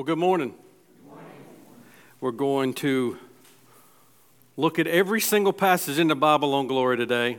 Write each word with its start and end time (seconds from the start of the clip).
Well, 0.00 0.06
good 0.06 0.16
morning. 0.16 0.54
We're 2.22 2.30
going 2.30 2.72
to 2.72 3.18
look 4.56 4.78
at 4.78 4.86
every 4.86 5.20
single 5.20 5.52
passage 5.52 5.98
in 5.98 6.08
the 6.08 6.14
Bible 6.14 6.54
on 6.54 6.68
glory 6.68 6.96
today. 6.96 7.36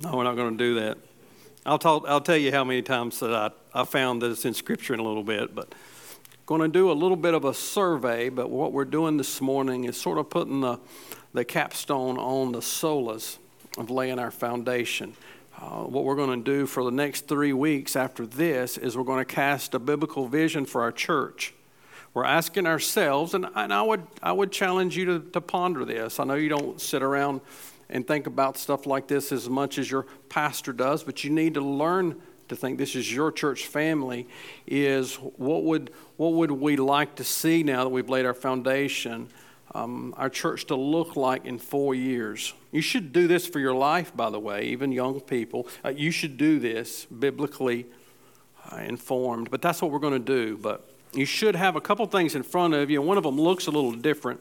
No, 0.00 0.16
we're 0.16 0.24
not 0.24 0.34
going 0.34 0.50
to 0.50 0.58
do 0.58 0.80
that. 0.80 0.98
I'll, 1.64 1.78
talk, 1.78 2.04
I'll 2.08 2.20
tell 2.20 2.36
you 2.36 2.50
how 2.50 2.64
many 2.64 2.82
times 2.82 3.20
that 3.20 3.32
I, 3.32 3.50
I 3.72 3.84
found 3.84 4.20
that 4.22 4.32
it's 4.32 4.44
in 4.44 4.52
Scripture 4.52 4.94
in 4.94 4.98
a 4.98 5.04
little 5.04 5.22
bit, 5.22 5.54
but 5.54 5.76
going 6.44 6.60
to 6.60 6.66
do 6.66 6.90
a 6.90 6.92
little 6.92 7.16
bit 7.16 7.34
of 7.34 7.44
a 7.44 7.54
survey. 7.54 8.30
But 8.30 8.50
what 8.50 8.72
we're 8.72 8.84
doing 8.84 9.16
this 9.16 9.40
morning 9.40 9.84
is 9.84 9.96
sort 9.96 10.18
of 10.18 10.28
putting 10.28 10.62
the, 10.62 10.80
the 11.34 11.44
capstone 11.44 12.18
on 12.18 12.50
the 12.50 12.58
solas 12.58 13.38
of 13.78 13.90
laying 13.90 14.18
our 14.18 14.32
foundation. 14.32 15.14
Uh, 15.56 15.84
what 15.84 16.02
we're 16.02 16.16
going 16.16 16.42
to 16.42 16.50
do 16.50 16.66
for 16.66 16.82
the 16.82 16.90
next 16.90 17.28
three 17.28 17.52
weeks 17.52 17.94
after 17.94 18.26
this 18.26 18.76
is 18.76 18.96
we're 18.96 19.04
going 19.04 19.24
to 19.24 19.24
cast 19.24 19.72
a 19.72 19.78
biblical 19.78 20.26
vision 20.26 20.66
for 20.66 20.82
our 20.82 20.90
church 20.90 21.54
we're 22.16 22.24
asking 22.24 22.66
ourselves, 22.66 23.34
and, 23.34 23.46
and 23.54 23.74
I, 23.74 23.82
would, 23.82 24.06
I 24.22 24.32
would 24.32 24.50
challenge 24.50 24.96
you 24.96 25.04
to, 25.04 25.20
to 25.32 25.40
ponder 25.42 25.84
this. 25.84 26.18
I 26.18 26.24
know 26.24 26.32
you 26.32 26.48
don't 26.48 26.80
sit 26.80 27.02
around 27.02 27.42
and 27.90 28.06
think 28.06 28.26
about 28.26 28.56
stuff 28.56 28.86
like 28.86 29.06
this 29.06 29.32
as 29.32 29.50
much 29.50 29.76
as 29.76 29.90
your 29.90 30.06
pastor 30.30 30.72
does, 30.72 31.02
but 31.02 31.24
you 31.24 31.30
need 31.30 31.52
to 31.52 31.60
learn 31.60 32.18
to 32.48 32.56
think 32.56 32.78
this 32.78 32.96
is 32.96 33.12
your 33.12 33.30
church 33.30 33.66
family 33.66 34.26
is 34.66 35.16
what 35.16 35.64
would, 35.64 35.90
what 36.16 36.32
would 36.32 36.52
we 36.52 36.76
like 36.76 37.16
to 37.16 37.24
see 37.24 37.62
now 37.62 37.84
that 37.84 37.90
we've 37.90 38.08
laid 38.08 38.24
our 38.24 38.32
foundation 38.32 39.28
um, 39.74 40.14
our 40.16 40.30
church 40.30 40.64
to 40.68 40.74
look 40.74 41.16
like 41.16 41.44
in 41.44 41.58
four 41.58 41.94
years 41.94 42.54
you 42.72 42.80
should 42.80 43.12
do 43.12 43.26
this 43.26 43.46
for 43.46 43.58
your 43.58 43.74
life 43.74 44.16
by 44.16 44.30
the 44.30 44.40
way 44.40 44.62
even 44.62 44.90
young 44.90 45.20
people 45.20 45.66
uh, 45.84 45.90
you 45.90 46.10
should 46.10 46.38
do 46.38 46.58
this 46.60 47.04
biblically 47.06 47.84
uh, 48.72 48.76
informed 48.76 49.50
but 49.50 49.60
that's 49.60 49.82
what 49.82 49.90
we're 49.90 49.98
going 49.98 50.14
to 50.14 50.18
do 50.18 50.56
but 50.56 50.95
you 51.16 51.24
should 51.24 51.56
have 51.56 51.76
a 51.76 51.80
couple 51.80 52.06
things 52.06 52.34
in 52.34 52.42
front 52.42 52.74
of 52.74 52.90
you. 52.90 53.00
One 53.00 53.16
of 53.16 53.24
them 53.24 53.40
looks 53.40 53.66
a 53.66 53.70
little 53.70 53.92
different. 53.92 54.40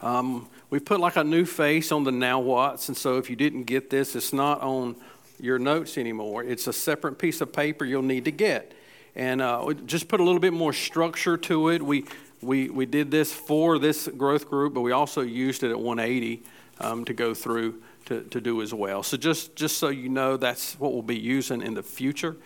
Um, 0.00 0.48
we 0.70 0.78
put 0.78 1.00
like 1.00 1.16
a 1.16 1.24
new 1.24 1.44
face 1.44 1.90
on 1.90 2.04
the 2.04 2.12
now 2.12 2.38
what's, 2.40 2.88
and 2.88 2.96
so 2.96 3.16
if 3.16 3.28
you 3.28 3.36
didn't 3.36 3.64
get 3.64 3.90
this, 3.90 4.14
it's 4.14 4.32
not 4.32 4.60
on 4.60 4.96
your 5.40 5.58
notes 5.58 5.98
anymore. 5.98 6.44
It's 6.44 6.66
a 6.66 6.72
separate 6.72 7.18
piece 7.18 7.40
of 7.40 7.52
paper 7.52 7.84
you'll 7.84 8.02
need 8.02 8.26
to 8.26 8.30
get. 8.30 8.72
And 9.16 9.40
uh, 9.40 9.72
just 9.86 10.06
put 10.08 10.20
a 10.20 10.22
little 10.22 10.40
bit 10.40 10.52
more 10.52 10.72
structure 10.72 11.36
to 11.36 11.70
it. 11.70 11.82
We, 11.82 12.04
we, 12.40 12.68
we 12.68 12.86
did 12.86 13.10
this 13.10 13.32
for 13.32 13.78
this 13.78 14.06
growth 14.08 14.48
group, 14.48 14.74
but 14.74 14.82
we 14.82 14.92
also 14.92 15.22
used 15.22 15.64
it 15.64 15.70
at 15.70 15.80
180 15.80 16.42
um, 16.80 17.04
to 17.06 17.14
go 17.14 17.34
through 17.34 17.82
to, 18.06 18.22
to 18.22 18.40
do 18.40 18.62
as 18.62 18.72
well. 18.72 19.02
So 19.02 19.16
just, 19.16 19.56
just 19.56 19.78
so 19.78 19.88
you 19.88 20.08
know, 20.08 20.36
that's 20.36 20.78
what 20.78 20.92
we'll 20.92 21.02
be 21.02 21.18
using 21.18 21.62
in 21.62 21.74
the 21.74 21.82
future. 21.82 22.36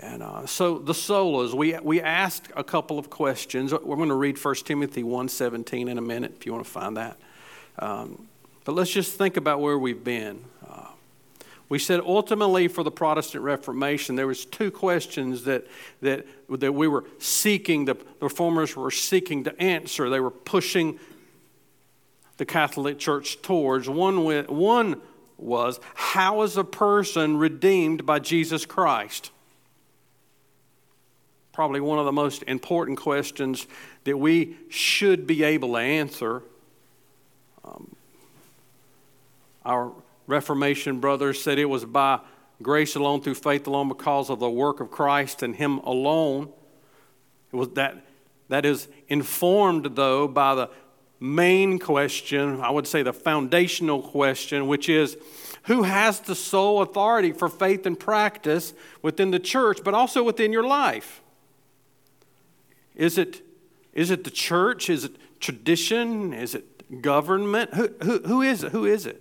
And 0.00 0.22
uh, 0.22 0.46
so 0.46 0.78
the 0.78 0.92
solas, 0.92 1.54
we, 1.54 1.78
we 1.78 2.00
asked 2.00 2.48
a 2.56 2.64
couple 2.64 2.98
of 2.98 3.10
questions. 3.10 3.72
We're 3.72 3.96
going 3.96 4.08
to 4.08 4.14
read 4.14 4.42
1 4.42 4.54
Timothy 4.56 5.02
1.17 5.02 5.88
in 5.88 5.98
a 5.98 6.02
minute 6.02 6.34
if 6.38 6.46
you 6.46 6.52
want 6.52 6.64
to 6.64 6.70
find 6.70 6.96
that. 6.96 7.16
Um, 7.78 8.26
but 8.64 8.74
let's 8.74 8.90
just 8.90 9.16
think 9.16 9.36
about 9.36 9.60
where 9.60 9.78
we've 9.78 10.02
been. 10.02 10.44
Uh, 10.68 10.88
we 11.68 11.78
said 11.78 12.00
ultimately 12.00 12.66
for 12.68 12.82
the 12.82 12.90
Protestant 12.90 13.44
Reformation, 13.44 14.16
there 14.16 14.26
was 14.26 14.44
two 14.44 14.70
questions 14.70 15.44
that, 15.44 15.66
that, 16.00 16.26
that 16.48 16.72
we 16.72 16.88
were 16.88 17.04
seeking, 17.18 17.84
the, 17.84 17.96
reformers 18.20 18.74
were 18.74 18.90
seeking 18.90 19.44
to 19.44 19.60
answer. 19.62 20.10
They 20.10 20.20
were 20.20 20.30
pushing 20.30 20.98
the 22.36 22.44
Catholic 22.44 22.98
Church 22.98 23.40
towards. 23.42 23.88
One, 23.88 24.24
one 24.48 25.00
was, 25.36 25.78
how 25.94 26.42
is 26.42 26.56
a 26.56 26.64
person 26.64 27.36
redeemed 27.36 28.04
by 28.04 28.18
Jesus 28.18 28.66
Christ? 28.66 29.30
Probably 31.54 31.80
one 31.80 32.00
of 32.00 32.04
the 32.04 32.12
most 32.12 32.42
important 32.42 32.98
questions 32.98 33.68
that 34.02 34.18
we 34.18 34.56
should 34.68 35.24
be 35.24 35.44
able 35.44 35.72
to 35.74 35.78
answer. 35.78 36.42
Um, 37.64 37.94
our 39.64 39.92
Reformation 40.26 40.98
brothers 40.98 41.40
said 41.40 41.60
it 41.60 41.66
was 41.66 41.84
by 41.84 42.18
grace 42.60 42.96
alone, 42.96 43.20
through 43.20 43.36
faith 43.36 43.66
alone, 43.68 43.88
because 43.88 44.30
of 44.30 44.40
the 44.40 44.50
work 44.50 44.80
of 44.80 44.90
Christ 44.90 45.44
and 45.44 45.54
Him 45.54 45.78
alone. 45.78 46.52
It 47.52 47.56
was 47.56 47.68
that, 47.70 48.04
that 48.48 48.66
is 48.66 48.88
informed, 49.08 49.94
though, 49.94 50.26
by 50.26 50.56
the 50.56 50.70
main 51.20 51.78
question, 51.78 52.60
I 52.62 52.70
would 52.70 52.88
say 52.88 53.02
the 53.04 53.12
foundational 53.12 54.02
question, 54.02 54.66
which 54.66 54.88
is 54.88 55.16
who 55.64 55.84
has 55.84 56.18
the 56.20 56.34
sole 56.34 56.82
authority 56.82 57.30
for 57.32 57.48
faith 57.48 57.86
and 57.86 57.98
practice 57.98 58.74
within 59.02 59.30
the 59.30 59.38
church, 59.38 59.80
but 59.84 59.94
also 59.94 60.24
within 60.24 60.52
your 60.52 60.64
life? 60.64 61.20
Is 62.94 63.18
it, 63.18 63.42
is 63.92 64.10
it 64.10 64.24
the 64.24 64.30
church? 64.30 64.88
Is 64.88 65.04
it 65.04 65.16
tradition? 65.40 66.32
Is 66.32 66.54
it 66.54 67.02
government? 67.02 67.74
Who, 67.74 67.88
who, 68.02 68.18
who 68.20 68.42
is 68.42 68.62
it? 68.62 68.72
Who 68.72 68.84
is 68.84 69.06
it? 69.06 69.20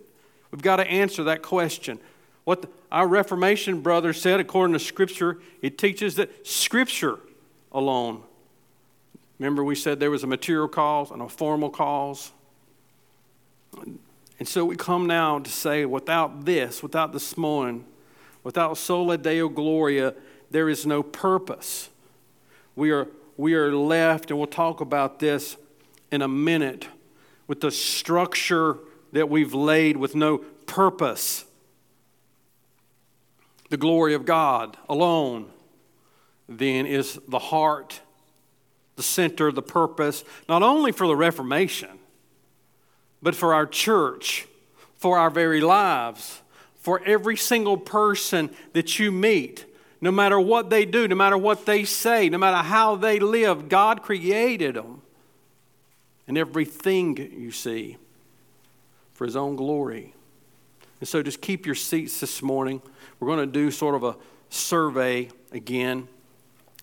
We've 0.51 0.61
got 0.61 0.77
to 0.77 0.87
answer 0.87 1.23
that 1.25 1.41
question. 1.41 1.99
What 2.43 2.63
the, 2.63 2.69
our 2.91 3.07
Reformation 3.07 3.81
brother 3.81 4.13
said, 4.13 4.39
according 4.39 4.73
to 4.73 4.79
Scripture, 4.79 5.39
it 5.61 5.77
teaches 5.77 6.15
that 6.15 6.45
Scripture 6.45 7.19
alone. 7.71 8.23
Remember, 9.39 9.63
we 9.63 9.75
said 9.75 9.99
there 9.99 10.11
was 10.11 10.23
a 10.23 10.27
material 10.27 10.67
cause 10.67 11.09
and 11.09 11.21
a 11.21 11.27
formal 11.27 11.69
cause. 11.69 12.31
And 14.39 14.47
so 14.47 14.65
we 14.65 14.75
come 14.75 15.07
now 15.07 15.39
to 15.39 15.49
say, 15.49 15.85
without 15.85 16.45
this, 16.45 16.83
without 16.83 17.13
this 17.13 17.37
morning, 17.37 17.85
without 18.43 18.77
sola 18.77 19.17
deo 19.17 19.49
gloria, 19.49 20.13
there 20.51 20.69
is 20.69 20.85
no 20.85 21.01
purpose. 21.01 21.89
We 22.75 22.91
are 22.91 23.07
we 23.37 23.53
are 23.55 23.73
left, 23.73 24.29
and 24.29 24.37
we'll 24.37 24.47
talk 24.47 24.81
about 24.81 25.19
this 25.19 25.57
in 26.11 26.21
a 26.21 26.27
minute, 26.27 26.87
with 27.47 27.61
the 27.61 27.71
structure 27.71 28.77
that 29.11 29.29
we've 29.29 29.53
laid 29.53 29.97
with 29.97 30.15
no 30.15 30.37
purpose. 30.37 31.45
The 33.69 33.77
glory 33.77 34.13
of 34.13 34.25
God 34.25 34.77
alone, 34.87 35.49
then, 36.47 36.85
is 36.85 37.19
the 37.27 37.39
heart, 37.39 38.01
the 38.95 39.03
center, 39.03 39.51
the 39.51 39.61
purpose, 39.61 40.23
not 40.47 40.61
only 40.61 40.91
for 40.91 41.07
the 41.07 41.15
Reformation, 41.15 41.89
but 43.21 43.33
for 43.33 43.53
our 43.53 43.65
church, 43.65 44.47
for 44.97 45.17
our 45.17 45.29
very 45.29 45.61
lives, 45.61 46.41
for 46.75 47.01
every 47.05 47.37
single 47.37 47.77
person 47.77 48.51
that 48.73 48.99
you 48.99 49.11
meet 49.11 49.65
no 50.03 50.11
matter 50.11 50.37
what 50.37 50.69
they 50.69 50.83
do, 50.83 51.07
no 51.07 51.15
matter 51.15 51.37
what 51.37 51.65
they 51.65 51.85
say, 51.85 52.27
no 52.27 52.37
matter 52.37 52.57
how 52.57 52.97
they 52.97 53.19
live, 53.19 53.69
God 53.69 54.01
created 54.01 54.75
them. 54.75 55.01
And 56.27 56.37
everything 56.37 57.15
you 57.15 57.51
see 57.51 57.95
for 59.13 59.23
His 59.23 59.37
own 59.37 59.55
glory. 59.55 60.13
And 60.99 61.07
so 61.07 61.23
just 61.23 61.39
keep 61.39 61.65
your 61.65 61.75
seats 61.75 62.19
this 62.19 62.41
morning. 62.41 62.81
We're 63.17 63.29
going 63.29 63.47
to 63.47 63.51
do 63.51 63.71
sort 63.71 63.95
of 63.95 64.03
a 64.03 64.17
survey 64.49 65.29
again. 65.53 66.09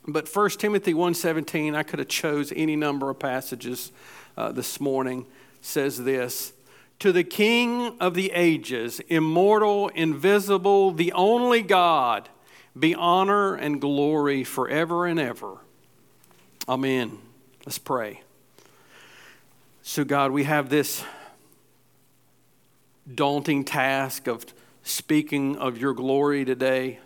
But 0.09 0.27
1 0.27 0.51
Timothy 0.53 0.95
1.17, 0.95 1.75
I 1.75 1.83
could 1.83 1.99
have 1.99 2.09
chose 2.09 2.55
any 2.57 2.75
number 2.75 3.11
of 3.11 3.19
passages 3.19 3.93
uh, 4.39 4.51
this 4.51 4.81
morning, 4.81 5.27
says 5.61 6.05
this. 6.05 6.55
To 7.01 7.13
the 7.13 7.25
King 7.25 7.99
of 8.01 8.15
the 8.15 8.33
ages, 8.33 8.99
immortal, 9.11 9.89
invisible, 9.89 10.93
the 10.93 11.13
only 11.13 11.61
God, 11.61 12.31
be 12.79 12.95
honor 12.95 13.55
and 13.55 13.81
glory 13.81 14.45
forever 14.45 15.07
and 15.07 15.19
ever. 15.19 15.59
Amen. 16.69 17.19
Let's 17.67 17.79
pray. 17.79 18.23
So, 19.83 20.05
God, 20.05 20.31
we 20.31 20.45
have 20.45 20.69
this 20.69 21.05
daunting 23.13 23.65
task 23.65 24.29
of 24.29 24.47
speaking 24.83 25.57
of 25.57 25.79
your 25.79 25.95
glory 25.95 26.45
today. 26.45 27.01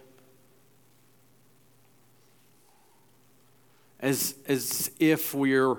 As, 4.00 4.34
as 4.47 4.91
if 4.98 5.32
we're 5.34 5.77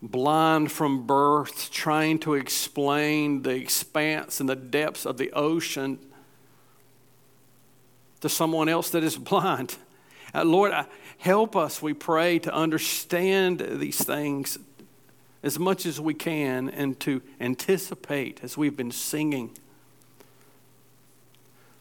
blind 0.00 0.72
from 0.72 1.06
birth, 1.06 1.70
trying 1.70 2.18
to 2.20 2.34
explain 2.34 3.42
the 3.42 3.50
expanse 3.50 4.40
and 4.40 4.48
the 4.48 4.56
depths 4.56 5.04
of 5.04 5.18
the 5.18 5.30
ocean 5.32 5.98
to 8.20 8.28
someone 8.28 8.68
else 8.68 8.90
that 8.90 9.04
is 9.04 9.16
blind. 9.16 9.76
Uh, 10.34 10.44
Lord, 10.44 10.72
uh, 10.72 10.84
help 11.18 11.56
us, 11.56 11.80
we 11.80 11.94
pray, 11.94 12.38
to 12.40 12.52
understand 12.52 13.60
these 13.60 14.02
things 14.02 14.58
as 15.42 15.58
much 15.58 15.86
as 15.86 16.00
we 16.00 16.14
can 16.14 16.68
and 16.68 16.98
to 17.00 17.22
anticipate, 17.40 18.40
as 18.42 18.56
we've 18.56 18.76
been 18.76 18.90
singing, 18.90 19.56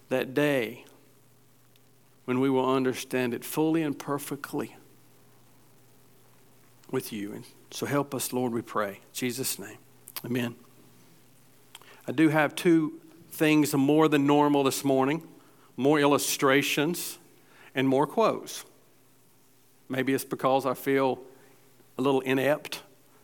that 0.10 0.34
day 0.34 0.86
when 2.26 2.40
we 2.40 2.50
will 2.50 2.70
understand 2.70 3.34
it 3.34 3.44
fully 3.44 3.82
and 3.82 3.98
perfectly 3.98 4.76
with 6.92 7.12
you. 7.12 7.34
And 7.34 7.44
so 7.72 7.86
help 7.86 8.14
us, 8.14 8.32
Lord, 8.34 8.54
we 8.54 8.62
pray. 8.62 8.90
In 8.90 9.14
Jesus' 9.14 9.58
name. 9.58 9.78
Amen. 10.24 10.56
I 12.08 12.12
do 12.12 12.30
have 12.30 12.56
two 12.56 13.00
things 13.32 13.74
more 13.74 14.08
than 14.08 14.28
normal 14.28 14.64
this 14.64 14.84
morning 14.84 15.28
more 15.78 16.00
illustrations, 16.00 17.18
and 17.76 17.88
more 17.88 18.08
quotes. 18.08 18.66
Maybe 19.90 20.14
it's 20.14 20.24
because 20.24 20.66
I 20.66 20.74
feel 20.74 21.20
a 21.98 22.02
little 22.02 22.22
inept 22.22 22.82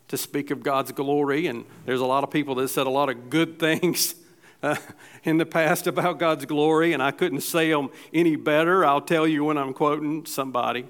to 0.09 0.17
speak 0.17 0.51
of 0.51 0.61
God's 0.61 0.91
glory, 0.91 1.47
and 1.47 1.65
there's 1.85 2.01
a 2.01 2.05
lot 2.05 2.23
of 2.23 2.31
people 2.31 2.55
that 2.55 2.67
said 2.67 2.85
a 2.85 2.89
lot 2.91 3.09
of 3.09 3.29
good 3.29 3.59
things 3.59 4.15
uh, 4.61 4.75
in 5.23 5.37
the 5.37 5.45
past 5.45 5.87
about 5.87 6.19
God's 6.19 6.45
glory, 6.45 6.93
and 6.93 7.01
I 7.01 7.11
couldn't 7.11 7.41
say 7.41 7.71
them 7.71 7.89
any 8.13 8.35
better. 8.35 8.85
I'll 8.85 9.01
tell 9.01 9.27
you 9.27 9.45
when 9.45 9.57
I'm 9.57 9.73
quoting 9.73 10.25
somebody. 10.25 10.85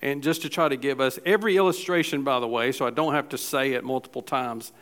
And 0.00 0.22
just 0.22 0.42
to 0.42 0.50
try 0.50 0.68
to 0.68 0.76
give 0.76 1.00
us 1.00 1.18
every 1.24 1.56
illustration, 1.56 2.22
by 2.22 2.38
the 2.38 2.46
way, 2.46 2.70
so 2.70 2.86
I 2.86 2.90
don't 2.90 3.14
have 3.14 3.30
to 3.30 3.38
say 3.38 3.72
it 3.72 3.82
multiple 3.82 4.20
times, 4.20 4.72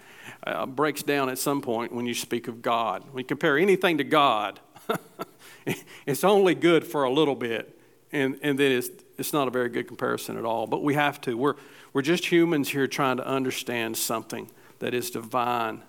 uh, 0.44 0.66
breaks 0.66 1.02
down 1.02 1.28
at 1.28 1.38
some 1.38 1.62
point 1.62 1.92
when 1.92 2.04
you 2.04 2.14
speak 2.14 2.48
of 2.48 2.62
God. 2.62 3.04
When 3.12 3.22
you 3.22 3.26
compare 3.26 3.56
anything 3.56 3.98
to 3.98 4.04
God, 4.04 4.58
it's 6.06 6.24
only 6.24 6.54
good 6.54 6.86
for 6.86 7.04
a 7.04 7.10
little 7.10 7.34
bit, 7.34 7.78
and, 8.12 8.38
and 8.42 8.58
then 8.58 8.72
it's, 8.72 8.90
it's 9.18 9.32
not 9.32 9.48
a 9.48 9.50
very 9.50 9.68
good 9.68 9.88
comparison 9.88 10.36
at 10.36 10.44
all. 10.44 10.66
But 10.66 10.82
we 10.82 10.94
have 10.94 11.20
to. 11.22 11.36
We're, 11.36 11.54
we're 11.92 12.02
just 12.02 12.26
humans 12.26 12.68
here 12.68 12.86
trying 12.86 13.16
to 13.18 13.26
understand 13.26 13.96
something 13.96 14.50
that 14.78 14.94
is 14.94 15.10
divine. 15.10 15.82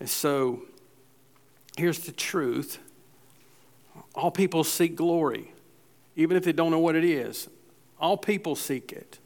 And 0.00 0.08
so, 0.08 0.62
here's 1.76 2.00
the 2.00 2.12
truth 2.12 2.78
all 4.14 4.30
people 4.30 4.64
seek 4.64 4.96
glory, 4.96 5.52
even 6.16 6.36
if 6.36 6.44
they 6.44 6.52
don't 6.52 6.70
know 6.70 6.78
what 6.78 6.96
it 6.96 7.04
is. 7.04 7.48
All 8.00 8.16
people 8.16 8.54
seek 8.54 8.92
it. 8.92 9.18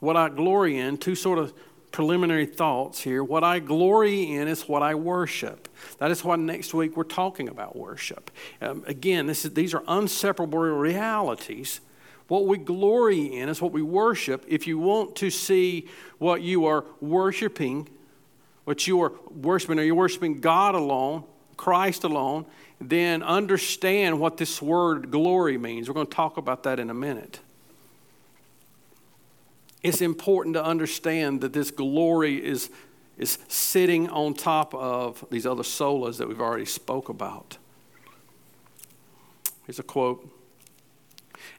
What 0.00 0.16
I 0.16 0.28
glory 0.28 0.78
in, 0.78 0.98
two 0.98 1.14
sort 1.14 1.38
of 1.38 1.54
preliminary 1.92 2.46
thoughts 2.46 3.00
here. 3.00 3.24
What 3.24 3.44
I 3.44 3.58
glory 3.58 4.34
in 4.34 4.48
is 4.48 4.68
what 4.68 4.82
I 4.82 4.94
worship. 4.94 5.68
That 5.98 6.10
is 6.10 6.24
why 6.24 6.36
next 6.36 6.74
week 6.74 6.96
we're 6.96 7.04
talking 7.04 7.48
about 7.48 7.76
worship. 7.76 8.30
Um, 8.60 8.84
again, 8.86 9.28
is, 9.28 9.42
these 9.42 9.74
are 9.74 9.82
inseparable 9.88 10.58
realities. 10.58 11.80
What 12.28 12.46
we 12.46 12.58
glory 12.58 13.36
in 13.36 13.48
is 13.48 13.62
what 13.62 13.72
we 13.72 13.82
worship. 13.82 14.44
If 14.48 14.66
you 14.66 14.78
want 14.78 15.16
to 15.16 15.30
see 15.30 15.88
what 16.18 16.42
you 16.42 16.66
are 16.66 16.84
worshiping, 17.00 17.88
what 18.64 18.86
you 18.86 19.00
are 19.02 19.12
worshiping, 19.30 19.78
are 19.78 19.84
you 19.84 19.94
worshiping 19.94 20.40
God 20.40 20.74
alone, 20.74 21.24
Christ 21.56 22.04
alone, 22.04 22.46
then 22.80 23.22
understand 23.22 24.20
what 24.20 24.36
this 24.36 24.60
word 24.60 25.10
glory 25.10 25.56
means. 25.56 25.88
We're 25.88 25.94
going 25.94 26.08
to 26.08 26.14
talk 26.14 26.36
about 26.36 26.64
that 26.64 26.78
in 26.78 26.90
a 26.90 26.94
minute 26.94 27.40
it's 29.82 30.00
important 30.00 30.54
to 30.54 30.64
understand 30.64 31.40
that 31.42 31.52
this 31.52 31.70
glory 31.70 32.44
is, 32.44 32.70
is 33.18 33.38
sitting 33.48 34.08
on 34.08 34.34
top 34.34 34.74
of 34.74 35.24
these 35.30 35.46
other 35.46 35.62
solas 35.62 36.18
that 36.18 36.28
we've 36.28 36.40
already 36.40 36.64
spoke 36.64 37.08
about. 37.08 37.58
Here's 39.66 39.78
a 39.78 39.82
quote. 39.82 40.32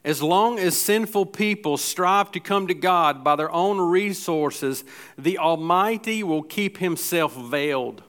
As 0.04 0.22
long 0.22 0.58
as 0.58 0.76
sinful 0.76 1.26
people 1.26 1.76
strive 1.76 2.30
to 2.32 2.40
come 2.40 2.66
to 2.68 2.74
God 2.74 3.24
by 3.24 3.36
their 3.36 3.50
own 3.52 3.80
resources, 3.80 4.84
the 5.16 5.38
Almighty 5.38 6.22
will 6.22 6.42
keep 6.42 6.78
Himself 6.78 7.34
veiled. 7.34 8.02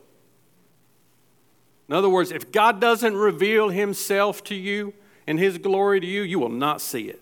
In 1.87 1.95
other 1.95 2.09
words, 2.09 2.31
if 2.31 2.51
God 2.51 2.79
doesn't 2.79 3.15
reveal 3.15 3.69
Himself 3.69 4.43
to 4.45 4.55
you 4.55 4.93
and 5.25 5.39
His 5.39 5.57
glory 5.57 5.99
to 5.99 6.05
you, 6.05 6.21
you 6.21 6.39
will 6.39 6.49
not 6.49 6.81
see 6.81 7.09
it. 7.09 7.21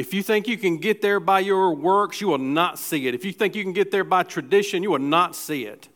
If 0.00 0.14
you 0.14 0.22
think 0.22 0.48
you 0.48 0.56
can 0.56 0.78
get 0.78 1.02
there 1.02 1.20
by 1.20 1.40
your 1.40 1.74
works, 1.74 2.22
you 2.22 2.28
will 2.28 2.38
not 2.38 2.78
see 2.78 3.06
it. 3.06 3.14
If 3.14 3.22
you 3.22 3.32
think 3.32 3.54
you 3.54 3.62
can 3.62 3.74
get 3.74 3.90
there 3.90 4.02
by 4.02 4.22
tradition, 4.22 4.82
you 4.82 4.92
will 4.92 4.98
not 4.98 5.36
see 5.36 5.66
it. 5.66 5.90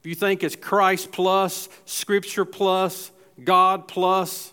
If 0.00 0.06
you 0.06 0.16
think 0.16 0.42
it's 0.42 0.56
Christ 0.56 1.12
plus, 1.12 1.68
Scripture 1.84 2.44
plus, 2.44 3.12
God 3.44 3.86
plus, 3.86 4.52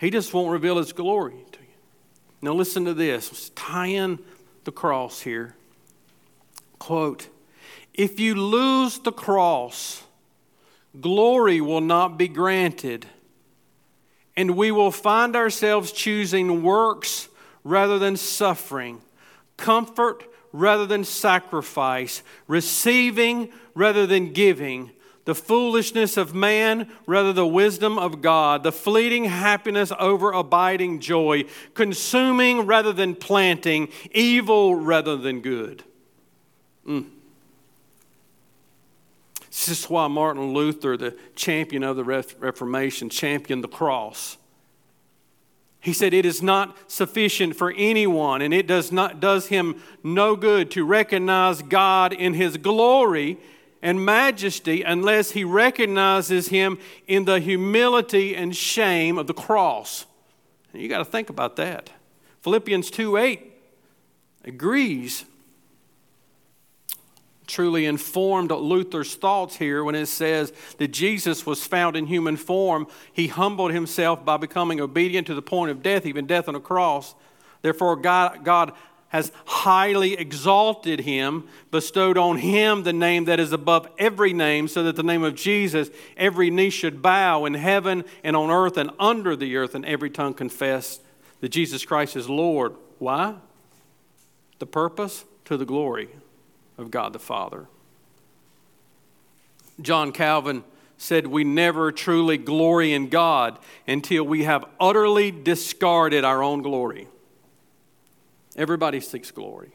He 0.00 0.10
just 0.10 0.34
won't 0.34 0.50
reveal 0.50 0.78
His 0.78 0.92
glory 0.92 1.44
to 1.52 1.60
you. 1.60 1.66
Now, 2.42 2.54
listen 2.54 2.84
to 2.86 2.92
this. 2.92 3.30
Let's 3.30 3.50
tie 3.50 3.86
in 3.86 4.18
the 4.64 4.72
cross 4.72 5.20
here. 5.20 5.54
Quote 6.80 7.28
If 7.94 8.18
you 8.18 8.34
lose 8.34 8.98
the 8.98 9.12
cross, 9.12 10.02
glory 11.00 11.60
will 11.60 11.80
not 11.80 12.18
be 12.18 12.26
granted 12.26 13.06
and 14.36 14.56
we 14.56 14.70
will 14.70 14.90
find 14.90 15.34
ourselves 15.34 15.92
choosing 15.92 16.62
works 16.62 17.28
rather 17.64 17.98
than 17.98 18.16
suffering, 18.16 19.00
comfort 19.56 20.24
rather 20.52 20.86
than 20.86 21.04
sacrifice, 21.04 22.22
receiving 22.46 23.52
rather 23.74 24.06
than 24.06 24.32
giving, 24.32 24.90
the 25.26 25.34
foolishness 25.34 26.16
of 26.16 26.34
man 26.34 26.88
rather 27.04 27.32
the 27.32 27.46
wisdom 27.46 27.98
of 27.98 28.22
God, 28.22 28.62
the 28.62 28.72
fleeting 28.72 29.24
happiness 29.24 29.92
over 29.98 30.32
abiding 30.32 31.00
joy, 31.00 31.44
consuming 31.74 32.60
rather 32.60 32.92
than 32.92 33.14
planting, 33.14 33.88
evil 34.12 34.76
rather 34.76 35.16
than 35.16 35.40
good. 35.40 35.82
Mm. 36.86 37.06
This 39.56 39.68
is 39.68 39.84
why 39.86 40.06
Martin 40.06 40.52
Luther, 40.52 40.98
the 40.98 41.16
champion 41.34 41.82
of 41.82 41.96
the 41.96 42.04
Reformation, 42.04 43.08
championed 43.08 43.64
the 43.64 43.68
cross. 43.68 44.36
He 45.80 45.94
said, 45.94 46.12
It 46.12 46.26
is 46.26 46.42
not 46.42 46.76
sufficient 46.92 47.56
for 47.56 47.72
anyone, 47.74 48.42
and 48.42 48.52
it 48.52 48.66
does, 48.66 48.92
not, 48.92 49.18
does 49.18 49.46
him 49.46 49.82
no 50.04 50.36
good 50.36 50.70
to 50.72 50.84
recognize 50.84 51.62
God 51.62 52.12
in 52.12 52.34
his 52.34 52.58
glory 52.58 53.38
and 53.80 54.04
majesty 54.04 54.82
unless 54.82 55.30
he 55.30 55.42
recognizes 55.42 56.48
him 56.48 56.78
in 57.06 57.24
the 57.24 57.40
humility 57.40 58.36
and 58.36 58.54
shame 58.54 59.16
of 59.16 59.26
the 59.26 59.34
cross. 59.34 60.04
You 60.74 60.86
got 60.86 60.98
to 60.98 61.04
think 61.06 61.30
about 61.30 61.56
that. 61.56 61.90
Philippians 62.42 62.90
2 62.90 63.16
8 63.16 63.52
agrees 64.44 65.24
truly 67.46 67.86
informed 67.86 68.50
Luther's 68.50 69.14
thoughts 69.14 69.56
here 69.56 69.84
when 69.84 69.94
it 69.94 70.06
says 70.06 70.52
that 70.78 70.88
Jesus 70.88 71.46
was 71.46 71.64
found 71.64 71.96
in 71.96 72.06
human 72.06 72.36
form. 72.36 72.86
He 73.12 73.28
humbled 73.28 73.72
himself 73.72 74.24
by 74.24 74.36
becoming 74.36 74.80
obedient 74.80 75.26
to 75.28 75.34
the 75.34 75.42
point 75.42 75.70
of 75.70 75.82
death, 75.82 76.06
even 76.06 76.26
death 76.26 76.48
on 76.48 76.54
a 76.54 76.60
cross. 76.60 77.14
Therefore, 77.62 77.96
God, 77.96 78.44
God 78.44 78.72
has 79.08 79.30
highly 79.44 80.14
exalted 80.14 81.00
him, 81.00 81.46
bestowed 81.70 82.18
on 82.18 82.38
him 82.38 82.82
the 82.82 82.92
name 82.92 83.24
that 83.26 83.38
is 83.38 83.52
above 83.52 83.88
every 83.98 84.32
name, 84.32 84.66
so 84.66 84.82
that 84.82 84.96
the 84.96 85.02
name 85.02 85.22
of 85.22 85.34
Jesus 85.34 85.90
every 86.16 86.50
knee 86.50 86.70
should 86.70 87.00
bow 87.00 87.44
in 87.44 87.54
heaven 87.54 88.04
and 88.24 88.36
on 88.36 88.50
earth 88.50 88.76
and 88.76 88.90
under 88.98 89.36
the 89.36 89.56
earth, 89.56 89.74
and 89.74 89.84
every 89.86 90.10
tongue 90.10 90.34
confess 90.34 91.00
that 91.40 91.50
Jesus 91.50 91.84
Christ 91.84 92.16
is 92.16 92.28
Lord. 92.28 92.74
Why? 92.98 93.36
The 94.58 94.66
purpose 94.66 95.24
to 95.44 95.56
the 95.56 95.64
glory 95.64 96.08
of 96.78 96.90
God 96.90 97.12
the 97.12 97.18
Father. 97.18 97.66
John 99.80 100.12
Calvin 100.12 100.64
said, 100.98 101.26
We 101.26 101.44
never 101.44 101.92
truly 101.92 102.36
glory 102.38 102.92
in 102.92 103.08
God 103.08 103.58
until 103.86 104.24
we 104.24 104.44
have 104.44 104.64
utterly 104.80 105.30
discarded 105.30 106.24
our 106.24 106.42
own 106.42 106.62
glory. 106.62 107.08
Everybody 108.56 109.00
seeks 109.00 109.30
glory. 109.30 109.70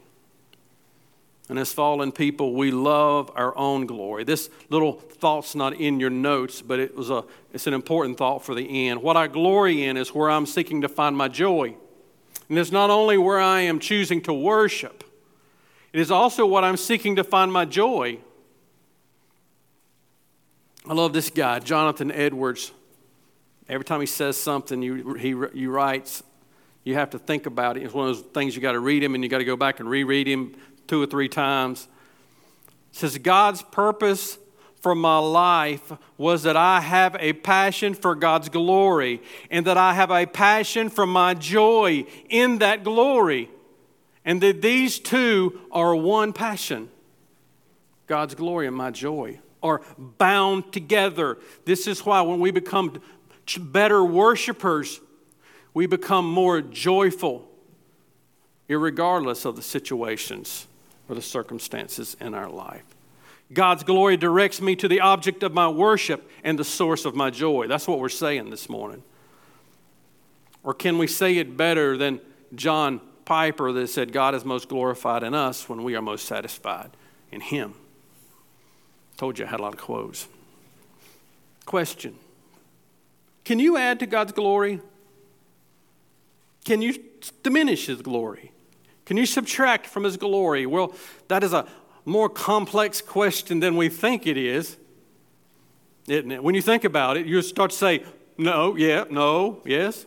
And 1.48 1.58
as 1.58 1.72
fallen 1.72 2.12
people, 2.12 2.54
we 2.54 2.70
love 2.70 3.30
our 3.34 3.56
own 3.58 3.86
glory. 3.86 4.24
This 4.24 4.48
little 4.70 4.94
thought's 4.94 5.54
not 5.54 5.74
in 5.74 6.00
your 6.00 6.10
notes, 6.10 6.62
but 6.62 6.78
it 6.78 6.96
was 6.96 7.10
a, 7.10 7.24
it's 7.52 7.66
an 7.66 7.74
important 7.74 8.16
thought 8.16 8.44
for 8.44 8.54
the 8.54 8.88
end. 8.88 9.02
What 9.02 9.16
I 9.16 9.26
glory 9.26 9.84
in 9.84 9.96
is 9.96 10.14
where 10.14 10.30
I'm 10.30 10.46
seeking 10.46 10.80
to 10.80 10.88
find 10.88 11.16
my 11.16 11.28
joy. 11.28 11.76
And 12.48 12.58
it's 12.58 12.72
not 12.72 12.90
only 12.90 13.18
where 13.18 13.40
I 13.40 13.60
am 13.62 13.80
choosing 13.80 14.22
to 14.22 14.32
worship, 14.32 15.04
it 15.92 16.00
is 16.00 16.10
also 16.10 16.46
what 16.46 16.64
I'm 16.64 16.76
seeking 16.76 17.16
to 17.16 17.24
find 17.24 17.52
my 17.52 17.64
joy. 17.64 18.18
I 20.88 20.94
love 20.94 21.12
this 21.12 21.30
guy, 21.30 21.58
Jonathan 21.60 22.10
Edwards. 22.10 22.72
Every 23.68 23.84
time 23.84 24.00
he 24.00 24.06
says 24.06 24.36
something, 24.36 24.82
you, 24.82 25.14
he, 25.14 25.34
he 25.54 25.66
writes, 25.66 26.22
you 26.84 26.94
have 26.94 27.10
to 27.10 27.18
think 27.18 27.46
about 27.46 27.76
it. 27.76 27.84
It's 27.84 27.94
one 27.94 28.08
of 28.08 28.16
those 28.16 28.26
things 28.32 28.56
you 28.56 28.62
got 28.62 28.72
to 28.72 28.80
read 28.80 29.02
him 29.02 29.14
and 29.14 29.22
you 29.22 29.30
got 29.30 29.38
to 29.38 29.44
go 29.44 29.56
back 29.56 29.80
and 29.80 29.88
reread 29.88 30.26
him 30.26 30.56
two 30.88 31.00
or 31.00 31.06
three 31.06 31.28
times. 31.28 31.86
It 32.92 32.96
says, 32.96 33.16
God's 33.18 33.62
purpose 33.62 34.38
for 34.80 34.96
my 34.96 35.18
life 35.18 35.92
was 36.18 36.42
that 36.42 36.56
I 36.56 36.80
have 36.80 37.16
a 37.20 37.34
passion 37.34 37.94
for 37.94 38.16
God's 38.16 38.48
glory 38.48 39.22
and 39.50 39.64
that 39.66 39.76
I 39.76 39.94
have 39.94 40.10
a 40.10 40.26
passion 40.26 40.90
for 40.90 41.06
my 41.06 41.34
joy 41.34 42.04
in 42.28 42.58
that 42.58 42.82
glory. 42.82 43.48
And 44.24 44.40
that 44.42 44.62
these 44.62 44.98
two 44.98 45.60
are 45.70 45.94
one 45.94 46.32
passion 46.32 46.88
God's 48.06 48.34
glory 48.34 48.66
and 48.66 48.76
my 48.76 48.90
joy 48.90 49.40
are 49.62 49.80
bound 49.96 50.72
together. 50.72 51.38
This 51.64 51.86
is 51.86 52.04
why 52.04 52.20
when 52.22 52.40
we 52.40 52.50
become 52.50 53.00
better 53.58 54.04
worshipers, 54.04 55.00
we 55.72 55.86
become 55.86 56.30
more 56.30 56.60
joyful, 56.60 57.48
regardless 58.68 59.44
of 59.44 59.56
the 59.56 59.62
situations 59.62 60.66
or 61.08 61.14
the 61.14 61.22
circumstances 61.22 62.16
in 62.20 62.34
our 62.34 62.50
life. 62.50 62.84
God's 63.52 63.84
glory 63.84 64.16
directs 64.16 64.60
me 64.60 64.76
to 64.76 64.88
the 64.88 65.00
object 65.00 65.42
of 65.42 65.52
my 65.52 65.68
worship 65.68 66.28
and 66.42 66.58
the 66.58 66.64
source 66.64 67.04
of 67.04 67.14
my 67.14 67.30
joy. 67.30 67.66
That's 67.66 67.86
what 67.86 67.98
we're 67.98 68.08
saying 68.08 68.50
this 68.50 68.68
morning. 68.68 69.02
Or 70.64 70.72
can 70.72 70.96
we 70.96 71.06
say 71.06 71.36
it 71.36 71.56
better 71.56 71.96
than 71.96 72.20
John 72.54 73.00
Piper 73.32 73.72
that 73.72 73.88
said, 73.88 74.12
God 74.12 74.34
is 74.34 74.44
most 74.44 74.68
glorified 74.68 75.22
in 75.22 75.32
us 75.32 75.66
when 75.66 75.82
we 75.82 75.94
are 75.94 76.02
most 76.02 76.26
satisfied 76.26 76.90
in 77.30 77.40
Him? 77.40 77.72
Told 79.16 79.38
you 79.38 79.46
I 79.46 79.48
had 79.48 79.58
a 79.58 79.62
lot 79.62 79.72
of 79.72 79.80
quotes. 79.80 80.28
Question 81.64 82.14
Can 83.42 83.58
you 83.58 83.78
add 83.78 84.00
to 84.00 84.06
God's 84.06 84.32
glory? 84.32 84.82
Can 86.66 86.82
you 86.82 87.02
diminish 87.42 87.86
His 87.86 88.02
glory? 88.02 88.52
Can 89.06 89.16
you 89.16 89.24
subtract 89.24 89.86
from 89.86 90.04
His 90.04 90.18
glory? 90.18 90.66
Well, 90.66 90.94
that 91.28 91.42
is 91.42 91.54
a 91.54 91.66
more 92.04 92.28
complex 92.28 93.00
question 93.00 93.60
than 93.60 93.78
we 93.78 93.88
think 93.88 94.26
it 94.26 94.36
is, 94.36 94.76
isn't 96.06 96.32
it? 96.32 96.44
When 96.44 96.54
you 96.54 96.60
think 96.60 96.84
about 96.84 97.16
it, 97.16 97.24
you 97.24 97.40
start 97.40 97.70
to 97.70 97.76
say, 97.78 98.04
no, 98.36 98.76
yeah, 98.76 99.04
no, 99.08 99.62
yes, 99.64 100.04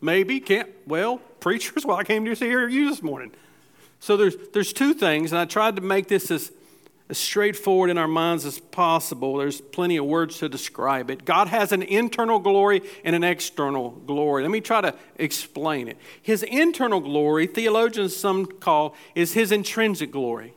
maybe, 0.00 0.40
can't, 0.40 0.70
well, 0.86 1.18
preachers, 1.40 1.84
well, 1.84 1.96
I 1.96 2.04
came 2.04 2.24
to 2.24 2.34
hear 2.34 2.68
you 2.68 2.88
this 2.90 3.02
morning. 3.02 3.32
So 4.00 4.16
there's, 4.16 4.36
there's 4.52 4.72
two 4.72 4.92
things, 4.92 5.32
and 5.32 5.38
I 5.38 5.46
tried 5.46 5.76
to 5.76 5.82
make 5.82 6.08
this 6.08 6.30
as, 6.30 6.52
as 7.08 7.16
straightforward 7.16 7.90
in 7.90 7.96
our 7.96 8.08
minds 8.08 8.44
as 8.44 8.58
possible. 8.58 9.36
There's 9.36 9.60
plenty 9.60 9.96
of 9.96 10.04
words 10.04 10.38
to 10.38 10.48
describe 10.48 11.10
it. 11.10 11.24
God 11.24 11.48
has 11.48 11.72
an 11.72 11.82
internal 11.82 12.38
glory 12.38 12.82
and 13.04 13.16
an 13.16 13.24
external 13.24 13.90
glory. 13.90 14.42
Let 14.42 14.50
me 14.50 14.60
try 14.60 14.82
to 14.82 14.94
explain 15.16 15.88
it. 15.88 15.96
His 16.20 16.42
internal 16.42 17.00
glory, 17.00 17.46
theologians 17.46 18.14
some 18.14 18.46
call, 18.46 18.94
is 19.14 19.32
his 19.32 19.52
intrinsic 19.52 20.10
glory. 20.10 20.52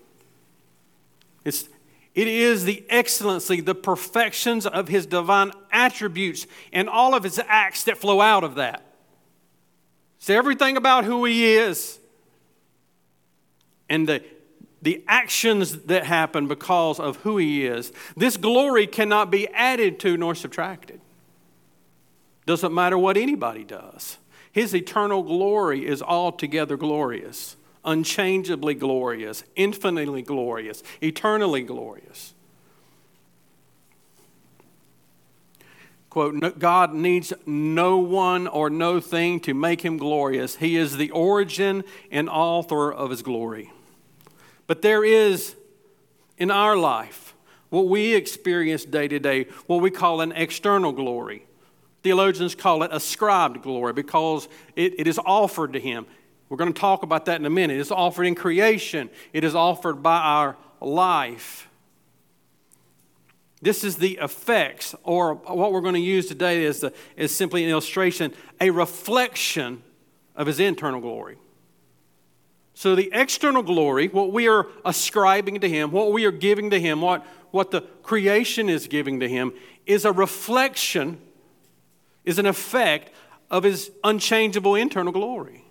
It's, 1.46 1.70
it 2.16 2.28
is 2.28 2.66
the 2.66 2.84
excellency, 2.90 3.62
the 3.62 3.76
perfections 3.76 4.66
of 4.66 4.90
his 4.90 5.06
divine 5.06 5.52
attributes, 5.72 6.48
and 6.74 6.90
all 6.90 7.16
of 7.16 7.24
his 7.24 7.40
acts 7.48 7.86
that 7.86 7.98
flow 7.98 8.20
out 8.20 8.44
of 8.44 8.56
that. 8.56 8.87
It's 10.18 10.30
everything 10.30 10.78
about 10.78 11.06
who 11.06 11.26
he 11.26 11.56
is 11.56 12.00
and 13.90 14.08
the, 14.08 14.24
the 14.82 15.04
actions 15.08 15.84
that 15.84 16.04
happen 16.06 16.48
because 16.48 17.00
of 17.00 17.18
who 17.18 17.38
he 17.38 17.66
is. 17.66 17.92
This 18.16 18.38
glory 18.38 18.88
cannot 18.88 19.32
be 19.32 19.48
added 19.50 20.00
to 20.02 20.18
nor 20.18 20.36
subtracted. 20.36 21.00
Doesn't 22.46 22.74
matter 22.74 22.98
what 22.98 23.18
anybody 23.18 23.64
does. 23.64 24.18
His 24.52 24.74
eternal 24.74 25.24
glory 25.24 25.86
is 25.86 26.02
altogether 26.02 26.78
glorious 26.78 27.58
unchangeably 27.88 28.76
glorious, 28.76 29.44
infinitely 29.56 30.22
glorious, 30.22 30.84
eternally 31.02 31.64
glorious. 31.64 32.34
Quote, 36.18 36.58
God 36.58 36.96
needs 36.96 37.32
no 37.46 38.00
one 38.00 38.48
or 38.48 38.72
no 38.72 39.00
thing 39.00 39.40
to 39.42 39.54
make 39.54 39.82
him 39.86 39.98
glorious. 39.98 40.56
He 40.56 40.76
is 40.76 40.98
the 40.98 41.12
origin 41.12 41.84
and 42.10 42.28
author 42.28 42.92
of 42.92 43.12
his 43.12 43.22
glory. 43.22 43.72
But 44.66 44.82
there 44.82 45.06
is 45.06 45.56
in 46.40 46.50
our 46.50 46.76
life 46.76 47.36
what 47.70 47.88
we 47.88 48.16
experience 48.16 48.84
day 48.84 49.08
to 49.08 49.20
day, 49.20 49.46
what 49.68 49.80
we 49.80 49.92
call 49.92 50.22
an 50.22 50.32
external 50.32 50.92
glory. 50.92 51.46
Theologians 52.02 52.56
call 52.56 52.82
it 52.82 52.90
ascribed 52.92 53.62
glory 53.62 53.94
because 53.94 54.50
it, 54.76 55.00
it 55.00 55.06
is 55.06 55.20
offered 55.24 55.74
to 55.74 55.80
him. 55.80 56.08
We're 56.50 56.58
going 56.58 56.74
to 56.74 56.82
talk 56.82 57.04
about 57.04 57.26
that 57.26 57.40
in 57.40 57.46
a 57.46 57.52
minute. 57.52 57.80
It's 57.80 57.92
offered 57.92 58.24
in 58.24 58.34
creation, 58.34 59.12
it 59.34 59.44
is 59.44 59.54
offered 59.54 60.02
by 60.02 60.18
our 60.18 60.58
life. 60.82 61.70
This 63.62 63.84
is 63.84 63.98
the 63.98 64.20
effects, 64.22 64.94
or 65.04 65.34
what 65.34 65.72
we're 65.72 65.82
going 65.82 65.96
to 65.96 66.00
use 66.00 66.28
today 66.28 66.64
is, 66.64 66.82
the, 66.82 66.94
is 67.16 67.36
simply 67.36 67.64
an 67.64 67.70
illustration, 67.70 68.34
a 68.62 68.70
reflection 68.70 69.82
of 70.36 70.46
his 70.46 70.60
internal 70.60 71.02
glory. 71.02 71.38
So, 72.76 72.96
the 72.96 73.10
external 73.12 73.64
glory, 73.64 74.08
what 74.08 74.32
we 74.32 74.48
are 74.48 74.68
ascribing 74.86 75.62
to 75.62 75.70
him, 75.70 75.92
what 75.92 76.12
we 76.12 76.26
are 76.26 76.32
giving 76.32 76.70
to 76.70 76.80
him, 76.80 77.02
what, 77.02 77.26
what 77.50 77.72
the 77.72 77.82
creation 78.04 78.70
is 78.70 78.88
giving 78.88 79.20
to 79.22 79.28
him, 79.28 79.52
is 79.88 80.06
a 80.06 80.12
reflection, 80.12 81.20
is 82.24 82.38
an 82.38 82.46
effect 82.46 83.12
of 83.50 83.64
his 83.64 83.90
unchangeable 84.04 84.76
internal 84.76 85.12
glory. 85.12 85.64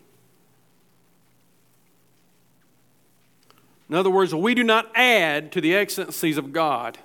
In 3.88 3.94
other 3.94 4.10
words, 4.10 4.34
we 4.34 4.56
do 4.56 4.64
not 4.64 4.90
add 4.96 5.52
to 5.52 5.60
the 5.60 5.76
excellencies 5.76 6.38
of 6.38 6.52
God, 6.52 6.98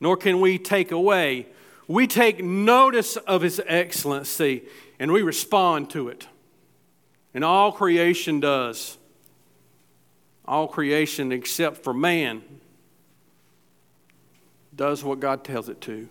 nor 0.00 0.16
can 0.16 0.40
we 0.40 0.58
take 0.58 0.90
away. 0.90 1.46
We 1.86 2.06
take 2.06 2.42
notice 2.42 3.16
of 3.16 3.42
His 3.42 3.60
excellency 3.66 4.62
and 4.98 5.12
we 5.12 5.22
respond 5.22 5.90
to 5.90 6.08
it. 6.08 6.26
And 7.34 7.44
all 7.44 7.72
creation 7.72 8.40
does. 8.40 8.98
All 10.44 10.66
creation, 10.66 11.30
except 11.30 11.84
for 11.84 11.94
man, 11.94 12.42
does 14.74 15.04
what 15.04 15.20
God 15.20 15.44
tells 15.44 15.68
it 15.68 15.80
to 15.82 16.08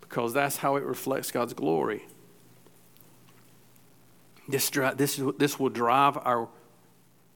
because 0.00 0.32
that's 0.32 0.58
how 0.58 0.76
it 0.76 0.84
reflects 0.84 1.30
God's 1.30 1.54
glory. 1.54 2.06
This, 4.48 4.70
this, 4.70 5.20
this 5.38 5.58
will 5.58 5.68
drive 5.68 6.16
our 6.18 6.48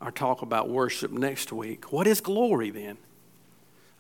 our 0.03 0.11
talk 0.11 0.43
about 0.43 0.69
worship 0.69 1.13
next 1.13 1.53
week. 1.53 1.93
What 1.93 2.09
is 2.09 2.21
glory 2.21 2.71
then? 2.71 2.99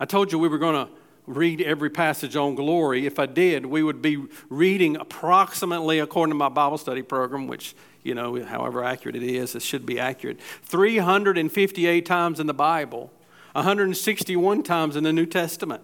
I 0.00 0.04
told 0.04 0.32
you 0.32 0.38
we 0.38 0.48
were 0.48 0.58
going 0.58 0.86
to 0.86 0.92
read 1.26 1.60
every 1.60 1.90
passage 1.90 2.36
on 2.36 2.54
glory. 2.54 3.06
If 3.06 3.18
I 3.18 3.26
did, 3.26 3.66
we 3.66 3.82
would 3.82 4.02
be 4.02 4.24
reading 4.48 4.96
approximately, 4.96 5.98
according 5.98 6.32
to 6.32 6.36
my 6.36 6.48
Bible 6.48 6.78
study 6.78 7.02
program, 7.02 7.46
which, 7.46 7.74
you 8.02 8.14
know, 8.14 8.42
however 8.44 8.82
accurate 8.82 9.16
it 9.16 9.22
is, 9.22 9.54
it 9.54 9.62
should 9.62 9.86
be 9.86 9.98
accurate, 10.00 10.40
358 10.40 12.04
times 12.04 12.40
in 12.40 12.46
the 12.46 12.54
Bible, 12.54 13.12
161 13.52 14.62
times 14.62 14.96
in 14.96 15.04
the 15.04 15.12
New 15.12 15.26
Testament. 15.26 15.82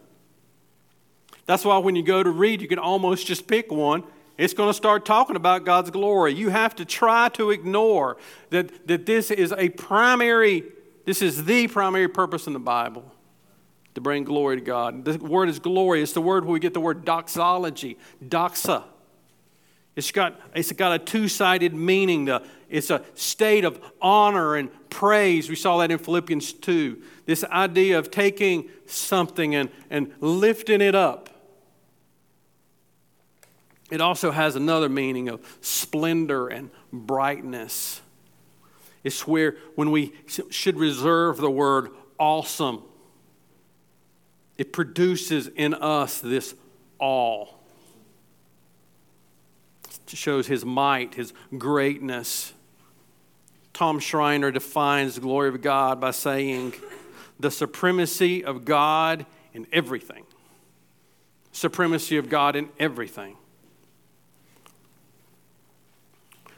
That's 1.47 1.65
why 1.65 1.79
when 1.79 1.97
you 1.97 2.03
go 2.03 2.23
to 2.23 2.31
read, 2.31 2.61
you 2.61 2.69
can 2.69 2.79
almost 2.79 3.27
just 3.27 3.47
pick 3.47 3.71
one 3.71 4.05
it's 4.39 4.55
going 4.55 4.71
to 4.71 4.75
start 4.75 5.05
talking 5.05 5.35
about 5.35 5.65
God's 5.65 5.91
glory. 5.91 6.33
You 6.33 6.51
have 6.51 6.77
to 6.77 6.85
try 6.85 7.29
to 7.31 7.51
ignore 7.51 8.17
that, 8.51 8.87
that 8.87 9.05
this 9.05 9.33
is 9.33 9.53
a 9.53 9.69
primary, 9.71 10.63
this 11.05 11.21
is 11.21 11.45
the 11.45 11.67
primary 11.67 12.09
purpose 12.09 12.47
in 12.47 12.53
the 12.53 12.61
Bible 12.61 13.13
to 13.99 14.03
bring 14.03 14.25
glory 14.25 14.57
to 14.57 14.63
God. 14.63 15.05
The 15.05 15.19
word 15.19 15.49
is 15.49 15.59
glory. 15.59 16.03
It's 16.03 16.13
the 16.13 16.23
word 16.23 16.45
where 16.45 16.55
we 16.55 16.61
get 16.61 16.73
the 16.73 16.81
word 16.81 17.05
doxology, 17.05 17.99
doxa. 18.25 18.85
It's 19.97 20.13
got, 20.13 20.41
it's 20.55 20.73
got 20.73 20.93
a 20.93 20.99
two 20.99 21.29
sided 21.29 21.75
meaning. 21.75 22.27
The, 22.27 22.43
It's 22.71 22.91
a 22.91 23.05
state 23.15 23.65
of 23.65 23.81
honor 24.01 24.55
and 24.55 24.71
praise. 24.91 25.49
We 25.49 25.57
saw 25.57 25.79
that 25.79 25.91
in 25.91 25.99
Philippians 25.99 26.53
2. 26.53 27.03
This 27.27 27.43
idea 27.45 27.99
of 27.99 28.11
taking 28.11 28.69
something 28.87 29.55
and, 29.55 29.71
and 29.91 30.13
lifting 30.21 30.81
it 30.81 30.95
up 30.95 31.29
it 33.91 34.01
also 34.01 34.31
has 34.31 34.55
another 34.55 34.89
meaning 34.89 35.29
of 35.29 35.41
splendor 35.61 36.49
and 36.49 36.71
brightness. 36.93 38.01
It's 39.03 39.27
where, 39.27 39.57
when 39.77 39.91
we 39.91 40.13
should 40.51 40.77
reserve 40.77 41.39
the 41.39 41.51
word 41.51 41.91
awesome, 42.19 42.83
it 44.59 44.73
produces 44.73 45.47
in 45.47 45.73
us 45.73 46.21
this 46.21 46.55
awe. 46.99 47.47
It 49.89 50.17
shows 50.17 50.49
his 50.49 50.65
might, 50.65 51.15
his 51.15 51.33
greatness. 51.57 52.53
Tom 53.73 54.01
Schreiner 54.01 54.51
defines 54.51 55.15
the 55.15 55.21
glory 55.21 55.49
of 55.49 55.63
God 55.63 56.01
by 56.01 56.11
saying, 56.11 56.75
the 57.39 57.51
supremacy 57.51 58.45
of 58.45 58.65
God 58.65 59.25
in 59.55 59.67
everything. 59.73 60.25
Supremacy 61.53 62.17
of 62.17 62.29
God 62.29 62.57
in 62.57 62.69
everything. 62.81 63.37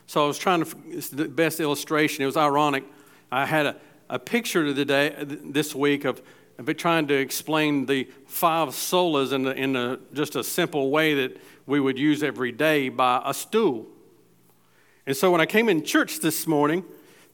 So 0.07 0.25
I 0.25 0.27
was 0.27 0.39
trying 0.39 0.65
to, 0.65 0.77
it's 0.87 1.09
the 1.09 1.29
best 1.29 1.61
illustration. 1.61 2.23
It 2.23 2.27
was 2.27 2.37
ironic. 2.37 2.85
I 3.31 3.47
had 3.47 3.67
a, 3.67 3.77
a 4.09 4.19
picture 4.19 4.75
today, 4.75 5.15
this 5.21 5.75
week 5.75 6.05
of, 6.05 6.23
of 6.69 6.77
trying 6.77 7.07
to 7.09 7.15
explain 7.15 7.87
the 7.87 8.09
five 8.27 8.69
solas 8.71 9.33
in, 9.33 9.43
the, 9.43 9.55
in 9.55 9.77
a, 9.77 9.99
just 10.13 10.37
a 10.37 10.45
simple 10.45 10.91
way 10.91 11.15
that 11.15 11.37
we 11.67 11.81
would 11.81 11.99
use 11.99 12.23
every 12.23 12.53
day 12.53 12.89
by 12.89 13.23
a 13.25 13.33
stool. 13.33 13.87
And 15.07 15.17
so 15.17 15.31
when 15.31 15.41
I 15.41 15.47
came 15.47 15.69
in 15.69 15.85
church 15.85 16.21
this 16.21 16.47
morning, 16.47 16.85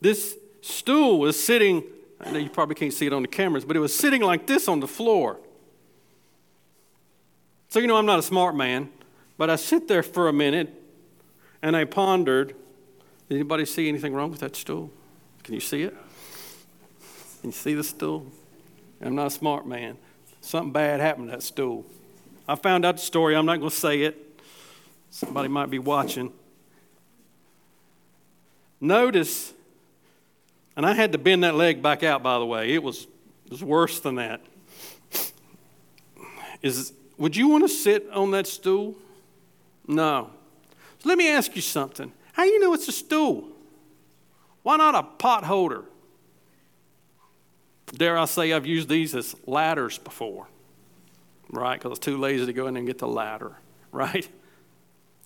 this 0.01 0.37
stool 0.61 1.19
was 1.19 1.43
sitting, 1.43 1.83
I 2.21 2.31
know 2.31 2.39
you 2.39 2.51
probably 2.51 2.75
can't 2.75 2.93
see 2.93 3.07
it 3.07 3.13
on 3.13 3.23
the 3.23 3.29
cameras, 3.29 3.65
but 3.65 3.77
it 3.77 3.81
was 3.81 3.95
sitting 3.95 4.23
like 4.23 4.47
this 4.47 4.69
on 4.69 4.81
the 4.81 4.89
floor. 4.89 5.39
So, 7.69 7.81
you 7.81 7.87
know, 7.87 7.97
I'm 7.97 8.07
not 8.07 8.19
a 8.19 8.23
smart 8.23 8.55
man, 8.55 8.91
but 9.37 9.51
I 9.51 9.57
sit 9.57 9.89
there 9.89 10.03
for 10.03 10.29
a 10.29 10.33
minute 10.33 10.73
and 11.63 11.77
I 11.77 11.85
pondered 11.85 12.55
did 13.29 13.35
Anybody 13.35 13.65
see 13.65 13.89
anything 13.89 14.15
wrong 14.15 14.31
with 14.31 14.39
that 14.41 14.55
stool? 14.55 14.91
Can 15.43 15.55
you 15.55 15.61
see 15.61 15.83
it? 15.83 15.97
Can 17.41 17.51
you 17.51 17.53
see 17.53 17.75
the 17.75 17.83
stool? 17.83 18.31
I'm 19.01 19.15
not 19.15 19.27
a 19.27 19.31
smart 19.31 19.67
man. 19.67 19.97
Something 20.41 20.73
bad 20.73 21.01
happened 21.01 21.29
to 21.29 21.33
that 21.33 21.43
stool. 21.43 21.85
I 22.49 22.55
found 22.55 22.85
out 22.85 22.97
the 22.97 23.03
story. 23.03 23.35
I'm 23.37 23.47
not 23.47 23.59
going 23.59 23.71
to 23.71 23.77
say 23.77 24.03
it. 24.03 24.41
Somebody 25.11 25.49
might 25.49 25.71
be 25.71 25.79
watching. 25.79 26.33
Notice, 28.81 29.53
and 30.77 30.85
I 30.85 30.93
had 30.93 31.13
to 31.13 31.19
bend 31.19 31.45
that 31.45 31.55
leg 31.55 31.83
back 31.83 32.03
out, 32.03 32.23
by 32.23 32.39
the 32.39 32.47
way. 32.47 32.73
It 32.73 32.83
was, 32.83 33.07
it 33.47 33.51
was 33.51 33.65
worse 33.65 34.01
than 34.01 34.17
that. 34.17 34.41
Is, 36.63 36.93
would 37.19 37.37
you 37.37 37.49
want 37.49 37.65
to 37.65 37.69
sit 37.69 38.09
on 38.11 38.31
that 38.33 38.47
stool? 38.47 38.95
No. 39.87 40.31
So 40.99 41.09
let 41.09 41.19
me 41.19 41.31
ask 41.31 41.55
you 41.55 41.63
something. 41.63 42.13
How 42.33 42.45
do 42.45 42.51
you 42.51 42.61
know 42.61 42.75
it's 42.75 42.89
a 42.89 42.93
stool? 42.93 43.49
Why 44.63 44.77
not 44.77 44.95
a 44.95 45.03
pot 45.03 45.45
holder? 45.45 45.85
Dare 47.95 48.19
I 48.19 48.25
say 48.25 48.53
I've 48.53 48.67
used 48.67 48.89
these 48.89 49.15
as 49.15 49.35
ladders 49.47 49.99
before, 49.99 50.49
right? 51.51 51.75
Because 51.75 51.89
I 51.89 51.91
was 51.91 51.99
too 51.99 52.19
lazy 52.19 52.47
to 52.47 52.53
go 52.53 52.67
in 52.67 52.77
and 52.77 52.87
get 52.87 52.99
the 52.99 53.09
ladder, 53.09 53.57
right? 53.93 54.29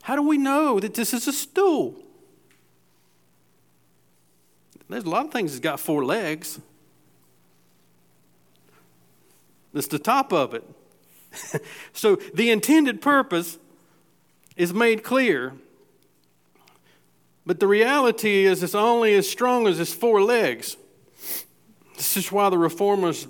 How 0.02 0.16
do 0.16 0.22
we 0.22 0.38
know 0.38 0.80
that 0.80 0.94
this 0.94 1.12
is 1.12 1.26
a 1.28 1.32
stool? 1.32 1.96
There's 4.88 5.04
a 5.04 5.08
lot 5.08 5.26
of 5.26 5.32
things 5.32 5.52
that's 5.52 5.60
got 5.60 5.78
four 5.78 6.04
legs. 6.04 6.58
It's 9.72 9.86
the 9.86 10.00
top 10.00 10.32
of 10.32 10.52
it. 10.52 10.64
so 11.92 12.16
the 12.34 12.50
intended 12.50 13.00
purpose 13.00 13.58
is 14.56 14.74
made 14.74 15.04
clear. 15.04 15.54
But 17.46 17.60
the 17.60 17.68
reality 17.68 18.44
is, 18.44 18.62
it's 18.62 18.74
only 18.74 19.14
as 19.14 19.28
strong 19.28 19.66
as 19.68 19.78
its 19.78 19.94
four 19.94 20.22
legs. 20.22 20.76
This 22.00 22.16
is 22.16 22.32
why 22.32 22.48
the 22.48 22.56
reformers 22.56 23.28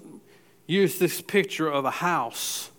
use 0.68 1.00
this 1.00 1.20
picture 1.20 1.68
of 1.68 1.84
a 1.84 1.90
house 1.90 2.70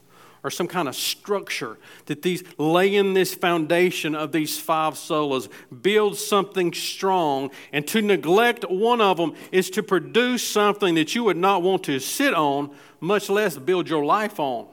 or 0.41 0.49
some 0.49 0.65
kind 0.65 0.87
of 0.87 0.95
structure 0.95 1.77
that 2.05 2.21
these 2.21 2.45
lay 2.57 2.95
in 2.95 3.13
this 3.13 3.33
foundation 3.35 4.15
of 4.15 4.31
these 4.31 4.57
five 4.57 4.93
solas, 4.93 5.49
build 5.81 6.17
something 6.17 6.71
strong, 6.71 7.51
and 7.73 7.85
to 7.87 8.01
neglect 8.01 8.63
one 8.69 9.01
of 9.01 9.17
them 9.17 9.35
is 9.51 9.69
to 9.71 9.83
produce 9.83 10.47
something 10.47 10.95
that 10.95 11.13
you 11.13 11.25
would 11.25 11.35
not 11.35 11.61
want 11.61 11.83
to 11.83 11.99
sit 11.99 12.33
on, 12.33 12.73
much 13.01 13.29
less 13.29 13.57
build 13.57 13.89
your 13.89 14.05
life 14.05 14.39
on. 14.39 14.67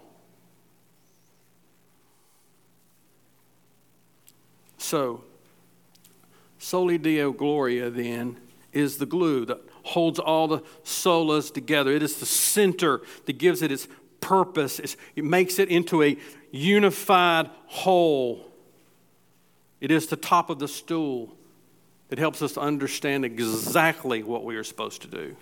So, 4.76 5.24
Soli 6.60 6.96
Deo 6.96 7.32
Gloria 7.32 7.90
then 7.90 8.36
is 8.72 8.98
the 8.98 9.06
glue 9.06 9.44
that 9.46 9.67
holds 9.88 10.18
all 10.18 10.48
the 10.48 10.60
solas 10.84 11.52
together. 11.52 11.92
It 11.92 12.02
is 12.02 12.16
the 12.16 12.26
center 12.26 13.00
that 13.26 13.38
gives 13.38 13.62
it 13.62 13.72
its 13.72 13.88
purpose. 14.20 14.78
It's, 14.78 14.96
it 15.16 15.24
makes 15.24 15.58
it 15.58 15.68
into 15.68 16.02
a 16.02 16.16
unified 16.50 17.50
whole. 17.66 18.44
It 19.80 19.90
is 19.90 20.06
the 20.06 20.16
top 20.16 20.50
of 20.50 20.58
the 20.58 20.68
stool 20.68 21.34
that 22.08 22.18
helps 22.18 22.42
us 22.42 22.52
to 22.54 22.60
understand 22.60 23.24
exactly 23.24 24.22
what 24.22 24.44
we 24.44 24.56
are 24.56 24.64
supposed 24.64 25.02
to 25.02 25.08
do. 25.08 25.36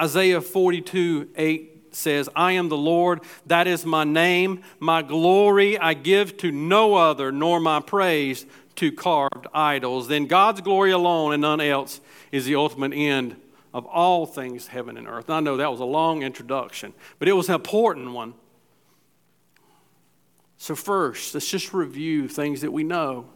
Isaiah 0.00 0.40
42 0.40 1.30
8 1.36 1.94
says, 1.94 2.28
I 2.36 2.52
am 2.52 2.68
the 2.68 2.76
Lord, 2.76 3.20
that 3.46 3.66
is 3.66 3.84
my 3.84 4.04
name. 4.04 4.62
My 4.78 5.02
glory 5.02 5.78
I 5.78 5.94
give 5.94 6.36
to 6.38 6.50
no 6.50 6.94
other, 6.94 7.32
nor 7.32 7.60
my 7.60 7.80
praise 7.80 8.46
to 8.78 8.92
carved 8.92 9.46
idols. 9.52 10.08
Then 10.08 10.26
God's 10.26 10.60
glory 10.60 10.90
alone 10.90 11.32
and 11.32 11.42
none 11.42 11.60
else 11.60 12.00
is 12.32 12.46
the 12.46 12.54
ultimate 12.54 12.92
end 12.94 13.36
of 13.74 13.84
all 13.86 14.24
things 14.26 14.68
heaven 14.68 14.96
and 14.96 15.06
earth. 15.06 15.28
And 15.28 15.34
I 15.34 15.40
know 15.40 15.56
that 15.56 15.70
was 15.70 15.80
a 15.80 15.84
long 15.84 16.22
introduction, 16.22 16.94
but 17.18 17.28
it 17.28 17.32
was 17.32 17.48
an 17.48 17.54
important 17.54 18.12
one. 18.12 18.34
So, 20.56 20.74
first, 20.74 21.34
let's 21.34 21.48
just 21.48 21.72
review 21.72 22.26
things 22.26 22.62
that 22.62 22.72
we 22.72 22.82
know. 22.82 23.26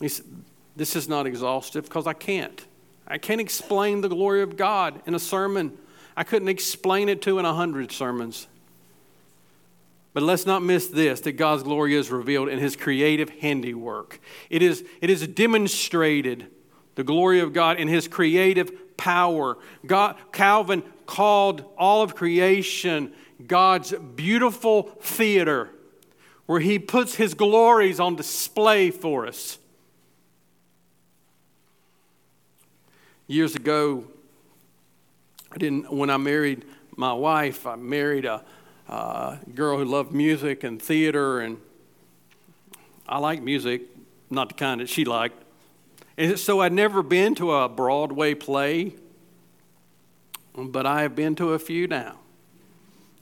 This 0.00 0.22
is 0.96 1.08
not 1.08 1.26
exhaustive 1.26 1.84
because 1.84 2.06
I 2.06 2.14
can't. 2.14 2.64
I 3.06 3.18
can't 3.18 3.40
explain 3.40 4.00
the 4.00 4.08
glory 4.08 4.42
of 4.42 4.56
God 4.56 5.02
in 5.06 5.14
a 5.14 5.18
sermon. 5.18 5.76
I 6.16 6.24
couldn't 6.24 6.48
explain 6.48 7.08
it 7.08 7.20
to 7.22 7.38
in 7.38 7.44
a 7.44 7.52
hundred 7.52 7.92
sermons. 7.92 8.46
But 10.14 10.22
let's 10.22 10.46
not 10.46 10.62
miss 10.62 10.86
this 10.86 11.20
that 11.22 11.32
God's 11.32 11.64
glory 11.64 11.94
is 11.94 12.10
revealed 12.10 12.48
in 12.48 12.60
his 12.60 12.76
creative 12.76 13.28
handiwork. 13.28 14.20
It 14.48 14.62
is, 14.62 14.84
it 15.02 15.10
is 15.10 15.26
demonstrated, 15.26 16.46
the 16.94 17.04
glory 17.04 17.40
of 17.40 17.52
God, 17.52 17.78
in 17.78 17.88
his 17.88 18.08
creative 18.08 18.96
power. 18.96 19.58
God, 19.84 20.16
Calvin 20.32 20.84
called 21.04 21.64
all 21.76 22.02
of 22.02 22.14
creation 22.14 23.12
God's 23.46 23.92
beautiful 23.92 24.84
theater 25.00 25.70
where 26.46 26.60
he 26.60 26.78
puts 26.78 27.16
his 27.16 27.34
glories 27.34 27.98
on 27.98 28.14
display 28.14 28.90
for 28.90 29.26
us. 29.26 29.58
Years 33.26 33.56
ago, 33.56 34.04
I 35.50 35.56
didn't, 35.56 35.92
when 35.92 36.10
I 36.10 36.18
married 36.18 36.64
my 36.96 37.12
wife, 37.12 37.66
I 37.66 37.76
married 37.76 38.26
a, 38.26 38.44
a 38.88 39.38
girl 39.54 39.78
who 39.78 39.84
loved 39.84 40.12
music 40.12 40.64
and 40.64 40.80
theater, 40.80 41.40
and 41.40 41.58
I 43.08 43.18
like 43.18 43.42
music, 43.42 43.82
not 44.30 44.48
the 44.48 44.54
kind 44.54 44.80
that 44.80 44.88
she 44.88 45.04
liked. 45.04 45.42
And 46.16 46.38
so 46.38 46.60
I'd 46.60 46.72
never 46.72 47.02
been 47.02 47.34
to 47.36 47.52
a 47.52 47.68
Broadway 47.68 48.34
play, 48.34 48.94
but 50.56 50.86
I 50.86 51.02
have 51.02 51.16
been 51.16 51.34
to 51.36 51.52
a 51.52 51.58
few 51.58 51.86
now, 51.86 52.18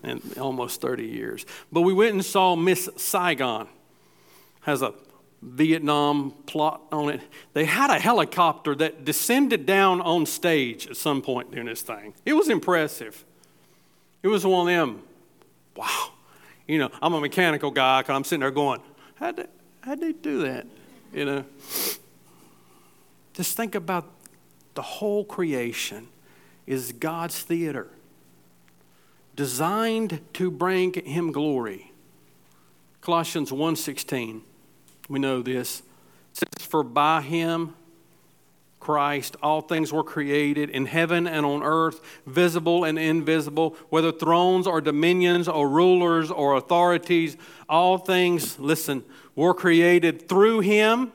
in 0.05 0.21
almost 0.39 0.81
30 0.81 1.07
years. 1.07 1.47
But 1.71 1.83
we 1.83 1.95
went 1.95 2.13
and 2.13 2.25
saw 2.25 2.55
Miss 2.55 2.89
Saigon. 2.97 3.69
Has 4.63 4.83
a 4.83 4.95
Vietnam 5.43 6.33
plot 6.47 6.83
on 6.93 7.09
it. 7.09 7.21
They 7.53 7.65
had 7.65 7.91
a 7.91 7.99
helicopter 7.99 8.77
that 8.77 9.05
descended 9.05 9.67
down 9.67 10.01
on 10.01 10.25
stage 10.25 10.87
at 10.87 10.97
some 10.97 11.21
point 11.21 11.51
during 11.51 11.67
this 11.67 11.83
thing. 11.83 12.15
It 12.25 12.35
was 12.35 12.49
impressive. 12.49 13.25
It 14.23 14.29
was 14.29 14.47
one 14.47 14.69
of 14.69 14.75
them, 14.77 15.03
wow. 15.77 16.11
You 16.67 16.79
know, 16.79 16.91
I'm 17.01 17.15
a 17.15 17.21
mechanical 17.21 17.71
guy, 17.71 18.03
because 18.03 18.15
I'm 18.15 18.25
sitting 18.25 18.41
there 18.41 18.51
going, 18.51 18.81
how'd 19.17 19.37
they, 19.37 19.47
how'd 19.81 20.01
they 20.01 20.13
do 20.13 20.43
that? 20.43 20.67
You 21.13 21.25
know? 21.25 21.45
Just 23.35 23.57
think 23.57 23.75
about 23.75 24.11
the 24.75 24.83
whole 24.83 25.25
creation 25.25 26.09
is 26.67 26.93
God's 26.93 27.41
theater, 27.41 27.89
designed 29.35 30.21
to 30.35 30.51
bring 30.51 30.95
him 30.95 31.33
glory. 31.33 31.93
Colossians 33.01 33.51
1:16 33.51 34.43
we 35.09 35.19
know 35.19 35.43
this. 35.43 35.81
It 36.33 36.49
says, 36.59 36.67
For 36.67 36.83
by 36.83 37.21
him, 37.21 37.75
Christ, 38.83 39.37
all 39.45 39.61
things 39.61 39.93
were 39.93 40.03
created 40.03 40.69
in 40.69 40.87
heaven 40.87 41.29
and 41.29 41.47
on 41.47 41.63
earth, 41.63 42.01
visible 42.27 42.83
and 42.83 42.99
invisible, 42.99 43.77
whether 43.91 44.11
thrones 44.11 44.67
or 44.67 44.81
dominions 44.81 45.47
or 45.47 45.69
rulers 45.69 46.33
or 46.33 46.57
authorities, 46.57 47.37
all 47.69 47.97
things, 47.97 48.59
listen, 48.59 49.05
were 49.37 49.55
created 49.55 50.29
through 50.29 50.61
him 50.61 51.13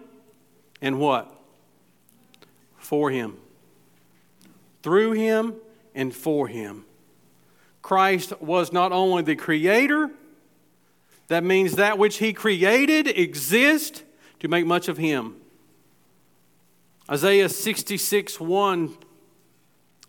and 0.82 0.98
what? 0.98 1.30
For 2.78 3.12
him. 3.12 3.36
Through 4.82 5.12
him 5.12 5.56
and 5.94 6.16
for 6.16 6.48
him. 6.48 6.86
Christ 7.82 8.40
was 8.42 8.72
not 8.72 8.94
only 8.94 9.24
the 9.24 9.36
creator, 9.36 10.10
that 11.28 11.44
means 11.44 11.76
that 11.76 11.98
which 11.98 12.20
he 12.20 12.32
created 12.32 13.08
exists 13.08 14.04
to 14.40 14.48
make 14.48 14.66
much 14.66 14.88
of 14.88 14.98
him. 14.98 15.36
Isaiah 17.10 17.50
66 17.50 18.40
1 18.40 18.98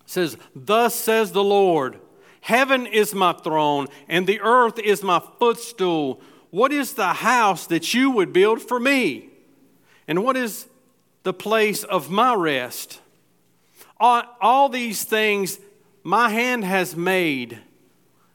says, 0.07 0.37
Thus 0.55 0.95
says 0.95 1.33
the 1.33 1.45
Lord, 1.45 2.01
Heaven 2.41 2.87
is 2.87 3.15
my 3.15 3.33
throne, 3.33 3.89
and 4.09 4.27
the 4.27 4.41
earth 4.41 4.79
is 4.79 5.03
my 5.03 5.23
footstool. 5.39 6.21
What 6.51 6.73
is 6.73 6.95
the 6.95 7.13
house 7.13 7.67
that 7.67 7.93
you 7.93 8.11
would 8.11 8.33
build 8.33 8.63
for 8.63 8.81
me? 8.81 9.29
And 10.07 10.25
what 10.25 10.37
is 10.37 10.67
the 11.23 11.35
place 11.35 11.85
of 11.85 12.11
my 12.11 12.35
rest? 12.35 13.01
All, 14.01 14.23
all 14.41 14.69
these 14.69 15.05
things 15.05 15.59
my 16.03 16.31
hand 16.31 16.65
has 16.65 16.97
made 16.97 17.59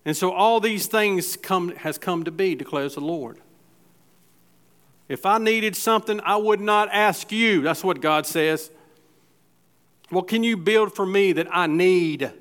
and 0.06 0.18
so 0.18 0.32
all 0.32 0.60
these 0.60 0.88
things 0.88 1.38
come, 1.38 1.70
has 1.78 1.98
come 1.98 2.24
to 2.26 2.32
be, 2.32 2.56
declares 2.56 2.96
the 2.96 3.02
Lord. 3.02 3.40
If 5.08 5.26
I 5.26 5.38
needed 5.38 5.76
something, 5.76 6.20
I 6.22 6.38
would 6.38 6.62
not 6.62 6.90
ask 6.92 7.32
you. 7.32 7.62
That's 7.62 7.84
what 7.84 8.02
God 8.02 8.26
says. 8.26 8.72
What 10.10 10.28
can 10.28 10.44
you 10.44 10.56
build 10.56 10.96
for 10.96 11.06
me 11.06 11.34
that 11.34 11.48
I 11.52 11.68
need? 11.68 12.32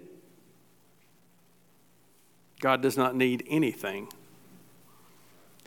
God 2.60 2.82
does 2.82 2.96
not 2.96 3.16
need 3.16 3.44
anything. 3.48 4.08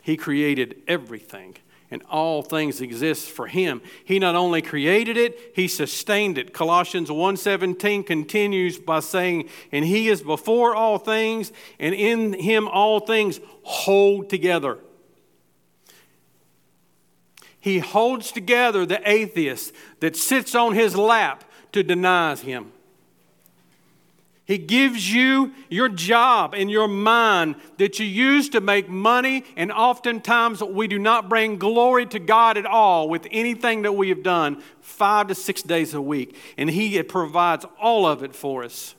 He 0.02 0.16
created 0.16 0.82
everything 0.86 1.56
and 1.90 2.02
all 2.10 2.42
things 2.42 2.80
exist 2.80 3.28
for 3.28 3.46
him. 3.46 3.80
He 4.04 4.18
not 4.18 4.34
only 4.34 4.62
created 4.62 5.16
it, 5.16 5.52
he 5.54 5.68
sustained 5.68 6.38
it. 6.38 6.52
Colossians 6.52 7.10
1:17 7.10 8.02
continues 8.02 8.78
by 8.78 9.00
saying, 9.00 9.48
"And 9.70 9.84
he 9.84 10.08
is 10.08 10.22
before 10.22 10.74
all 10.74 10.98
things, 10.98 11.52
and 11.78 11.94
in 11.94 12.32
him 12.32 12.66
all 12.66 13.00
things 13.00 13.40
hold 13.62 14.28
together." 14.28 14.78
He 17.66 17.80
holds 17.80 18.30
together 18.30 18.86
the 18.86 19.00
atheist 19.04 19.72
that 19.98 20.14
sits 20.14 20.54
on 20.54 20.74
his 20.74 20.94
lap 20.94 21.42
to 21.72 21.82
deny 21.82 22.36
him. 22.36 22.70
He 24.44 24.56
gives 24.56 25.12
you 25.12 25.52
your 25.68 25.88
job 25.88 26.54
and 26.54 26.70
your 26.70 26.86
mind 26.86 27.56
that 27.78 27.98
you 27.98 28.06
use 28.06 28.48
to 28.50 28.60
make 28.60 28.88
money, 28.88 29.42
and 29.56 29.72
oftentimes 29.72 30.62
we 30.62 30.86
do 30.86 30.96
not 31.00 31.28
bring 31.28 31.58
glory 31.58 32.06
to 32.06 32.20
God 32.20 32.56
at 32.56 32.66
all 32.66 33.08
with 33.08 33.26
anything 33.32 33.82
that 33.82 33.96
we 33.96 34.10
have 34.10 34.22
done 34.22 34.62
five 34.80 35.26
to 35.26 35.34
six 35.34 35.60
days 35.60 35.92
a 35.92 36.00
week. 36.00 36.36
And 36.56 36.70
He 36.70 37.02
provides 37.02 37.66
all 37.80 38.06
of 38.06 38.22
it 38.22 38.36
for 38.36 38.62
us. 38.62 38.94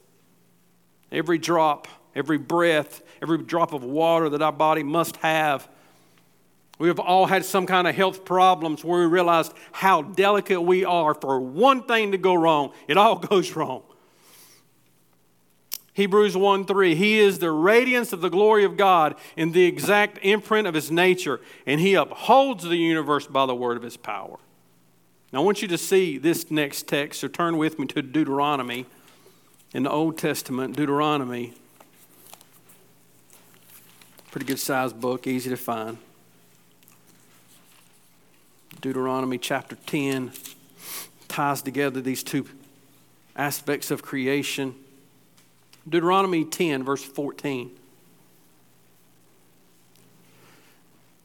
Every 1.10 1.38
drop, 1.38 1.88
every 2.14 2.38
breath, 2.38 3.02
every 3.22 3.38
drop 3.38 3.72
of 3.72 3.86
water 3.86 4.28
that 4.28 4.42
our 4.42 4.52
body 4.52 4.84
must 4.84 5.16
have. 5.16 5.70
We 6.78 6.90
have 6.90 7.00
all 7.00 7.26
had 7.26 7.44
some 7.44 7.66
kind 7.66 7.88
of 7.88 7.96
health 7.96 8.24
problems 8.24 8.84
where 8.84 9.00
we 9.00 9.06
realized 9.08 9.54
how 9.72 10.04
delicate 10.04 10.62
we 10.62 10.86
are 10.86 11.16
for 11.16 11.40
one 11.40 11.84
thing 11.84 12.12
to 12.12 12.18
go 12.18 12.36
wrong. 12.36 12.72
It 12.88 12.98
all 12.98 13.18
goes 13.20 13.56
wrong. 13.56 13.84
Hebrews 15.94 16.38
1 16.38 16.66
3. 16.66 16.94
He 16.94 17.18
is 17.18 17.40
the 17.40 17.50
radiance 17.50 18.13
of 18.13 18.22
the 18.22 18.30
glory 18.30 18.63
of 18.63 18.78
God 18.78 19.16
in 19.36 19.52
the 19.52 19.66
exact 19.66 20.20
imprint 20.22 20.68
of 20.68 20.76
his 20.76 20.92
nature, 20.92 21.42
and 21.66 21.82
he 21.82 21.96
upholds 21.96 22.63
the 22.63 22.78
universe 22.78 23.26
by 23.26 23.48
the 23.48 23.56
word 23.56 23.78
of 23.78 23.84
his 23.84 23.98
power. 23.98 24.38
Now, 25.34 25.42
I 25.42 25.44
want 25.44 25.63
you 25.63 25.68
to 25.70 25.78
see 25.78 26.20
this 26.20 26.52
next 26.52 26.88
text, 26.88 27.22
so 27.22 27.28
turn 27.28 27.58
with 27.58 27.80
me 27.80 27.88
to 27.88 28.04
Deuteronomy 28.04 28.86
in 29.74 29.84
the 29.84 29.90
Old 29.90 30.20
Testament. 30.20 30.76
Deuteronomy. 30.76 31.56
Pretty 34.30 34.46
good 34.46 34.60
sized 34.60 35.02
book, 35.02 35.26
easy 35.26 35.50
to 35.50 35.58
find. 35.58 35.98
Deuteronomy 38.82 39.38
chapter 39.38 39.76
10 39.86 40.32
ties 41.28 41.62
together 41.62 42.02
these 42.02 42.24
two 42.24 42.48
aspects 43.36 43.92
of 43.92 44.02
creation. 44.02 44.76
Deuteronomy 45.88 46.46
10, 46.46 46.84
verse 46.84 47.04
14. 47.04 47.72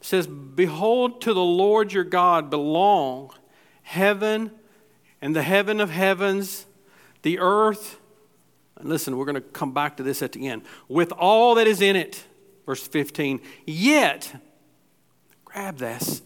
says, 0.04 0.26
Behold, 0.26 1.22
to 1.22 1.32
the 1.32 1.42
Lord 1.42 1.92
your 1.92 2.04
God 2.04 2.50
belong 2.50 3.32
heaven 3.82 4.50
and 5.22 5.34
the 5.34 5.42
heaven 5.42 5.80
of 5.80 5.90
heavens, 5.90 6.66
the 7.22 7.38
earth. 7.38 7.98
And 8.76 8.88
listen, 8.88 9.16
we're 9.16 9.24
going 9.24 9.36
to 9.36 9.40
come 9.40 9.72
back 9.72 9.96
to 9.98 10.02
this 10.02 10.22
at 10.22 10.32
the 10.32 10.48
end. 10.48 10.62
With 10.88 11.12
all 11.12 11.54
that 11.54 11.66
is 11.66 11.80
in 11.80 11.96
it. 11.96 12.24
Verse 12.66 12.86
15. 12.86 13.40
Yet, 13.64 14.34
grab 15.44 15.78
this, 15.78 16.22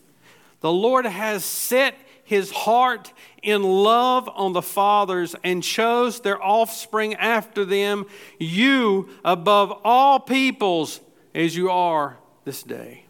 the 0.60 0.72
Lord 0.72 1.06
has 1.06 1.44
set 1.44 1.94
his 2.26 2.50
heart 2.50 3.12
in 3.40 3.62
love 3.62 4.28
on 4.34 4.52
the 4.52 4.60
fathers 4.60 5.36
and 5.44 5.62
chose 5.62 6.20
their 6.20 6.42
offspring 6.42 7.14
after 7.14 7.64
them, 7.64 8.04
you 8.38 9.08
above 9.24 9.80
all 9.84 10.18
peoples 10.18 11.00
as 11.34 11.56
you 11.56 11.70
are 11.70 12.18
this 12.44 12.64
day. 12.64 13.04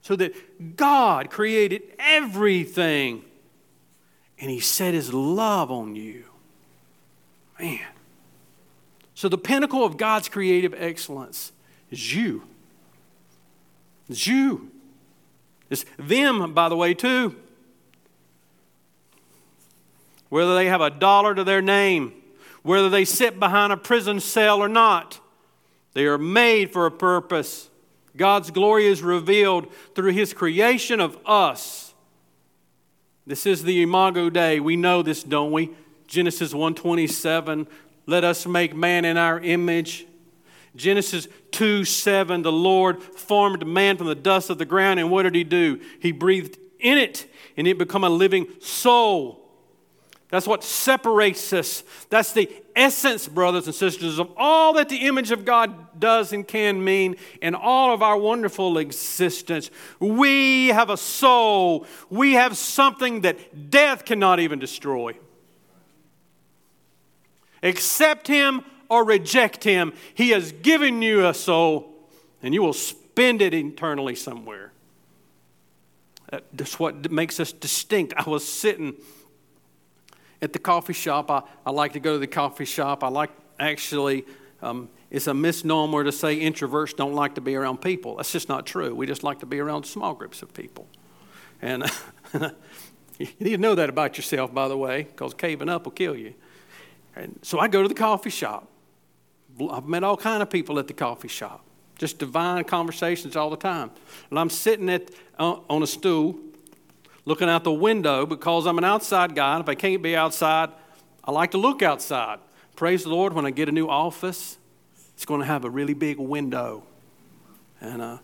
So 0.00 0.16
that 0.16 0.76
God 0.76 1.30
created 1.30 1.82
everything 1.98 3.22
and 4.38 4.50
he 4.50 4.60
set 4.60 4.94
his 4.94 5.12
love 5.12 5.70
on 5.70 5.94
you. 5.94 6.24
Man. 7.60 7.86
So 9.14 9.28
the 9.28 9.38
pinnacle 9.38 9.84
of 9.84 9.96
God's 9.96 10.28
creative 10.28 10.74
excellence 10.76 11.52
is 11.90 12.14
you. 12.14 12.42
It's 14.08 14.26
you. 14.26 14.71
It's 15.72 15.84
them, 15.98 16.54
by 16.54 16.68
the 16.68 16.76
way, 16.76 16.94
too 16.94 17.34
whether 20.32 20.54
they 20.54 20.64
have 20.64 20.80
a 20.80 20.88
dollar 20.88 21.34
to 21.34 21.44
their 21.44 21.60
name, 21.60 22.10
whether 22.62 22.88
they 22.88 23.04
sit 23.04 23.38
behind 23.38 23.70
a 23.70 23.76
prison 23.76 24.18
cell 24.18 24.62
or 24.62 24.68
not. 24.68 25.20
They 25.92 26.06
are 26.06 26.16
made 26.16 26.72
for 26.72 26.86
a 26.86 26.90
purpose. 26.90 27.68
God's 28.16 28.50
glory 28.50 28.86
is 28.86 29.02
revealed 29.02 29.70
through 29.94 30.12
his 30.12 30.32
creation 30.32 31.00
of 31.00 31.18
us. 31.26 31.92
This 33.26 33.44
is 33.44 33.64
the 33.64 33.82
imago 33.82 34.30
Dei. 34.30 34.58
We 34.58 34.74
know 34.74 35.02
this, 35.02 35.22
don't 35.22 35.52
we? 35.52 35.68
Genesis 36.06 36.54
1:27, 36.54 37.66
let 38.06 38.24
us 38.24 38.46
make 38.46 38.74
man 38.74 39.04
in 39.04 39.18
our 39.18 39.38
image. 39.38 40.06
Genesis 40.74 41.28
2 41.50 41.84
7, 41.84 42.42
the 42.42 42.52
Lord 42.52 43.02
formed 43.02 43.66
man 43.66 43.96
from 43.96 44.06
the 44.06 44.14
dust 44.14 44.50
of 44.50 44.58
the 44.58 44.64
ground, 44.64 44.98
and 44.98 45.10
what 45.10 45.24
did 45.24 45.34
he 45.34 45.44
do? 45.44 45.80
He 46.00 46.12
breathed 46.12 46.58
in 46.80 46.98
it, 46.98 47.26
and 47.56 47.68
it 47.68 47.78
became 47.78 48.04
a 48.04 48.10
living 48.10 48.46
soul. 48.60 49.42
That's 50.32 50.46
what 50.46 50.64
separates 50.64 51.52
us. 51.52 51.84
That's 52.08 52.32
the 52.32 52.50
essence, 52.74 53.28
brothers 53.28 53.66
and 53.66 53.74
sisters, 53.74 54.18
of 54.18 54.32
all 54.38 54.72
that 54.74 54.88
the 54.88 55.06
image 55.06 55.30
of 55.30 55.44
God 55.44 56.00
does 56.00 56.32
and 56.32 56.48
can 56.48 56.82
mean 56.82 57.16
in 57.42 57.54
all 57.54 57.92
of 57.92 58.02
our 58.02 58.16
wonderful 58.16 58.78
existence. 58.78 59.70
We 60.00 60.68
have 60.68 60.88
a 60.88 60.96
soul, 60.96 61.86
we 62.08 62.32
have 62.32 62.56
something 62.56 63.20
that 63.20 63.70
death 63.70 64.06
cannot 64.06 64.40
even 64.40 64.58
destroy. 64.58 65.18
Accept 67.62 68.26
Him 68.26 68.64
or 68.92 69.04
reject 69.04 69.64
Him, 69.64 69.94
He 70.12 70.30
has 70.30 70.52
given 70.52 71.00
you 71.00 71.26
a 71.26 71.32
soul, 71.32 71.94
and 72.42 72.52
you 72.52 72.60
will 72.60 72.74
spend 72.74 73.40
it 73.40 73.54
eternally 73.54 74.14
somewhere. 74.14 74.70
That's 76.52 76.78
what 76.78 77.10
makes 77.10 77.40
us 77.40 77.52
distinct. 77.52 78.12
I 78.18 78.28
was 78.28 78.46
sitting 78.46 78.94
at 80.42 80.52
the 80.52 80.58
coffee 80.58 80.92
shop. 80.92 81.30
I, 81.30 81.42
I 81.64 81.70
like 81.70 81.94
to 81.94 82.00
go 82.00 82.12
to 82.12 82.18
the 82.18 82.26
coffee 82.26 82.66
shop. 82.66 83.02
I 83.02 83.08
like 83.08 83.30
actually, 83.58 84.26
um, 84.60 84.90
it's 85.10 85.26
a 85.26 85.32
misnomer 85.32 86.04
to 86.04 86.12
say 86.12 86.40
introverts 86.40 86.94
don't 86.94 87.14
like 87.14 87.36
to 87.36 87.40
be 87.40 87.56
around 87.56 87.80
people. 87.80 88.16
That's 88.16 88.32
just 88.32 88.50
not 88.50 88.66
true. 88.66 88.94
We 88.94 89.06
just 89.06 89.22
like 89.22 89.40
to 89.40 89.46
be 89.46 89.58
around 89.58 89.84
small 89.84 90.12
groups 90.12 90.42
of 90.42 90.52
people. 90.52 90.86
And 91.62 91.90
you 93.18 93.28
need 93.40 93.52
to 93.52 93.58
know 93.58 93.74
that 93.74 93.88
about 93.88 94.18
yourself, 94.18 94.52
by 94.52 94.68
the 94.68 94.76
way, 94.76 95.04
because 95.04 95.32
caving 95.32 95.70
up 95.70 95.84
will 95.84 95.92
kill 95.92 96.14
you. 96.14 96.34
And 97.16 97.38
so 97.40 97.58
I 97.58 97.68
go 97.68 97.80
to 97.80 97.88
the 97.88 97.94
coffee 97.94 98.28
shop. 98.28 98.68
I've 99.70 99.86
met 99.86 100.02
all 100.04 100.16
kind 100.16 100.42
of 100.42 100.50
people 100.50 100.78
at 100.78 100.88
the 100.88 100.94
coffee 100.94 101.28
shop. 101.28 101.64
Just 101.98 102.18
divine 102.18 102.64
conversations 102.64 103.36
all 103.36 103.50
the 103.50 103.56
time. 103.56 103.90
And 104.30 104.38
I'm 104.38 104.50
sitting 104.50 104.88
at, 104.88 105.10
uh, 105.38 105.58
on 105.68 105.82
a 105.82 105.86
stool 105.86 106.38
looking 107.24 107.48
out 107.48 107.64
the 107.64 107.72
window 107.72 108.26
because 108.26 108.66
I'm 108.66 108.78
an 108.78 108.84
outside 108.84 109.34
guy. 109.34 109.54
And 109.54 109.62
if 109.62 109.68
I 109.68 109.74
can't 109.74 110.02
be 110.02 110.16
outside, 110.16 110.70
I 111.24 111.30
like 111.30 111.52
to 111.52 111.58
look 111.58 111.82
outside. 111.82 112.40
Praise 112.76 113.04
the 113.04 113.10
Lord, 113.10 113.32
when 113.32 113.46
I 113.46 113.50
get 113.50 113.68
a 113.68 113.72
new 113.72 113.88
office, 113.88 114.58
it's 115.14 115.24
going 115.24 115.40
to 115.40 115.46
have 115.46 115.64
a 115.64 115.70
really 115.70 115.94
big 115.94 116.18
window. 116.18 116.82
And 117.80 118.02
uh, 118.02 118.18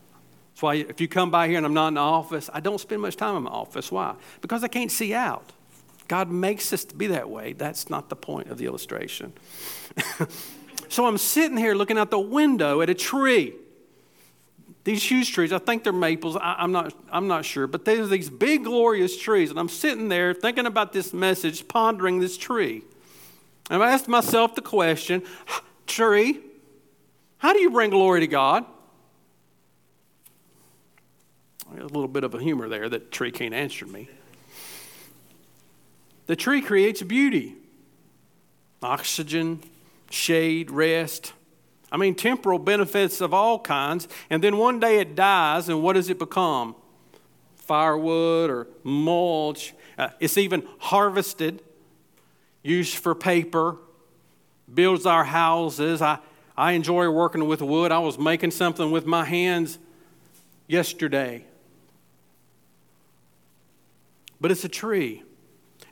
that's 0.51 0.63
why 0.63 0.75
if 0.77 1.01
you 1.01 1.07
come 1.07 1.31
by 1.31 1.49
here 1.49 1.59
and 1.59 1.67
I'm 1.67 1.75
not 1.75 1.89
in 1.89 1.95
the 1.95 2.01
office, 2.01 2.51
I 2.53 2.61
don't 2.61 2.81
spend 2.81 3.03
much 3.03 3.17
time 3.17 3.37
in 3.37 3.45
my 3.45 3.51
office. 3.51 3.93
Why? 3.93 4.15
Because 4.41 4.65
I 4.65 4.69
can't 4.69 4.91
see 4.91 5.15
out. 5.15 5.53
God 6.09 6.31
makes 6.31 6.73
us 6.73 6.85
to 6.87 6.95
be 6.97 7.07
that 7.09 7.29
way. 7.29 7.53
That's 7.53 7.91
not 7.91 8.09
the 8.09 8.17
point 8.17 8.49
of 8.49 8.59
the 8.59 8.65
illustration. 8.65 9.33
so 10.89 11.07
I'm 11.07 11.19
sitting 11.19 11.57
here 11.57 11.75
looking 11.75 11.99
out 11.99 12.11
the 12.11 12.19
window 12.19 12.81
at 12.81 12.91
a 12.91 12.95
tree. 12.95 13.55
These 14.85 15.03
huge 15.03 15.33
trees, 15.33 15.53
I 15.53 15.59
think 15.59 15.85
they're 15.85 15.93
maples, 15.93 16.37
I, 16.37 16.65
am 16.65 16.73
not, 16.73 16.95
I'm 17.13 17.29
not 17.29 17.45
sure, 17.45 17.67
but 17.67 17.85
there's 17.85 18.09
these 18.09 18.31
big, 18.31 18.65
glorious 18.65 19.19
trees. 19.19 19.51
And 19.51 19.59
I'm 19.59 19.69
sitting 19.69 20.09
there 20.09 20.33
thinking 20.33 20.67
about 20.67 20.93
this 20.93 21.13
message, 21.13 21.69
pondering 21.69 22.21
this 22.21 22.39
tree. 22.39 22.83
And 23.71 23.83
I 23.83 23.93
asked 23.93 24.09
myself 24.09 24.55
the 24.55 24.63
question 24.63 25.23
tree, 25.87 26.41
how 27.39 27.53
do 27.53 27.59
you 27.59 27.71
bring 27.71 27.91
glory 27.91 28.21
to 28.21 28.27
God? 28.27 28.65
There's 31.73 31.85
a 31.85 31.93
little 31.93 32.09
bit 32.09 32.25
of 32.25 32.35
a 32.35 32.41
humor 32.41 32.69
there 32.69 32.89
that 32.89 33.13
tree 33.13 33.31
can't 33.31 33.53
answer 33.53 33.87
me. 33.87 34.09
The 36.27 36.37
tree 36.37 36.63
creates 36.63 37.03
beauty, 37.03 37.57
oxygen, 38.83 39.63
shade, 40.11 40.71
rest. 40.71 41.33
I 41.91 41.97
mean, 41.97 42.15
temporal 42.15 42.59
benefits 42.59 43.21
of 43.21 43.33
all 43.33 43.59
kinds. 43.59 44.09
And 44.31 44.43
then 44.43 44.57
one 44.59 44.79
day 44.81 44.99
it 45.01 45.15
dies, 45.15 45.69
and 45.69 45.83
what 45.83 45.95
does 45.95 46.11
it 46.11 46.19
become? 46.19 46.75
Firewood 47.57 48.51
or 48.51 48.69
mulch. 48.83 49.75
Uh, 49.97 50.09
it's 50.21 50.39
even 50.39 50.67
harvested, 50.79 51.63
used 52.63 52.97
for 52.97 53.15
paper, 53.15 53.77
builds 54.73 55.07
our 55.07 55.25
houses. 55.25 56.03
I, 56.03 56.19
I 56.57 56.73
enjoy 56.73 57.09
working 57.11 57.47
with 57.47 57.63
wood. 57.63 57.93
I 57.93 57.99
was 57.99 58.19
making 58.19 58.51
something 58.51 58.91
with 58.91 59.07
my 59.07 59.25
hands 59.25 59.79
yesterday. 60.67 61.45
But 64.41 64.51
it's 64.53 64.65
a 64.65 64.69
tree, 64.69 65.23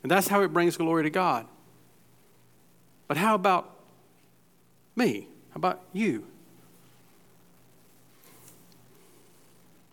and 0.03 0.11
that's 0.11 0.29
how 0.29 0.41
it 0.41 0.53
brings 0.53 0.77
glory 0.77 1.03
to 1.03 1.09
God. 1.09 1.47
But 3.07 3.17
how 3.17 3.35
about 3.35 3.76
me? 4.97 5.27
How 5.51 5.57
about 5.57 5.81
you? 5.93 6.25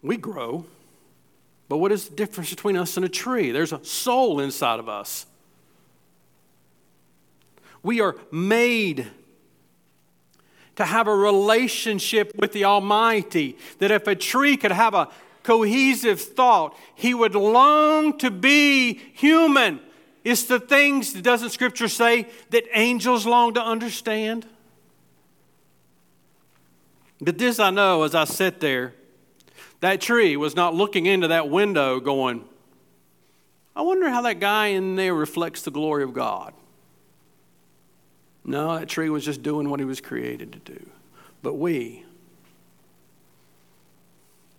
We 0.03 0.17
grow, 0.17 0.67
But 1.69 1.79
what 1.79 1.93
is 1.93 2.09
the 2.09 2.15
difference 2.15 2.51
between 2.51 2.77
us 2.77 2.97
and 2.97 3.05
a 3.05 3.09
tree? 3.09 3.51
There's 3.51 3.73
a 3.73 3.85
soul 3.85 4.41
inside 4.41 4.79
of 4.79 4.89
us. 4.89 5.27
We 7.83 8.01
are 8.01 8.17
made 8.31 9.09
to 10.77 10.85
have 10.85 11.07
a 11.07 11.15
relationship 11.15 12.33
with 12.37 12.53
the 12.53 12.65
Almighty. 12.65 13.57
That 13.79 13.91
if 13.91 14.07
a 14.07 14.15
tree 14.15 14.57
could 14.57 14.73
have 14.73 14.95
a 14.95 15.09
cohesive 15.43 16.21
thought, 16.21 16.77
he 16.95 17.15
would 17.15 17.35
long 17.35 18.19
to 18.19 18.31
be 18.31 18.95
human. 19.15 19.81
It's 20.23 20.45
the 20.45 20.59
things, 20.59 21.13
doesn't 21.13 21.51
Scripture 21.51 21.89
say, 21.89 22.29
that 22.51 22.65
angels 22.73 23.27
long 23.27 23.55
to 23.55 23.63
understand? 23.63 24.47
But 27.25 27.39
this 27.39 27.59
I 27.59 27.71
know 27.71 28.03
as 28.03 28.15
I 28.15 28.25
sit 28.25 28.61
there, 28.61 28.93
that 29.81 30.01
tree 30.01 30.37
was 30.37 30.55
not 30.55 30.75
looking 30.75 31.07
into 31.07 31.29
that 31.29 31.49
window 31.49 31.99
going, 31.99 32.45
I 33.75 33.81
wonder 33.81 34.11
how 34.11 34.21
that 34.23 34.41
guy 34.41 34.69
in 34.69 34.97
there 34.97 35.15
reflects 35.15 35.63
the 35.63 35.71
glory 35.71 36.05
of 36.05 36.13
God. 36.13 36.53
No, 38.45 38.79
that 38.79 38.89
tree 38.89 39.09
was 39.09 39.25
just 39.25 39.43
doing 39.43 39.71
what 39.71 39.81
he 39.81 39.87
was 39.87 40.03
created 40.03 40.53
to 40.53 40.59
do. 40.59 40.91
But 41.43 41.55
we, 41.55 42.05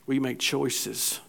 we 0.08 0.19
make 0.19 0.39
choices. 0.39 1.19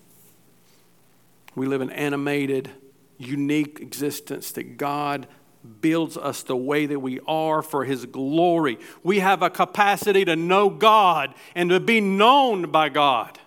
We 1.54 1.66
live 1.66 1.82
an 1.82 1.90
animated, 1.90 2.70
unique 3.18 3.78
existence 3.80 4.52
that 4.52 4.78
God 4.78 5.26
builds 5.80 6.16
us 6.16 6.42
the 6.42 6.56
way 6.56 6.86
that 6.86 7.00
we 7.00 7.20
are 7.26 7.62
for 7.62 7.84
His 7.84 8.06
glory. 8.06 8.78
We 9.02 9.18
have 9.20 9.42
a 9.42 9.50
capacity 9.50 10.24
to 10.24 10.36
know 10.36 10.70
God 10.70 11.34
and 11.54 11.70
to 11.70 11.80
be 11.80 12.00
known 12.00 12.70
by 12.70 12.88
God, 12.88 13.38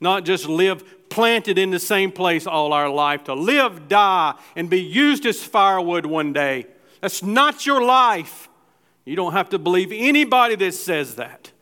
not 0.00 0.24
just 0.24 0.46
live 0.46 1.08
planted 1.08 1.58
in 1.58 1.70
the 1.70 1.78
same 1.78 2.12
place 2.12 2.46
all 2.46 2.72
our 2.72 2.88
life, 2.88 3.24
to 3.24 3.34
live, 3.34 3.88
die, 3.88 4.34
and 4.54 4.68
be 4.68 4.82
used 4.82 5.24
as 5.24 5.42
firewood 5.42 6.06
one 6.06 6.32
day. 6.32 6.66
That's 7.00 7.22
not 7.22 7.66
your 7.66 7.82
life. 7.82 8.48
You 9.04 9.16
don't 9.16 9.32
have 9.32 9.48
to 9.50 9.58
believe 9.58 9.92
anybody 9.92 10.56
that 10.56 10.72
says 10.74 11.14
that. 11.14 11.52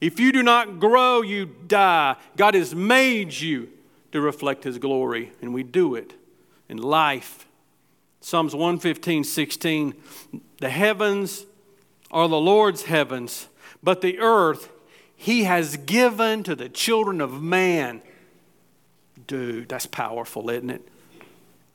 If 0.00 0.18
you 0.18 0.32
do 0.32 0.42
not 0.42 0.80
grow, 0.80 1.22
you 1.22 1.46
die. 1.46 2.16
God 2.36 2.54
has 2.54 2.74
made 2.74 3.32
you 3.32 3.70
to 4.10 4.20
reflect 4.20 4.64
His 4.64 4.78
glory, 4.78 5.32
and 5.40 5.54
we 5.54 5.62
do 5.62 5.94
it 5.94 6.14
in 6.68 6.76
life. 6.76 7.46
Psalms 8.22 8.54
115, 8.54 9.24
16. 9.24 9.94
The 10.60 10.70
heavens 10.70 11.44
are 12.12 12.28
the 12.28 12.38
Lord's 12.38 12.84
heavens, 12.84 13.48
but 13.82 14.00
the 14.00 14.20
earth 14.20 14.70
He 15.16 15.42
has 15.42 15.76
given 15.76 16.44
to 16.44 16.54
the 16.54 16.68
children 16.68 17.20
of 17.20 17.42
man. 17.42 18.00
Dude, 19.26 19.68
that's 19.68 19.86
powerful, 19.86 20.48
isn't 20.50 20.70
it? 20.70 20.88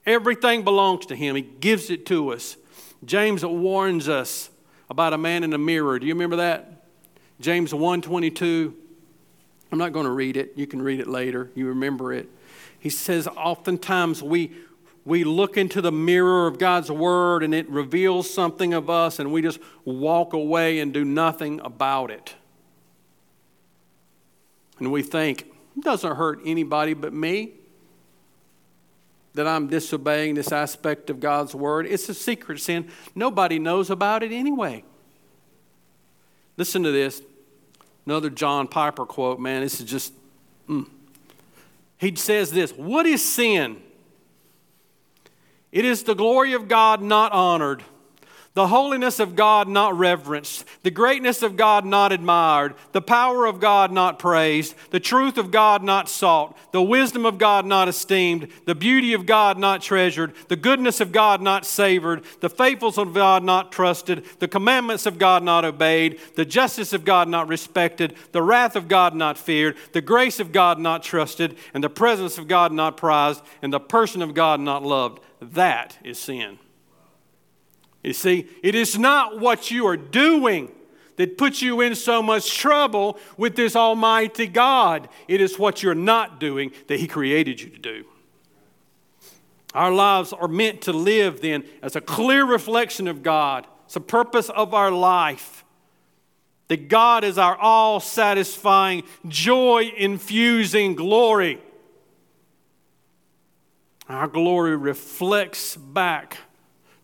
Everything 0.06 0.64
belongs 0.64 1.06
to 1.08 1.16
Him, 1.18 1.36
He 1.36 1.42
gives 1.42 1.90
it 1.90 2.06
to 2.08 2.32
us. 2.32 2.56
James 3.04 3.46
warns 3.46 4.08
us 4.08 4.50
about 4.90 5.12
a 5.12 5.18
man 5.18 5.44
in 5.44 5.52
a 5.52 5.58
mirror. 5.58 6.00
Do 6.00 6.08
you 6.08 6.14
remember 6.14 6.38
that? 6.38 6.86
James 7.42 7.74
1:22. 7.74 8.74
I'm 9.70 9.78
not 9.78 9.92
going 9.92 10.06
to 10.06 10.12
read 10.12 10.38
it. 10.38 10.54
You 10.56 10.66
can 10.66 10.82
read 10.82 11.02
it 11.02 11.08
later. 11.08 11.52
You 11.54 11.68
remember 11.68 12.14
it. 12.14 12.30
He 12.80 12.90
says 12.90 13.28
oftentimes 13.28 14.24
we 14.24 14.54
we 15.08 15.24
look 15.24 15.56
into 15.56 15.80
the 15.80 15.92
mirror 15.92 16.48
of 16.48 16.60
God's 16.60 16.92
word 16.92 17.42
and 17.42 17.56
it 17.56 17.70
reveals 17.70 18.30
something 18.30 18.74
of 18.74 18.90
us 18.90 19.20
and 19.20 19.32
we 19.32 19.42
just 19.42 19.58
walk 19.86 20.34
away 20.34 20.80
and 20.80 20.94
do 20.94 21.06
nothing 21.06 21.62
about 21.62 22.12
it. 22.12 22.36
And 24.80 24.92
we 24.92 25.02
think, 25.02 25.48
it 25.78 25.84
doesn't 25.84 26.18
hurt 26.18 26.42
anybody 26.46 26.94
but 26.94 27.14
me 27.14 27.54
that 29.34 29.48
I'm 29.48 29.68
disobeying 29.68 30.36
this 30.36 30.52
aspect 30.52 31.10
of 31.10 31.22
God's 31.22 31.56
word. 31.56 31.86
It's 31.86 32.10
a 32.10 32.14
secret 32.14 32.60
sin. 32.60 32.90
Nobody 33.16 33.60
knows 33.60 33.90
about 33.90 34.24
it 34.24 34.34
anyway. 34.34 34.84
Listen 36.58 36.84
to 36.84 36.92
this. 36.92 37.22
Another 38.06 38.30
John 38.30 38.68
Piper 38.68 39.06
quote, 39.06 39.40
man. 39.40 39.62
This 39.62 39.80
is 39.80 39.90
just, 39.90 40.12
mm. 40.68 40.86
he 41.98 42.14
says 42.16 42.52
this 42.52 42.72
What 42.72 43.06
is 43.06 43.24
sin? 43.24 43.84
It 45.72 45.86
is 45.86 46.04
the 46.04 46.16
glory 46.16 46.54
of 46.54 46.68
God 46.68 47.02
not 47.02 47.32
honored 47.32 47.84
the 48.58 48.70
holiness 48.70 49.20
of 49.20 49.36
God 49.36 49.68
not 49.68 49.96
reverenced, 49.96 50.66
the 50.82 50.90
greatness 50.90 51.44
of 51.44 51.56
God 51.56 51.86
not 51.86 52.12
admired, 52.12 52.74
the 52.92 53.04
power 53.04 53.46
of 53.46 53.60
God 53.60 53.92
not 53.92 54.18
praised, 54.18 54.74
the 54.90 55.00
truth 55.00 55.38
of 55.38 55.52
God 55.52 55.84
not 55.84 56.10
sought, 56.10 56.58
the 56.72 56.82
wisdom 56.82 57.24
of 57.24 57.38
God 57.38 57.68
not 57.68 57.88
esteemed, 57.88 58.48
the 58.66 58.74
beauty 58.74 59.14
of 59.14 59.28
God 59.28 59.60
not 59.60 59.84
treasured, 59.84 60.34
the 60.48 60.56
goodness 60.56 61.00
of 61.00 61.12
God 61.12 61.40
not 61.40 61.68
savored, 61.68 62.24
the 62.40 62.50
faithfulness 62.50 62.98
of 62.98 63.14
God 63.14 63.44
not 63.44 63.72
trusted, 63.72 64.26
the 64.40 64.48
commandments 64.48 65.06
of 65.06 65.20
God 65.20 65.44
not 65.44 65.64
obeyed, 65.64 66.20
the 66.34 66.44
justice 66.44 66.94
of 66.94 67.06
God 67.06 67.30
not 67.30 67.48
respected, 67.48 68.16
the 68.32 68.42
wrath 68.42 68.76
of 68.76 68.88
God 68.88 69.14
not 69.14 69.38
feared, 69.38 69.78
the 69.94 70.02
grace 70.02 70.40
of 70.40 70.52
God 70.52 70.80
not 70.80 71.04
trusted, 71.04 71.56
and 71.76 71.84
the 71.84 71.92
presence 71.92 72.40
of 72.40 72.48
God 72.48 72.72
not 72.72 72.98
prized, 72.98 73.44
and 73.62 73.72
the 73.72 73.80
person 73.80 74.24
of 74.24 74.34
God 74.34 74.60
not 74.60 74.82
loved. 74.82 75.20
That 75.40 76.00
is 76.04 76.18
sin. 76.18 76.58
You 78.08 78.14
see, 78.14 78.48
it 78.64 78.74
is 78.74 78.98
not 78.98 79.38
what 79.38 79.70
you 79.70 79.86
are 79.86 79.98
doing 79.98 80.72
that 81.18 81.38
puts 81.38 81.62
you 81.62 81.82
in 81.82 81.94
so 81.94 82.24
much 82.24 82.58
trouble 82.58 83.20
with 83.36 83.58
this 83.58 83.76
Almighty 83.76 84.48
God. 84.48 85.10
It 85.28 85.42
is 85.42 85.60
what 85.60 85.84
you're 85.84 85.94
not 85.94 86.40
doing 86.40 86.72
that 86.88 87.02
He 87.02 87.08
created 87.08 87.60
you 87.60 87.70
to 87.70 87.78
do. 87.78 88.06
Our 89.74 89.92
lives 89.92 90.32
are 90.32 90.48
meant 90.48 90.84
to 90.84 90.94
live 90.94 91.42
then 91.42 91.66
as 91.82 91.98
a 91.98 92.02
clear 92.02 92.46
reflection 92.46 93.10
of 93.10 93.24
God. 93.24 93.68
It's 93.84 93.96
the 93.96 94.00
purpose 94.00 94.50
of 94.52 94.74
our 94.74 94.90
life. 94.90 95.66
That 96.70 96.88
God 96.88 97.26
is 97.26 97.38
our 97.38 97.58
all 97.58 98.00
satisfying, 98.00 99.04
joy 99.28 99.92
infusing 99.98 100.96
glory. 100.96 101.62
Our 104.08 104.30
glory 104.30 104.78
reflects 104.78 105.76
back 105.76 106.38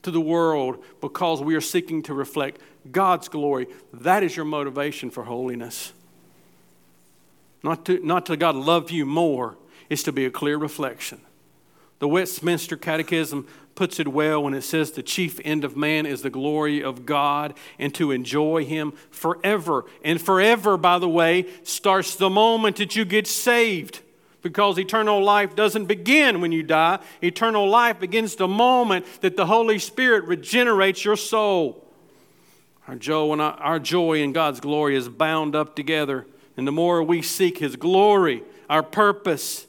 to 0.03 0.11
the 0.11 0.21
world 0.21 0.83
because 1.01 1.41
we 1.41 1.55
are 1.55 1.61
seeking 1.61 2.03
to 2.03 2.13
reflect 2.13 2.61
God's 2.91 3.27
glory. 3.27 3.67
That 3.93 4.23
is 4.23 4.35
your 4.35 4.45
motivation 4.45 5.09
for 5.09 5.23
holiness. 5.23 5.93
Not 7.63 7.85
to, 7.85 8.05
not 8.05 8.25
to 8.27 8.37
God 8.37 8.55
love 8.55 8.91
you 8.91 9.05
more, 9.05 9.55
it's 9.89 10.03
to 10.03 10.11
be 10.11 10.25
a 10.25 10.31
clear 10.31 10.57
reflection. 10.57 11.21
The 11.99 12.07
Westminster 12.07 12.75
Catechism 12.75 13.47
puts 13.75 13.99
it 13.99 14.07
well 14.09 14.43
when 14.43 14.53
it 14.53 14.61
says 14.61 14.91
the 14.91 15.01
chief 15.01 15.39
end 15.45 15.63
of 15.63 15.77
man 15.77 16.05
is 16.05 16.21
the 16.21 16.29
glory 16.29 16.83
of 16.83 17.05
God 17.05 17.53
and 17.79 17.93
to 17.95 18.11
enjoy 18.11 18.65
Him 18.65 18.91
forever. 19.09 19.85
And 20.03 20.21
forever, 20.21 20.75
by 20.77 20.99
the 20.99 21.09
way, 21.09 21.47
starts 21.63 22.15
the 22.15 22.29
moment 22.29 22.75
that 22.75 22.95
you 22.95 23.05
get 23.05 23.25
saved 23.25 24.01
because 24.43 24.77
eternal 24.77 25.23
life 25.23 25.55
doesn't 25.55 25.85
begin 25.85 26.41
when 26.41 26.51
you 26.51 26.61
die. 26.61 26.99
Eternal 27.23 27.67
life 27.67 27.99
begins 27.99 28.35
the 28.35 28.47
moment 28.47 29.05
that 29.21 29.37
the 29.37 29.45
Holy 29.47 29.79
Spirit 29.79 30.25
regenerates 30.25 31.03
your 31.03 31.15
soul. 31.15 31.83
Our 32.87 32.95
joy, 32.95 33.39
our 33.39 33.79
joy 33.79 34.21
in 34.21 34.33
God's 34.33 34.59
glory 34.59 34.95
is 34.95 35.07
bound 35.09 35.55
up 35.55 35.75
together. 35.75 36.27
And 36.57 36.67
the 36.67 36.71
more 36.71 37.01
we 37.01 37.21
seek 37.21 37.57
His 37.57 37.77
glory, 37.77 38.43
our 38.69 38.83
purpose, 38.83 39.65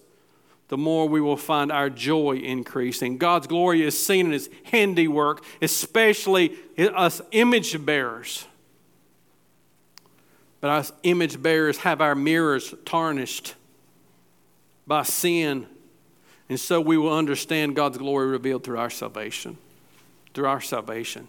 the 0.69 0.77
more 0.77 1.09
we 1.09 1.21
will 1.21 1.37
find 1.37 1.71
our 1.71 1.89
joy 1.89 2.37
increasing. 2.37 3.17
God's 3.17 3.47
glory 3.47 3.83
is 3.83 3.97
seen 4.05 4.27
in 4.27 4.33
His 4.33 4.51
handiwork, 4.65 5.45
especially 5.63 6.57
us 6.77 7.23
image 7.31 7.83
bearers. 7.87 8.45
But 10.61 10.71
us 10.71 10.93
image 11.05 11.41
bearers 11.41 11.79
have 11.79 12.01
our 12.01 12.17
mirrors 12.17 12.75
tarnished 12.85 13.55
by 14.87 15.03
sin. 15.03 15.66
And 16.49 16.61
so 16.61 16.81
we 16.81 16.97
will 16.97 17.16
understand 17.16 17.75
God's 17.75 17.99
glory 17.99 18.29
revealed 18.29 18.64
through 18.64 18.79
our 18.79 18.90
salvation. 18.90 19.57
Through 20.35 20.47
our 20.47 20.61
salvation. 20.61 21.29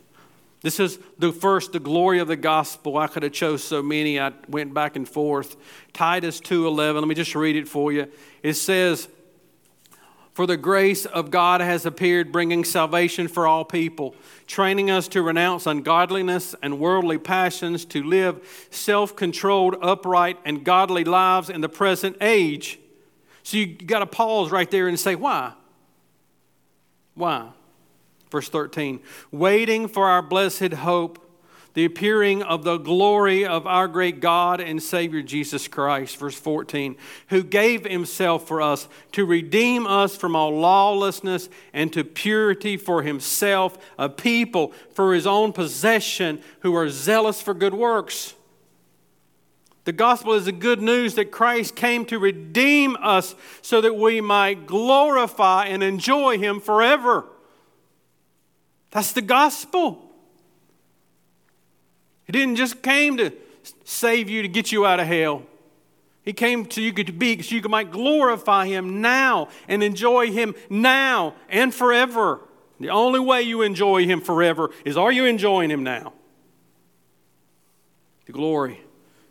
This 0.62 0.80
is 0.80 0.98
the 1.20 1.32
first, 1.32 1.74
the 1.74 1.80
glory 1.80 2.20
of 2.20 2.28
the 2.28 2.36
gospel. 2.36 2.98
I 2.98 3.08
could 3.08 3.24
have 3.24 3.34
chose 3.34 3.64
so 3.64 3.84
many. 3.84 4.20
I 4.20 4.34
went 4.48 4.74
back 4.74 4.96
and 4.96 5.08
forth. 5.08 5.56
Titus 5.94 6.42
2.11, 6.42 6.96
let 6.96 7.08
me 7.08 7.14
just 7.14 7.36
read 7.36 7.56
it 7.56 7.68
for 7.68 7.92
you. 7.92 8.08
It 8.42 8.56
says, 8.56 9.08
For 10.34 10.48
the 10.48 10.58
grace 10.58 11.06
of 11.06 11.30
God 11.30 11.62
has 11.62 11.86
appeared, 11.86 12.32
bringing 12.32 12.64
salvation 12.64 13.28
for 13.28 13.46
all 13.46 13.64
people, 13.64 14.16
training 14.48 14.90
us 14.90 15.08
to 15.10 15.22
renounce 15.22 15.68
ungodliness 15.68 16.56
and 16.64 16.80
worldly 16.80 17.20
passions, 17.20 17.86
to 17.86 18.02
live 18.02 18.68
self-controlled, 18.72 19.76
upright, 19.84 20.40
and 20.46 20.64
godly 20.64 21.04
lives 21.04 21.52
in 21.52 21.62
the 21.62 21.70
present 21.70 22.18
age 22.22 22.80
so 23.46 23.58
you 23.58 23.68
got 23.68 24.00
to 24.00 24.08
pause 24.08 24.50
right 24.50 24.70
there 24.72 24.88
and 24.88 25.00
say, 25.00 25.14
why? 25.14 25.54
Why? 27.14 27.50
Verse 28.32 28.50
13, 28.50 29.00
waiting 29.32 29.88
for 29.88 30.08
our 30.08 30.24
blessed 30.24 30.74
hope, 30.74 31.22
the 31.76 31.86
appearing 31.86 32.42
of 32.42 32.64
the 32.64 32.78
glory 32.78 33.46
of 33.46 33.68
our 33.68 33.88
great 33.88 34.20
God 34.20 34.62
and 34.62 34.82
Savior 34.82 35.22
Jesus 35.22 35.68
Christ, 35.68 36.18
verse 36.18 36.34
14, 36.34 36.96
who 37.28 37.44
gave 37.44 37.86
himself 37.86 38.48
for 38.48 38.64
us 38.64 38.88
to 39.12 39.26
redeem 39.26 39.86
us 39.86 40.18
from 40.18 40.36
all 40.36 40.58
lawlessness 40.58 41.48
and 41.72 41.94
to 41.94 42.04
purity 42.04 42.78
for 42.78 43.04
himself, 43.04 43.78
a 44.00 44.10
people 44.10 44.74
for 44.96 45.14
his 45.14 45.28
own 45.28 45.54
possession 45.54 46.42
who 46.62 46.76
are 46.76 46.90
zealous 46.90 47.44
for 47.44 47.54
good 47.54 47.76
works. 47.76 48.34
The 49.86 49.94
gospel 49.94 50.34
is 50.34 50.46
the 50.46 50.52
good 50.52 50.82
news 50.82 51.14
that 51.14 51.32
Christ 51.32 51.76
came 51.76 52.06
to 52.06 52.18
redeem 52.18 52.98
us 53.00 53.36
so 53.62 53.82
that 53.82 53.96
we 53.96 54.20
might 54.20 54.66
glorify 54.66 55.66
and 55.66 55.84
enjoy 55.84 56.40
him 56.40 56.60
forever. 56.60 57.26
That's 58.90 59.12
the 59.12 59.22
gospel. 59.22 60.02
He 62.26 62.32
didn't 62.32 62.56
just 62.56 62.82
came 62.82 63.18
to 63.18 63.32
save 63.84 64.28
you 64.28 64.42
to 64.42 64.48
get 64.48 64.72
you 64.72 64.88
out 64.88 65.00
of 65.00 65.06
hell. 65.06 65.44
He 66.24 66.34
came 66.34 66.70
so 66.70 66.82
you 66.82 66.92
could 66.92 67.20
be 67.20 67.44
so 67.44 67.54
you 67.54 67.62
might 67.70 67.92
glorify 67.92 68.66
him 68.66 69.02
now 69.02 69.50
and 69.68 69.84
enjoy 69.84 70.32
him 70.32 70.56
now 70.68 71.36
and 71.48 71.72
forever. 71.72 72.40
The 72.80 72.90
only 72.90 73.20
way 73.20 73.44
you 73.44 73.62
enjoy 73.62 74.06
him 74.06 74.20
forever 74.20 74.72
is 74.84 74.98
are 74.98 75.12
you 75.12 75.26
enjoying 75.26 75.70
him 75.70 75.84
now? 75.84 76.14
The 78.26 78.32
glory 78.32 78.85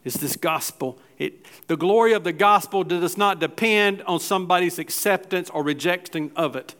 is 0.05 0.15
this 0.15 0.37
gospel. 0.37 0.99
It, 1.19 1.47
the 1.67 1.77
glory 1.77 2.13
of 2.13 2.25
the 2.25 2.33
gospel 2.33 2.85
does 2.85 3.17
not 3.17 3.41
depend 3.41 4.03
on 4.03 4.21
somebody's 4.21 4.79
acceptance 4.79 5.51
or 5.51 5.63
rejection 5.63 6.31
of 6.37 6.55
it. 6.57 6.75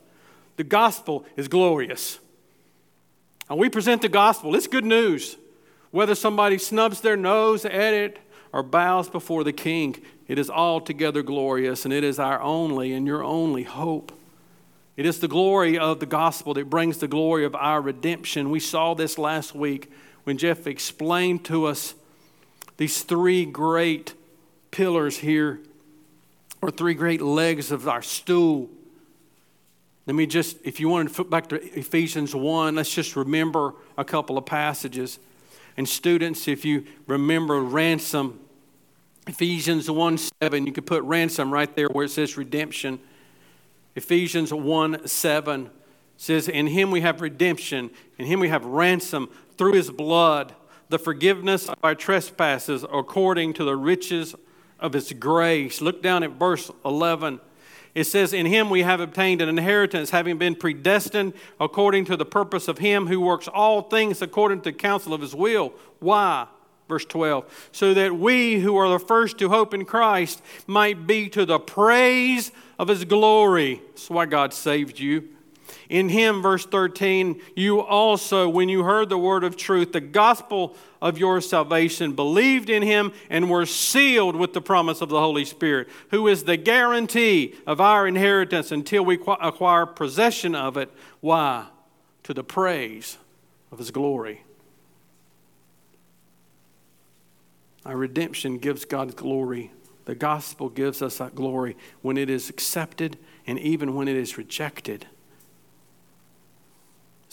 The 0.57 0.63
gospel 0.63 1.25
is 1.35 1.47
glorious. 1.47 2.19
And 3.49 3.59
we 3.59 3.69
present 3.69 4.01
the 4.01 4.09
gospel, 4.09 4.55
it's 4.55 4.67
good 4.67 4.85
news. 4.85 5.37
Whether 5.91 6.15
somebody 6.15 6.57
snubs 6.57 7.01
their 7.01 7.17
nose 7.17 7.65
at 7.65 7.93
it 7.93 8.19
or 8.51 8.63
bows 8.63 9.09
before 9.09 9.43
the 9.43 9.53
king, 9.53 9.95
it 10.27 10.39
is 10.39 10.49
altogether 10.49 11.21
glorious, 11.21 11.85
and 11.85 11.93
it 11.93 12.03
is 12.03 12.19
our 12.19 12.41
only 12.41 12.93
and 12.93 13.05
your 13.05 13.23
only 13.23 13.63
hope. 13.63 14.11
It 14.97 15.05
is 15.05 15.19
the 15.19 15.27
glory 15.27 15.77
of 15.77 15.99
the 15.99 16.05
gospel 16.05 16.53
that 16.55 16.69
brings 16.69 16.97
the 16.97 17.07
glory 17.07 17.45
of 17.45 17.55
our 17.55 17.81
redemption. 17.81 18.49
We 18.49 18.59
saw 18.59 18.93
this 18.93 19.17
last 19.17 19.53
week 19.53 19.91
when 20.23 20.37
Jeff 20.37 20.67
explained 20.67 21.45
to 21.45 21.65
us 21.65 21.95
these 22.77 23.03
three 23.03 23.45
great 23.45 24.13
pillars 24.71 25.17
here, 25.17 25.59
or 26.61 26.71
three 26.71 26.93
great 26.93 27.21
legs 27.21 27.71
of 27.71 27.87
our 27.87 28.01
stool. 28.01 28.69
Let 30.05 30.15
me 30.15 30.25
just, 30.25 30.57
if 30.63 30.79
you 30.79 30.89
want 30.89 31.07
to 31.07 31.13
flip 31.13 31.29
back 31.29 31.47
to 31.49 31.55
Ephesians 31.77 32.35
1, 32.35 32.75
let's 32.75 32.93
just 32.93 33.15
remember 33.15 33.73
a 33.97 34.03
couple 34.05 34.37
of 34.37 34.45
passages. 34.45 35.19
And 35.77 35.87
students, 35.87 36.47
if 36.47 36.63
you 36.63 36.85
remember 37.07 37.59
ransom, 37.61 38.39
Ephesians 39.27 39.89
1 39.89 40.17
7, 40.41 40.65
you 40.65 40.71
could 40.71 40.85
put 40.85 41.03
ransom 41.03 41.51
right 41.51 41.73
there 41.75 41.87
where 41.87 42.05
it 42.05 42.11
says 42.11 42.37
redemption. 42.37 42.99
Ephesians 43.95 44.53
1 44.53 45.07
7 45.07 45.69
says, 46.17 46.47
In 46.47 46.67
him 46.67 46.91
we 46.91 47.01
have 47.01 47.21
redemption, 47.21 47.89
in 48.17 48.25
him 48.25 48.39
we 48.39 48.49
have 48.49 48.65
ransom 48.65 49.29
through 49.57 49.73
his 49.73 49.89
blood, 49.89 50.53
the 50.89 50.99
forgiveness 50.99 51.67
of 51.67 51.77
our 51.83 51.95
trespasses 51.95 52.83
according 52.83 53.53
to 53.53 53.63
the 53.63 53.75
riches 53.75 54.35
of 54.79 54.93
his 54.93 55.11
grace. 55.13 55.81
Look 55.81 56.01
down 56.01 56.23
at 56.23 56.31
verse 56.31 56.71
11. 56.83 57.39
It 57.93 58.03
says, 58.03 58.33
In 58.33 58.45
him 58.45 58.69
we 58.69 58.81
have 58.83 58.99
obtained 58.99 59.41
an 59.41 59.49
inheritance, 59.49 60.09
having 60.09 60.37
been 60.37 60.55
predestined 60.55 61.33
according 61.59 62.05
to 62.05 62.17
the 62.17 62.25
purpose 62.25 62.67
of 62.67 62.79
him 62.79 63.07
who 63.07 63.21
works 63.21 63.47
all 63.47 63.83
things 63.83 64.21
according 64.21 64.61
to 64.61 64.71
the 64.71 64.77
counsel 64.77 65.13
of 65.13 65.21
his 65.21 65.33
will. 65.33 65.73
Why? 65.99 66.47
Verse 66.87 67.05
12. 67.05 67.69
So 67.71 67.93
that 67.93 68.15
we 68.15 68.59
who 68.59 68.75
are 68.75 68.89
the 68.89 68.99
first 68.99 69.37
to 69.39 69.49
hope 69.49 69.73
in 69.73 69.85
Christ 69.85 70.41
might 70.67 71.07
be 71.07 71.29
to 71.29 71.45
the 71.45 71.57
praise 71.57 72.51
of 72.77 72.89
his 72.89 73.05
glory. 73.05 73.81
That's 73.87 74.09
why 74.09 74.25
God 74.25 74.53
saved 74.53 74.99
you. 74.99 75.29
In 75.89 76.09
him, 76.09 76.41
verse 76.41 76.65
13, 76.65 77.41
you 77.55 77.81
also, 77.81 78.49
when 78.49 78.69
you 78.69 78.83
heard 78.83 79.09
the 79.09 79.17
word 79.17 79.43
of 79.43 79.55
truth, 79.55 79.91
the 79.91 80.01
gospel 80.01 80.75
of 81.01 81.17
your 81.17 81.41
salvation, 81.41 82.13
believed 82.13 82.69
in 82.69 82.81
him 82.81 83.13
and 83.29 83.49
were 83.49 83.65
sealed 83.65 84.35
with 84.35 84.53
the 84.53 84.61
promise 84.61 85.01
of 85.01 85.09
the 85.09 85.19
Holy 85.19 85.45
Spirit, 85.45 85.87
who 86.11 86.27
is 86.27 86.43
the 86.43 86.57
guarantee 86.57 87.55
of 87.67 87.79
our 87.79 88.07
inheritance 88.07 88.71
until 88.71 89.05
we 89.05 89.15
acquire 89.15 89.85
possession 89.85 90.55
of 90.55 90.77
it. 90.77 90.91
Why? 91.21 91.67
To 92.23 92.33
the 92.33 92.43
praise 92.43 93.17
of 93.71 93.77
his 93.77 93.91
glory. 93.91 94.41
Our 97.85 97.97
redemption 97.97 98.57
gives 98.57 98.83
God 98.83 99.15
glory. 99.15 99.71
The 100.05 100.15
gospel 100.15 100.69
gives 100.69 101.01
us 101.01 101.17
that 101.19 101.35
glory 101.35 101.77
when 102.01 102.17
it 102.17 102.29
is 102.29 102.49
accepted 102.49 103.17
and 103.45 103.59
even 103.59 103.93
when 103.93 104.07
it 104.07 104.15
is 104.15 104.37
rejected. 104.37 105.07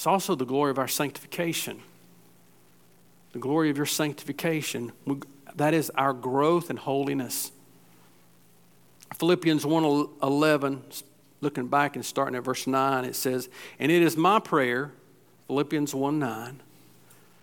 It's 0.02 0.06
also 0.08 0.34
the 0.34 0.44
glory 0.44 0.72
of 0.72 0.80
our 0.80 0.88
sanctification. 0.88 1.80
The 3.30 3.38
glory 3.38 3.70
of 3.70 3.76
your 3.76 3.86
sanctification. 3.86 4.90
That 5.54 5.74
is 5.74 5.90
our 5.90 6.12
growth 6.12 6.70
in 6.70 6.76
holiness. 6.76 7.52
Philippians 9.14 9.64
1 9.64 10.08
11, 10.20 10.82
looking 11.40 11.68
back 11.68 11.94
and 11.94 12.04
starting 12.04 12.34
at 12.34 12.42
verse 12.42 12.66
9, 12.66 13.04
it 13.04 13.14
says, 13.14 13.48
And 13.78 13.92
it 13.92 14.02
is 14.02 14.16
my 14.16 14.40
prayer, 14.40 14.90
Philippians 15.46 15.94
1 15.94 16.18
9, 16.18 16.60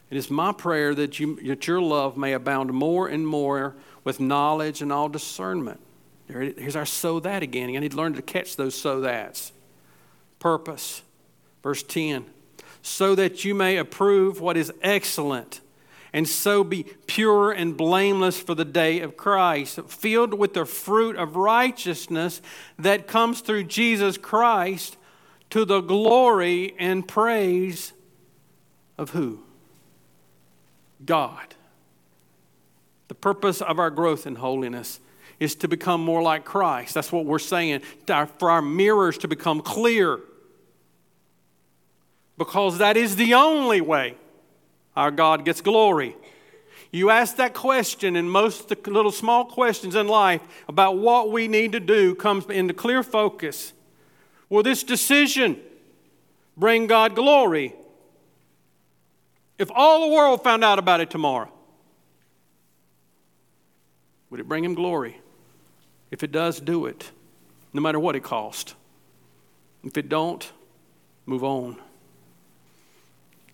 it 0.10 0.18
is 0.18 0.30
my 0.30 0.52
prayer 0.52 0.94
that, 0.94 1.18
you, 1.18 1.38
that 1.38 1.66
your 1.66 1.82
love 1.82 2.18
may 2.18 2.34
abound 2.34 2.74
more 2.74 3.08
and 3.08 3.26
more 3.26 3.74
with 4.04 4.20
knowledge 4.20 4.82
and 4.82 4.92
all 4.92 5.08
discernment. 5.08 5.80
here's 6.28 6.76
our 6.76 6.86
so 6.86 7.22
that 7.22 7.42
again. 7.42 7.70
I 7.74 7.80
need 7.80 7.92
to 7.92 7.98
learn 7.98 8.16
to 8.16 8.22
catch 8.22 8.58
those 8.58 8.76
so 8.76 9.00
that's. 9.00 9.54
Purpose. 10.40 11.04
Verse 11.64 11.84
10 11.84 12.26
so 12.82 13.16
that 13.16 13.44
you 13.46 13.54
may 13.54 13.78
approve 13.78 14.40
what 14.40 14.58
is 14.58 14.72
excellent, 14.82 15.62
and 16.12 16.28
so 16.28 16.64
be 16.64 16.84
pure 17.06 17.52
and 17.52 17.78
blameless 17.78 18.40
for 18.40 18.56
the 18.56 18.66
day 18.66 19.00
of 19.02 19.16
Christ, 19.16 19.80
filled 19.88 20.34
with 20.34 20.54
the 20.54 20.66
fruit 20.66 21.16
of 21.16 21.36
righteousness 21.36 22.42
that 22.80 23.08
comes 23.08 23.42
through 23.42 23.66
Jesus 23.66 24.18
Christ 24.18 24.98
to 25.52 25.66
the 25.66 25.82
glory 25.82 26.74
and 26.80 27.08
praise 27.08 27.94
of 28.98 29.12
who? 29.12 29.40
God. 31.06 31.56
The 33.08 33.16
purpose 33.16 33.62
of 33.62 33.80
our 33.80 33.90
growth 33.90 34.28
in 34.28 34.36
holiness 34.36 35.00
is 35.40 35.56
to 35.56 35.68
become 35.68 36.02
more 36.04 36.22
like 36.22 36.44
Christ. 36.44 36.94
That's 36.94 37.12
what 37.12 37.26
we're 37.26 37.40
saying, 37.40 37.82
for 38.38 38.52
our 38.52 38.62
mirrors 38.62 39.18
to 39.20 39.28
become 39.28 39.62
clear 39.62 40.20
because 42.40 42.78
that 42.78 42.96
is 42.96 43.18
the 43.18 43.34
only 43.36 43.82
way 43.82 44.16
our 44.96 45.12
God 45.12 45.44
gets 45.44 45.60
glory. 45.60 46.16
You 46.90 47.12
ask 47.12 47.36
that 47.36 47.54
question, 47.54 48.16
and 48.16 48.32
most 48.32 48.70
the 48.70 48.78
little 48.90 49.12
small 49.12 49.46
questions 49.46 49.94
in 49.94 50.08
life 50.08 50.42
about 50.68 50.98
what 50.98 51.32
we 51.32 51.48
need 51.48 51.74
to 51.74 51.82
do 51.82 52.16
comes 52.16 52.46
into 52.46 52.74
clear 52.74 53.04
focus. 53.04 53.74
Will 54.50 54.64
this 54.64 54.84
decision 54.84 55.60
bring 56.58 56.88
God 56.88 57.14
glory? 57.14 57.76
If 59.60 59.70
all 59.76 60.08
the 60.08 60.14
world 60.16 60.42
found 60.42 60.64
out 60.64 60.80
about 60.80 61.02
it 61.02 61.12
tomorrow, 61.12 61.52
would 64.30 64.40
it 64.40 64.48
bring 64.48 64.64
him 64.64 64.76
glory? 64.76 65.20
If 66.10 66.24
it 66.24 66.32
does, 66.32 66.62
do 66.62 66.86
it, 66.86 67.12
no 67.74 67.82
matter 67.82 68.00
what 68.00 68.16
it 68.16 68.24
costs. 68.24 68.74
If 69.84 69.98
it 69.98 70.08
don't, 70.08 70.50
move 71.26 71.44
on. 71.44 71.78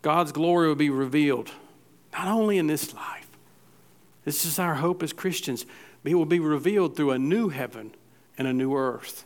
God's 0.06 0.32
glory 0.32 0.68
will 0.68 0.76
be 0.76 0.92
revealed, 0.92 1.50
not 2.14 2.28
only 2.28 2.60
in 2.60 2.68
this 2.68 2.94
life. 2.94 3.28
This 4.24 4.46
is 4.46 4.60
our 4.60 4.76
hope 4.76 5.02
as 5.02 5.12
Christians. 5.12 5.66
But 6.04 6.12
it 6.12 6.16
will 6.16 6.28
be 6.28 6.40
revealed 6.40 6.96
through 6.96 7.10
a 7.10 7.18
new 7.18 7.50
heaven 7.50 7.92
and 8.38 8.48
a 8.48 8.54
new 8.54 8.76
earth. 8.76 9.26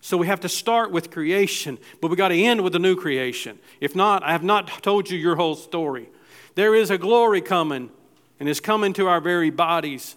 So 0.00 0.16
we 0.16 0.28
have 0.28 0.38
to 0.42 0.48
start 0.48 0.92
with 0.92 1.10
creation, 1.10 1.78
but 2.00 2.12
we 2.12 2.16
got 2.16 2.28
to 2.28 2.40
end 2.40 2.60
with 2.60 2.76
a 2.76 2.78
new 2.78 2.94
creation. 2.94 3.58
If 3.80 3.96
not, 3.96 4.22
I 4.22 4.30
have 4.30 4.44
not 4.44 4.68
told 4.84 5.10
you 5.10 5.18
your 5.18 5.34
whole 5.34 5.56
story. 5.56 6.08
There 6.54 6.76
is 6.76 6.90
a 6.90 6.96
glory 6.96 7.40
coming, 7.40 7.90
and 8.38 8.48
it's 8.48 8.60
coming 8.60 8.92
to 8.92 9.08
our 9.08 9.20
very 9.20 9.50
bodies. 9.50 10.14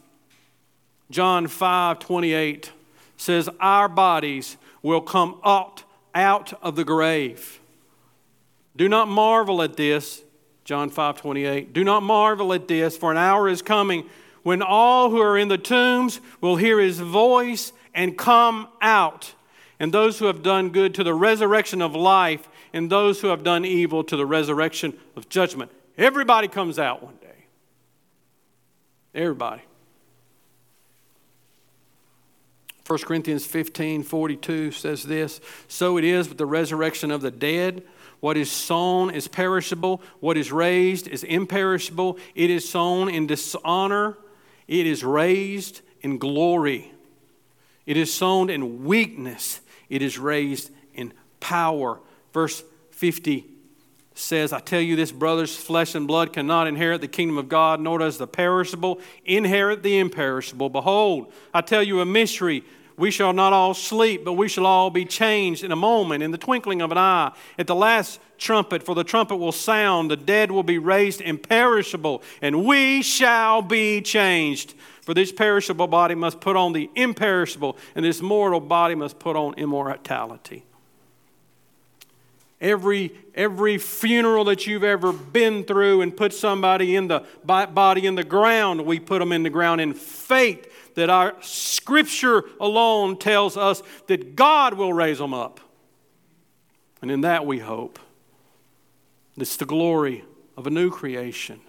John 1.09 1.47
5 1.47 1.97
28 1.97 2.71
says, 3.17 3.49
Our 3.59 3.89
bodies 3.89 4.57
will 4.83 5.01
come 5.01 5.39
out, 5.43 5.83
out 6.13 6.53
of 6.61 6.75
the 6.75 6.83
grave. 6.83 7.59
Do 8.75 8.89
not 8.89 9.07
marvel 9.07 9.61
at 9.61 9.77
this, 9.77 10.23
John 10.63 10.89
5 10.89 11.17
28. 11.17 11.73
Do 11.73 11.83
not 11.83 12.03
marvel 12.03 12.53
at 12.53 12.67
this, 12.67 12.97
for 12.97 13.11
an 13.11 13.17
hour 13.17 13.47
is 13.47 13.61
coming 13.61 14.09
when 14.43 14.61
all 14.61 15.09
who 15.09 15.21
are 15.21 15.37
in 15.37 15.47
the 15.47 15.57
tombs 15.57 16.19
will 16.41 16.57
hear 16.57 16.79
his 16.79 16.99
voice 16.99 17.71
and 17.93 18.17
come 18.17 18.67
out, 18.81 19.33
and 19.79 19.93
those 19.93 20.19
who 20.19 20.25
have 20.25 20.43
done 20.43 20.69
good 20.69 20.93
to 20.95 21.03
the 21.03 21.13
resurrection 21.13 21.81
of 21.81 21.95
life, 21.95 22.49
and 22.73 22.89
those 22.89 23.21
who 23.21 23.27
have 23.27 23.43
done 23.43 23.65
evil 23.65 24.03
to 24.03 24.17
the 24.17 24.25
resurrection 24.25 24.97
of 25.15 25.29
judgment. 25.29 25.71
Everybody 25.97 26.47
comes 26.47 26.79
out 26.79 27.03
one 27.03 27.15
day. 27.21 27.45
Everybody. 29.13 29.61
1 32.85 32.99
Corinthians 32.99 33.45
15 33.45 34.03
42 34.03 34.71
says 34.71 35.03
this 35.03 35.39
So 35.67 35.97
it 35.97 36.03
is 36.03 36.27
with 36.27 36.37
the 36.37 36.45
resurrection 36.45 37.11
of 37.11 37.21
the 37.21 37.31
dead. 37.31 37.83
What 38.23 38.37
is 38.37 38.49
sown 38.49 39.13
is 39.13 39.27
perishable, 39.27 40.01
what 40.21 40.37
is 40.37 40.49
raised 40.49 41.09
is 41.09 41.25
imperishable. 41.25 42.17
It 42.35 42.49
is 42.49 42.69
sown 42.69 43.09
in 43.09 43.27
dishonor, 43.27 44.17
it 44.65 44.87
is 44.87 45.03
raised 45.03 45.81
in 45.99 46.19
glory. 46.19 46.93
It 47.85 47.97
is 47.97 48.13
sown 48.13 48.49
in 48.49 48.85
weakness, 48.85 49.59
it 49.89 50.01
is 50.01 50.17
raised 50.17 50.71
in 50.93 51.11
power. 51.41 51.99
Verse 52.31 52.63
50 52.91 53.43
says, 54.15 54.53
I 54.53 54.61
tell 54.61 54.79
you 54.79 54.95
this, 54.95 55.11
brothers, 55.11 55.53
flesh 55.53 55.93
and 55.93 56.07
blood 56.07 56.31
cannot 56.31 56.67
inherit 56.67 57.01
the 57.01 57.09
kingdom 57.09 57.37
of 57.37 57.49
God, 57.49 57.81
nor 57.81 57.97
does 57.97 58.19
the 58.19 58.27
perishable 58.27 59.01
inherit 59.25 59.83
the 59.83 59.99
imperishable. 59.99 60.69
Behold, 60.69 61.33
I 61.53 61.59
tell 61.59 61.83
you 61.83 61.99
a 61.99 62.05
mystery. 62.05 62.63
We 62.95 63.09
shall 63.09 63.33
not 63.33 63.53
all 63.53 63.73
sleep, 63.73 64.23
but 64.23 64.33
we 64.33 64.47
shall 64.47 64.65
all 64.65 64.89
be 64.89 65.05
changed 65.05 65.63
in 65.63 65.71
a 65.71 65.75
moment, 65.75 66.21
in 66.23 66.31
the 66.31 66.37
twinkling 66.37 66.81
of 66.81 66.91
an 66.91 66.97
eye, 66.97 67.31
at 67.57 67.67
the 67.67 67.75
last 67.75 68.19
trumpet, 68.37 68.83
for 68.83 68.93
the 68.93 69.03
trumpet 69.03 69.37
will 69.37 69.51
sound, 69.51 70.11
the 70.11 70.17
dead 70.17 70.51
will 70.51 70.63
be 70.63 70.77
raised 70.77 71.21
imperishable, 71.21 72.21
and 72.41 72.65
we 72.65 73.01
shall 73.01 73.61
be 73.61 74.01
changed. 74.01 74.75
For 75.01 75.13
this 75.13 75.31
perishable 75.31 75.87
body 75.87 76.15
must 76.15 76.39
put 76.39 76.55
on 76.55 76.73
the 76.73 76.89
imperishable, 76.95 77.77
and 77.95 78.05
this 78.05 78.21
mortal 78.21 78.59
body 78.59 78.95
must 78.95 79.19
put 79.19 79.35
on 79.35 79.55
immortality. 79.55 80.63
Every, 82.61 83.13
every 83.35 83.77
funeral 83.77 84.45
that 84.45 84.65
you've 84.67 84.85
ever 84.85 85.11
been 85.11 85.65
through 85.65 86.01
and 86.01 86.15
put 86.15 86.33
somebody 86.33 86.95
in 86.95 87.09
the 87.09 87.25
body 87.43 88.05
in 88.05 88.15
the 88.15 88.23
ground, 88.23 88.85
we 88.85 88.99
put 88.99 89.19
them 89.19 89.33
in 89.33 89.43
the 89.43 89.49
ground 89.49 89.81
in 89.81 89.93
faith 89.93 90.72
that 90.95 91.09
our 91.09 91.35
scripture 91.41 92.43
alone 92.59 93.17
tells 93.17 93.57
us 93.57 93.81
that 94.07 94.35
God 94.35 94.75
will 94.75 94.93
raise 94.93 95.17
them 95.17 95.33
up. 95.33 95.59
And 97.01 97.11
in 97.11 97.21
that 97.21 97.45
we 97.45 97.59
hope. 97.59 97.99
It's 99.37 99.57
the 99.57 99.65
glory 99.65 100.23
of 100.55 100.67
a 100.67 100.69
new 100.69 100.89
creation 100.89 101.61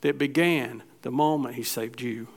that 0.00 0.18
began 0.18 0.82
the 1.02 1.10
moment 1.10 1.54
He 1.54 1.62
saved 1.62 2.00
you. 2.00 2.28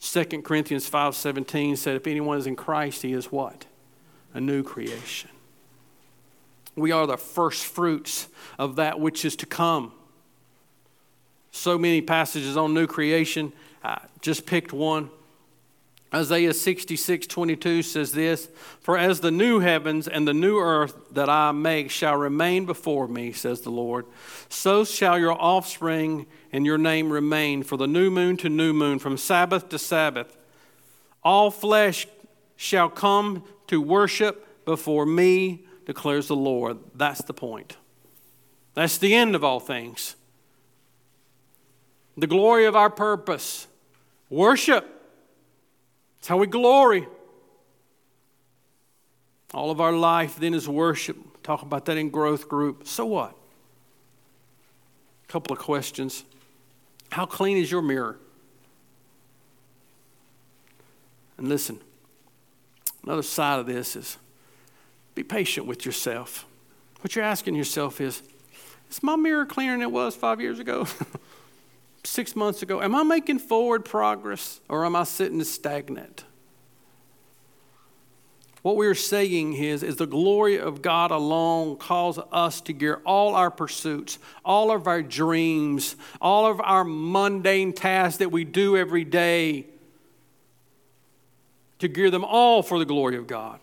2 0.00 0.42
Corinthians 0.42 0.88
5:17 0.88 1.76
said 1.76 1.96
if 1.96 2.06
anyone 2.06 2.38
is 2.38 2.46
in 2.46 2.56
Christ 2.56 3.02
he 3.02 3.12
is 3.12 3.32
what? 3.32 3.66
A 4.34 4.40
new 4.40 4.62
creation. 4.62 5.30
We 6.74 6.92
are 6.92 7.06
the 7.06 7.16
first 7.16 7.64
fruits 7.64 8.28
of 8.58 8.76
that 8.76 9.00
which 9.00 9.24
is 9.24 9.34
to 9.36 9.46
come. 9.46 9.92
So 11.50 11.78
many 11.78 12.02
passages 12.02 12.56
on 12.56 12.74
new 12.74 12.86
creation. 12.86 13.52
I 13.86 14.04
just 14.20 14.46
picked 14.46 14.72
one. 14.72 15.10
Isaiah 16.12 16.54
66, 16.54 17.26
22 17.26 17.82
says 17.82 18.12
this 18.12 18.48
For 18.80 18.98
as 18.98 19.20
the 19.20 19.30
new 19.30 19.60
heavens 19.60 20.08
and 20.08 20.26
the 20.26 20.34
new 20.34 20.58
earth 20.58 20.96
that 21.12 21.28
I 21.28 21.52
make 21.52 21.90
shall 21.90 22.16
remain 22.16 22.66
before 22.66 23.06
me, 23.06 23.30
says 23.32 23.60
the 23.60 23.70
Lord, 23.70 24.06
so 24.48 24.84
shall 24.84 25.18
your 25.18 25.40
offspring 25.40 26.26
and 26.52 26.66
your 26.66 26.78
name 26.78 27.12
remain 27.12 27.62
for 27.62 27.76
the 27.76 27.86
new 27.86 28.10
moon 28.10 28.36
to 28.38 28.48
new 28.48 28.72
moon, 28.72 28.98
from 28.98 29.16
Sabbath 29.16 29.68
to 29.68 29.78
Sabbath. 29.78 30.36
All 31.22 31.50
flesh 31.50 32.08
shall 32.56 32.88
come 32.88 33.44
to 33.68 33.80
worship 33.80 34.64
before 34.64 35.06
me, 35.06 35.64
declares 35.84 36.26
the 36.26 36.36
Lord. 36.36 36.78
That's 36.94 37.22
the 37.22 37.34
point. 37.34 37.76
That's 38.74 38.98
the 38.98 39.14
end 39.14 39.36
of 39.36 39.44
all 39.44 39.60
things. 39.60 40.16
The 42.16 42.26
glory 42.26 42.64
of 42.64 42.74
our 42.74 42.90
purpose. 42.90 43.65
Worship. 44.30 44.84
It's 46.18 46.28
how 46.28 46.36
we 46.36 46.46
glory. 46.46 47.06
All 49.54 49.70
of 49.70 49.80
our 49.80 49.92
life 49.92 50.36
then 50.36 50.54
is 50.54 50.68
worship. 50.68 51.16
Talk 51.42 51.62
about 51.62 51.84
that 51.86 51.96
in 51.96 52.10
growth 52.10 52.48
group. 52.48 52.86
So 52.86 53.06
what? 53.06 53.34
A 55.24 55.32
couple 55.32 55.52
of 55.54 55.58
questions. 55.60 56.24
How 57.10 57.26
clean 57.26 57.56
is 57.56 57.70
your 57.70 57.82
mirror? 57.82 58.18
And 61.38 61.48
listen, 61.48 61.80
another 63.04 63.22
side 63.22 63.60
of 63.60 63.66
this 63.66 63.94
is 63.94 64.16
be 65.14 65.22
patient 65.22 65.66
with 65.66 65.86
yourself. 65.86 66.44
What 67.00 67.14
you're 67.14 67.24
asking 67.24 67.54
yourself 67.54 68.00
is 68.00 68.22
Is 68.90 69.02
my 69.02 69.16
mirror 69.16 69.46
cleaner 69.46 69.72
than 69.72 69.82
it 69.82 69.92
was 69.92 70.16
five 70.16 70.40
years 70.40 70.58
ago? 70.58 70.86
Six 72.16 72.34
months 72.34 72.62
ago? 72.62 72.80
Am 72.80 72.94
I 72.94 73.02
making 73.02 73.40
forward 73.40 73.84
progress 73.84 74.62
or 74.70 74.86
am 74.86 74.96
I 74.96 75.04
sitting 75.04 75.44
stagnant? 75.44 76.24
What 78.62 78.76
we're 78.76 78.94
saying 78.94 79.52
is, 79.52 79.82
is 79.82 79.96
the 79.96 80.06
glory 80.06 80.58
of 80.58 80.80
God 80.80 81.10
alone 81.10 81.76
calls 81.76 82.18
us 82.32 82.62
to 82.62 82.72
gear 82.72 83.02
all 83.04 83.34
our 83.34 83.50
pursuits, 83.50 84.18
all 84.46 84.70
of 84.70 84.86
our 84.86 85.02
dreams, 85.02 85.94
all 86.18 86.46
of 86.46 86.58
our 86.62 86.84
mundane 86.84 87.74
tasks 87.74 88.16
that 88.16 88.32
we 88.32 88.44
do 88.44 88.78
every 88.78 89.04
day, 89.04 89.66
to 91.80 91.86
gear 91.86 92.10
them 92.10 92.24
all 92.24 92.62
for 92.62 92.78
the 92.78 92.86
glory 92.86 93.18
of 93.18 93.26
God. 93.26 93.60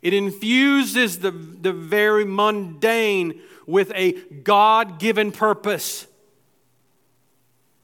It 0.00 0.14
infuses 0.14 1.18
the, 1.18 1.30
the 1.30 1.74
very 1.74 2.24
mundane 2.24 3.38
with 3.66 3.92
a 3.94 4.12
God 4.12 4.98
given 4.98 5.30
purpose 5.30 6.06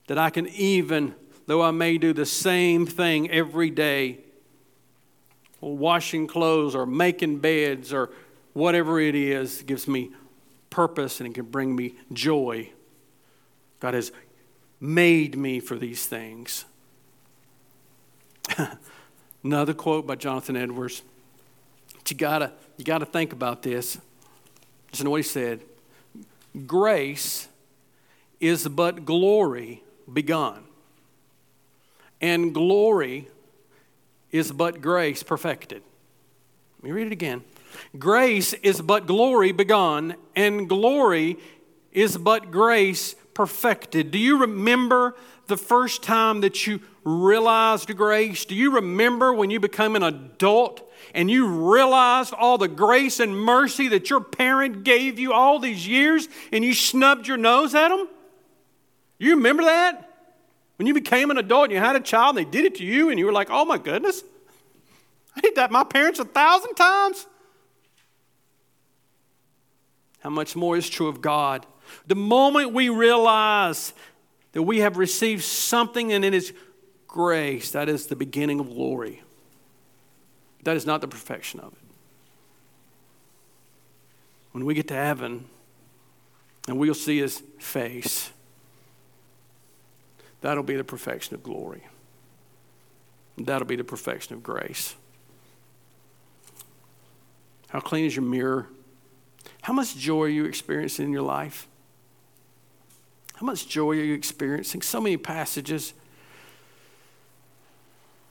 that 0.08 0.18
I 0.18 0.30
can 0.30 0.48
even, 0.48 1.14
though 1.46 1.62
I 1.62 1.70
may 1.70 1.96
do 1.96 2.12
the 2.12 2.26
same 2.26 2.86
thing 2.86 3.30
every 3.30 3.70
day, 3.70 4.18
or 5.60 5.76
washing 5.76 6.26
clothes 6.26 6.74
or 6.74 6.86
making 6.86 7.38
beds 7.38 7.92
or 7.92 8.10
whatever 8.52 9.00
it 9.00 9.14
is, 9.14 9.62
gives 9.62 9.88
me 9.88 10.10
purpose 10.70 11.20
and 11.20 11.28
it 11.28 11.34
can 11.34 11.44
bring 11.46 11.74
me 11.74 11.94
joy. 12.12 12.70
God 13.80 13.94
has 13.94 14.12
made 14.80 15.36
me 15.36 15.60
for 15.60 15.76
these 15.76 16.06
things. 16.06 16.64
Another 19.44 19.74
quote 19.74 20.06
by 20.06 20.16
Jonathan 20.16 20.56
Edwards 20.56 21.02
you 22.10 22.16
gotta, 22.16 22.52
you 22.76 22.84
gotta 22.84 23.06
think 23.06 23.32
about 23.32 23.62
this. 23.62 23.98
Listen 24.90 25.04
to 25.04 25.10
what 25.10 25.18
he 25.18 25.22
said. 25.22 25.60
Grace 26.66 27.48
is 28.40 28.66
but 28.68 29.04
glory 29.04 29.82
begun, 30.12 30.64
and 32.20 32.54
glory 32.54 33.28
is 34.30 34.52
but 34.52 34.80
grace 34.80 35.22
perfected. 35.22 35.82
Let 36.78 36.84
me 36.84 36.92
read 36.92 37.06
it 37.08 37.12
again. 37.12 37.42
Grace 37.98 38.52
is 38.54 38.80
but 38.80 39.06
glory 39.06 39.52
begun, 39.52 40.16
and 40.34 40.68
glory 40.68 41.38
is 41.92 42.16
but 42.16 42.50
grace 42.50 43.14
perfected. 43.34 44.10
Do 44.10 44.18
you 44.18 44.38
remember 44.38 45.14
the 45.46 45.56
first 45.56 46.02
time 46.02 46.40
that 46.42 46.66
you 46.66 46.80
realized 47.04 47.94
grace? 47.96 48.44
Do 48.44 48.54
you 48.54 48.72
remember 48.72 49.32
when 49.32 49.50
you 49.50 49.60
became 49.60 49.96
an 49.96 50.02
adult 50.02 50.88
and 51.14 51.30
you 51.30 51.46
realized 51.46 52.34
all 52.34 52.58
the 52.58 52.68
grace 52.68 53.20
and 53.20 53.34
mercy 53.36 53.88
that 53.88 54.10
your 54.10 54.20
parent 54.20 54.84
gave 54.84 55.18
you 55.18 55.32
all 55.32 55.58
these 55.58 55.86
years 55.86 56.28
and 56.52 56.64
you 56.64 56.74
snubbed 56.74 57.26
your 57.26 57.36
nose 57.36 57.74
at 57.74 57.88
them? 57.88 58.08
You 59.18 59.36
remember 59.36 59.64
that? 59.64 60.04
When 60.76 60.86
you 60.86 60.94
became 60.94 61.30
an 61.30 61.38
adult 61.38 61.64
and 61.64 61.72
you 61.72 61.78
had 61.78 61.96
a 61.96 62.00
child 62.00 62.38
and 62.38 62.46
they 62.46 62.50
did 62.50 62.64
it 62.64 62.76
to 62.76 62.84
you 62.84 63.10
and 63.10 63.18
you 63.18 63.26
were 63.26 63.32
like, 63.32 63.48
oh 63.50 63.64
my 63.64 63.78
goodness, 63.78 64.22
I 65.34 65.40
did 65.40 65.56
that 65.56 65.72
my 65.72 65.84
parents 65.84 66.20
a 66.20 66.24
thousand 66.24 66.74
times. 66.74 67.26
How 70.20 70.30
much 70.30 70.54
more 70.54 70.76
is 70.76 70.88
true 70.88 71.08
of 71.08 71.20
God? 71.20 71.66
The 72.06 72.14
moment 72.14 72.72
we 72.72 72.88
realize 72.88 73.92
that 74.52 74.62
we 74.62 74.78
have 74.78 74.98
received 74.98 75.42
something 75.42 76.12
and 76.12 76.24
it 76.24 76.34
is 76.34 76.52
grace, 77.06 77.72
that 77.72 77.88
is 77.88 78.06
the 78.06 78.16
beginning 78.16 78.60
of 78.60 78.68
glory. 78.68 79.22
That 80.64 80.76
is 80.76 80.86
not 80.86 81.00
the 81.00 81.08
perfection 81.08 81.60
of 81.60 81.72
it. 81.72 81.78
When 84.52 84.64
we 84.64 84.74
get 84.74 84.88
to 84.88 84.94
heaven 84.94 85.46
and 86.66 86.78
we'll 86.78 86.94
see 86.94 87.18
his 87.18 87.42
face, 87.58 88.30
that'll 90.40 90.62
be 90.62 90.76
the 90.76 90.84
perfection 90.84 91.34
of 91.34 91.42
glory. 91.42 91.86
That'll 93.36 93.66
be 93.66 93.76
the 93.76 93.84
perfection 93.84 94.34
of 94.34 94.42
grace. 94.42 94.96
How 97.68 97.80
clean 97.80 98.04
is 98.04 98.16
your 98.16 98.24
mirror? 98.24 98.68
How 99.62 99.72
much 99.72 99.96
joy 99.96 100.24
are 100.24 100.28
you 100.28 100.44
experiencing 100.44 101.06
in 101.06 101.12
your 101.12 101.22
life? 101.22 101.68
How 103.34 103.46
much 103.46 103.68
joy 103.68 103.92
are 103.92 104.04
you 104.04 104.14
experiencing? 104.14 104.82
So 104.82 105.00
many 105.00 105.16
passages. 105.16 105.92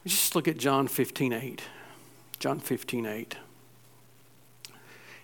Just 0.05 0.35
look 0.35 0.47
at 0.47 0.57
John 0.57 0.87
15 0.87 1.33
8. 1.33 1.61
John 2.39 2.59
15 2.59 3.05
8. 3.05 3.35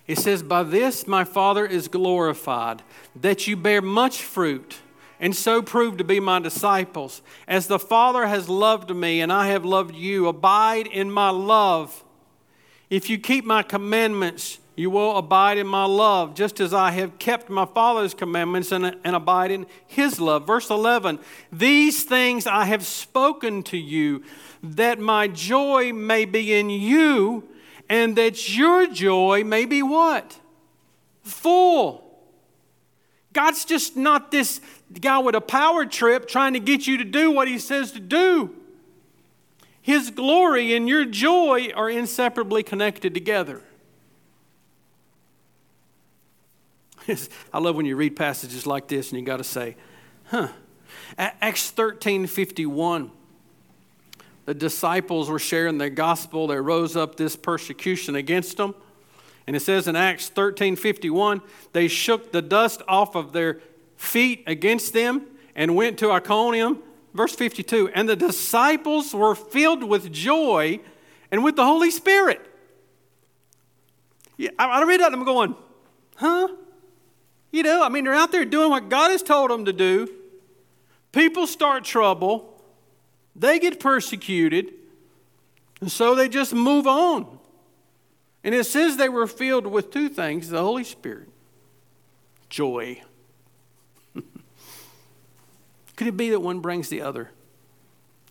It 0.06 0.18
says, 0.18 0.42
By 0.42 0.62
this 0.62 1.06
my 1.06 1.24
Father 1.24 1.66
is 1.66 1.88
glorified, 1.88 2.82
that 3.16 3.46
you 3.46 3.56
bear 3.56 3.82
much 3.82 4.22
fruit, 4.22 4.76
and 5.20 5.34
so 5.34 5.62
prove 5.62 5.96
to 5.98 6.04
be 6.04 6.20
my 6.20 6.38
disciples. 6.38 7.22
As 7.46 7.66
the 7.66 7.78
Father 7.78 8.26
has 8.26 8.48
loved 8.48 8.94
me 8.94 9.20
and 9.20 9.32
I 9.32 9.48
have 9.48 9.64
loved 9.64 9.94
you, 9.94 10.28
abide 10.28 10.86
in 10.86 11.10
my 11.10 11.30
love. 11.30 12.04
If 12.90 13.08
you 13.08 13.18
keep 13.18 13.44
my 13.44 13.62
commandments, 13.62 14.58
you 14.76 14.90
will 14.90 15.16
abide 15.16 15.58
in 15.58 15.68
my 15.68 15.84
love, 15.84 16.34
just 16.34 16.58
as 16.58 16.74
I 16.74 16.90
have 16.92 17.18
kept 17.18 17.48
my 17.48 17.64
Father's 17.64 18.12
commandments 18.12 18.72
and, 18.72 18.96
and 19.04 19.16
abide 19.16 19.52
in 19.52 19.66
his 19.86 20.18
love. 20.20 20.46
Verse 20.46 20.68
11 20.68 21.20
These 21.52 22.04
things 22.04 22.46
I 22.46 22.64
have 22.64 22.84
spoken 22.84 23.62
to 23.64 23.78
you, 23.78 24.24
that 24.62 24.98
my 24.98 25.28
joy 25.28 25.92
may 25.92 26.24
be 26.24 26.54
in 26.54 26.70
you, 26.70 27.48
and 27.88 28.16
that 28.16 28.56
your 28.56 28.88
joy 28.88 29.44
may 29.44 29.64
be 29.64 29.82
what? 29.82 30.40
Full. 31.22 32.02
God's 33.32 33.64
just 33.64 33.96
not 33.96 34.30
this 34.30 34.60
guy 35.00 35.18
with 35.18 35.34
a 35.34 35.40
power 35.40 35.84
trip 35.84 36.28
trying 36.28 36.52
to 36.54 36.60
get 36.60 36.86
you 36.86 36.98
to 36.98 37.04
do 37.04 37.30
what 37.30 37.48
he 37.48 37.58
says 37.58 37.92
to 37.92 38.00
do. 38.00 38.54
His 39.80 40.10
glory 40.10 40.74
and 40.74 40.88
your 40.88 41.04
joy 41.04 41.68
are 41.74 41.90
inseparably 41.90 42.62
connected 42.62 43.12
together. 43.12 43.62
I 47.52 47.58
love 47.58 47.76
when 47.76 47.86
you 47.86 47.96
read 47.96 48.16
passages 48.16 48.66
like 48.66 48.88
this 48.88 49.10
and 49.10 49.20
you 49.20 49.26
got 49.26 49.36
to 49.36 49.44
say, 49.44 49.76
huh. 50.26 50.48
Acts 51.18 51.70
13 51.70 52.26
51. 52.26 53.10
The 54.46 54.54
disciples 54.54 55.30
were 55.30 55.38
sharing 55.38 55.78
the 55.78 55.90
gospel. 55.90 56.46
There 56.46 56.62
rose 56.62 56.96
up 56.96 57.16
this 57.16 57.36
persecution 57.36 58.14
against 58.14 58.56
them. 58.56 58.74
And 59.46 59.54
it 59.54 59.60
says 59.60 59.86
in 59.86 59.96
Acts 59.96 60.28
13 60.28 60.76
51, 60.76 61.42
they 61.72 61.88
shook 61.88 62.32
the 62.32 62.42
dust 62.42 62.82
off 62.88 63.14
of 63.14 63.32
their 63.32 63.60
feet 64.04 64.44
against 64.46 64.92
them 64.92 65.26
and 65.54 65.74
went 65.74 65.98
to 65.98 66.10
Iconium. 66.10 66.82
Verse 67.12 67.34
52, 67.34 67.90
and 67.94 68.08
the 68.08 68.16
disciples 68.16 69.14
were 69.14 69.36
filled 69.36 69.84
with 69.84 70.12
joy 70.12 70.80
and 71.30 71.44
with 71.44 71.54
the 71.54 71.64
Holy 71.64 71.92
Spirit. 71.92 72.44
Yeah, 74.36 74.50
I 74.58 74.82
read 74.82 74.98
that 75.00 75.12
and 75.12 75.16
I'm 75.16 75.24
going, 75.24 75.54
huh? 76.16 76.48
You 77.52 77.62
know, 77.62 77.84
I 77.84 77.88
mean, 77.88 78.02
they're 78.02 78.14
out 78.14 78.32
there 78.32 78.44
doing 78.44 78.70
what 78.70 78.88
God 78.88 79.12
has 79.12 79.22
told 79.22 79.50
them 79.50 79.64
to 79.66 79.72
do. 79.72 80.08
People 81.12 81.46
start 81.46 81.84
trouble, 81.84 82.60
they 83.36 83.60
get 83.60 83.78
persecuted, 83.78 84.72
and 85.80 85.90
so 85.90 86.16
they 86.16 86.28
just 86.28 86.52
move 86.52 86.88
on. 86.88 87.38
And 88.42 88.54
it 88.54 88.64
says 88.64 88.96
they 88.96 89.08
were 89.08 89.28
filled 89.28 89.68
with 89.68 89.92
two 89.92 90.08
things 90.08 90.48
the 90.48 90.60
Holy 90.60 90.82
Spirit, 90.82 91.28
joy. 92.48 93.00
Could 95.96 96.06
it 96.06 96.16
be 96.16 96.30
that 96.30 96.40
one 96.40 96.60
brings 96.60 96.88
the 96.88 97.00
other? 97.00 97.30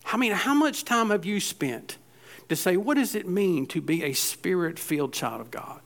I 0.05 0.17
mean, 0.17 0.33
how 0.33 0.53
much 0.53 0.85
time 0.85 1.09
have 1.09 1.25
you 1.25 1.39
spent 1.39 1.97
to 2.49 2.55
say, 2.55 2.77
what 2.77 2.95
does 2.95 3.15
it 3.15 3.27
mean 3.27 3.65
to 3.67 3.81
be 3.81 4.03
a 4.03 4.13
spirit 4.13 4.77
filled 4.77 5.13
child 5.13 5.41
of 5.41 5.49
God? 5.49 5.79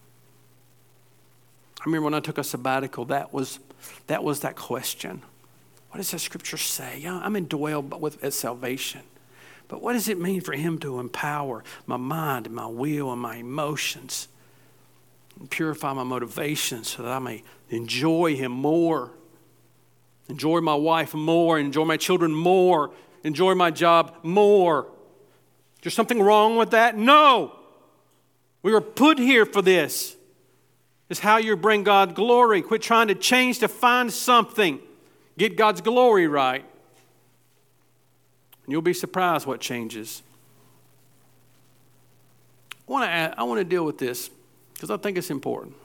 I 1.80 1.84
remember 1.86 2.06
when 2.06 2.14
I 2.16 2.20
took 2.20 2.38
a 2.38 2.44
sabbatical, 2.44 3.06
that 3.06 3.34
was 3.34 3.60
that, 4.08 4.24
was 4.24 4.40
that 4.40 4.56
question. 4.56 5.22
What 5.92 5.98
does 5.98 6.12
the 6.12 6.20
scripture 6.20 6.58
say? 6.58 7.06
I'm 7.06 7.36
indwelled 7.36 8.00
with 8.00 8.24
at 8.24 8.34
salvation. 8.34 9.02
But 9.68 9.82
what 9.82 9.94
does 9.94 10.08
it 10.08 10.20
mean 10.20 10.42
for 10.42 10.54
him 10.54 10.80
to 10.80 11.00
empower 11.00 11.64
my 11.86 11.98
mind 11.98 12.48
and 12.48 12.56
my 12.56 12.68
will 12.68 13.12
and 13.12 13.22
my 13.22 13.38
emotions? 13.38 14.28
And 15.40 15.50
purify 15.50 15.94
my 15.94 16.04
motivations 16.04 16.90
so 16.90 17.04
that 17.04 17.12
I 17.12 17.20
may 17.20 17.44
enjoy 17.70 18.36
him 18.36 18.52
more, 18.52 19.12
enjoy 20.30 20.62
my 20.62 20.76
wife 20.76 21.14
more, 21.14 21.60
enjoy 21.60 21.86
my 21.86 21.98
children 21.98 22.34
more, 22.34 22.92
enjoy 23.24 23.56
my 23.56 23.72
job 23.72 24.16
more. 24.24 24.88
Is 25.78 25.84
there 25.84 25.92
something 25.92 26.22
wrong 26.22 26.58
with 26.58 26.72
that? 26.72 26.98
No. 26.98 27.56
We 28.64 28.72
were 28.72 28.82
put 28.82 29.20
here 29.20 29.46
for 29.46 29.62
this 29.62 30.16
is 31.10 31.20
how 31.20 31.38
you 31.38 31.56
bring 31.56 31.84
God 31.84 32.16
glory. 32.16 32.62
Quit 32.62 32.82
trying 32.82 33.08
to 33.08 33.16
change 33.16 33.60
to 33.60 33.68
find 33.68 34.12
something. 34.12 34.80
Get 35.38 35.56
God's 35.56 35.82
glory 35.82 36.28
right. 36.28 36.66
And 38.66 38.72
you'll 38.72 38.82
be 38.82 38.94
surprised 38.94 39.46
what 39.46 39.62
changes. 39.62 40.24
I 42.88 42.92
want 42.92 43.06
to, 43.06 43.40
I 43.40 43.44
want 43.44 43.60
to 43.60 43.64
deal 43.64 43.86
with 43.86 43.98
this 43.98 44.30
because 44.74 44.90
I 44.90 44.98
think 44.98 45.18
it's 45.18 45.30
important. 45.30 45.76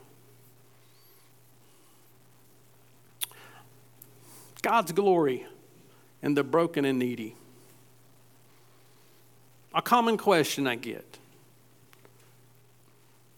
God's 4.63 4.91
glory 4.91 5.45
and 6.23 6.35
the 6.35 6.43
broken 6.43 6.85
and 6.85 6.97
needy. 6.97 7.35
A 9.75 9.81
common 9.81 10.17
question 10.17 10.65
I 10.65 10.75
get 10.75 11.19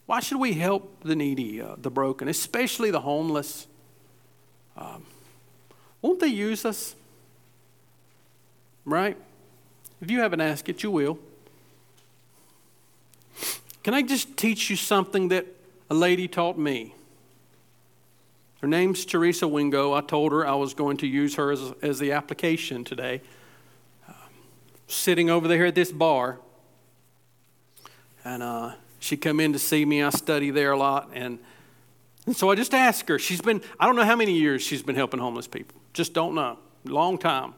why 0.06 0.20
should 0.20 0.38
we 0.38 0.52
help 0.52 1.02
the 1.02 1.16
needy, 1.16 1.60
uh, 1.60 1.74
the 1.76 1.90
broken, 1.90 2.28
especially 2.28 2.92
the 2.92 3.00
homeless? 3.00 3.66
Um, 4.76 5.04
won't 6.00 6.20
they 6.20 6.28
use 6.28 6.64
us? 6.64 6.94
Right? 8.84 9.16
If 10.00 10.10
you 10.10 10.20
haven't 10.20 10.40
asked 10.40 10.68
it, 10.68 10.84
you 10.84 10.92
will. 10.92 11.18
Can 13.82 13.94
I 13.94 14.02
just 14.02 14.36
teach 14.36 14.70
you 14.70 14.76
something 14.76 15.28
that 15.28 15.46
a 15.90 15.94
lady 15.94 16.28
taught 16.28 16.56
me? 16.56 16.94
Her 18.62 18.68
name's 18.68 19.04
Teresa 19.04 19.46
Wingo. 19.46 19.92
I 19.92 20.00
told 20.00 20.32
her 20.32 20.46
I 20.46 20.54
was 20.54 20.72
going 20.72 20.96
to 20.98 21.06
use 21.06 21.34
her 21.34 21.52
as, 21.52 21.74
as 21.82 21.98
the 21.98 22.12
application 22.12 22.84
today. 22.84 23.20
Uh, 24.08 24.12
sitting 24.88 25.28
over 25.28 25.46
there 25.46 25.66
at 25.66 25.74
this 25.74 25.92
bar. 25.92 26.38
And 28.24 28.42
uh, 28.42 28.72
she 28.98 29.16
come 29.16 29.40
in 29.40 29.52
to 29.52 29.58
see 29.58 29.84
me. 29.84 30.02
I 30.02 30.10
study 30.10 30.50
there 30.50 30.72
a 30.72 30.78
lot. 30.78 31.10
And, 31.12 31.38
and 32.24 32.34
so 32.34 32.50
I 32.50 32.54
just 32.54 32.72
asked 32.72 33.08
her. 33.08 33.18
She's 33.18 33.42
been, 33.42 33.60
I 33.78 33.86
don't 33.86 33.94
know 33.94 34.04
how 34.04 34.16
many 34.16 34.32
years 34.32 34.62
she's 34.62 34.82
been 34.82 34.96
helping 34.96 35.20
homeless 35.20 35.46
people. 35.46 35.78
Just 35.92 36.14
don't 36.14 36.34
know. 36.34 36.58
Long 36.84 37.18
time. 37.18 37.54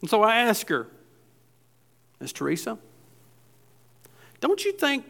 And 0.00 0.08
so 0.08 0.22
I 0.22 0.36
asked 0.36 0.68
her, 0.70 0.88
Miss 2.20 2.32
Teresa, 2.32 2.78
don't 4.40 4.64
you 4.64 4.72
think 4.72 5.04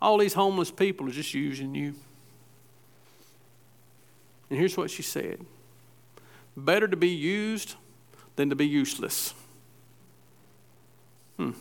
all 0.00 0.18
these 0.18 0.34
homeless 0.34 0.70
people 0.70 1.06
are 1.08 1.12
just 1.12 1.34
using 1.34 1.74
you? 1.74 1.94
And 4.50 4.58
here's 4.58 4.76
what 4.76 4.90
she 4.90 5.02
said 5.02 5.44
Better 6.56 6.88
to 6.88 6.96
be 6.96 7.08
used 7.08 7.74
than 8.36 8.50
to 8.50 8.56
be 8.56 8.66
useless. 8.66 9.34
Hmm. 11.36 11.52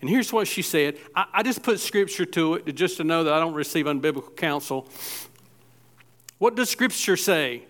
And 0.00 0.10
here's 0.10 0.32
what 0.32 0.48
she 0.48 0.62
said. 0.62 0.98
I, 1.14 1.26
I 1.32 1.42
just 1.42 1.62
put 1.62 1.78
scripture 1.80 2.26
to 2.26 2.54
it 2.54 2.72
just 2.72 2.96
to 2.96 3.04
know 3.04 3.24
that 3.24 3.32
I 3.32 3.38
don't 3.38 3.54
receive 3.54 3.86
unbiblical 3.86 4.36
counsel. 4.36 4.88
What 6.38 6.56
does 6.56 6.70
scripture 6.70 7.16
say? 7.16 7.62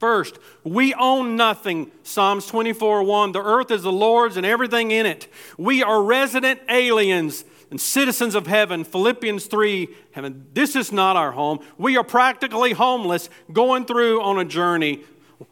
First, 0.00 0.38
we 0.62 0.94
own 0.94 1.36
nothing. 1.36 1.90
Psalms 2.02 2.46
24 2.46 3.02
1. 3.04 3.32
The 3.32 3.42
earth 3.42 3.70
is 3.70 3.82
the 3.82 3.92
Lord's 3.92 4.36
and 4.36 4.46
everything 4.46 4.90
in 4.90 5.06
it. 5.06 5.28
We 5.56 5.82
are 5.82 6.02
resident 6.02 6.60
aliens 6.68 7.44
and 7.70 7.80
citizens 7.80 8.34
of 8.34 8.46
heaven. 8.46 8.84
Philippians 8.84 9.46
3 9.46 9.88
heaven. 10.12 10.46
This 10.54 10.76
is 10.76 10.92
not 10.92 11.16
our 11.16 11.32
home. 11.32 11.60
We 11.76 11.96
are 11.96 12.04
practically 12.04 12.72
homeless, 12.72 13.28
going 13.52 13.84
through 13.84 14.22
on 14.22 14.38
a 14.38 14.44
journey 14.44 15.04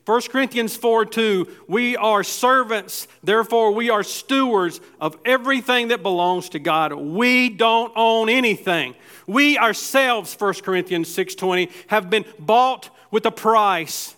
1 0.04 0.20
Corinthians 0.30 0.76
4 0.76 1.04
2, 1.04 1.46
we 1.68 1.96
are 1.96 2.24
servants, 2.24 3.06
therefore 3.22 3.70
we 3.72 3.88
are 3.88 4.02
stewards 4.02 4.80
of 5.00 5.16
everything 5.24 5.88
that 5.88 6.02
belongs 6.02 6.48
to 6.50 6.58
God. 6.58 6.92
We 6.92 7.48
don't 7.48 7.92
own 7.94 8.28
anything. 8.28 8.96
We 9.28 9.58
ourselves, 9.58 10.34
1 10.34 10.54
Corinthians 10.62 11.08
6:20, 11.08 11.70
have 11.86 12.10
been 12.10 12.24
bought 12.38 12.90
with 13.12 13.26
a 13.26 13.30
price. 13.30 14.16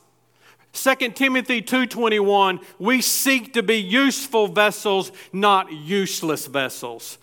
2 0.72 1.14
Timothy 1.14 1.60
2:21, 1.60 2.60
we 2.78 3.02
seek 3.02 3.52
to 3.52 3.62
be 3.62 3.76
useful 3.76 4.46
vessels, 4.46 5.12
not 5.34 5.70
useless 5.70 6.46
vessels. 6.46 7.18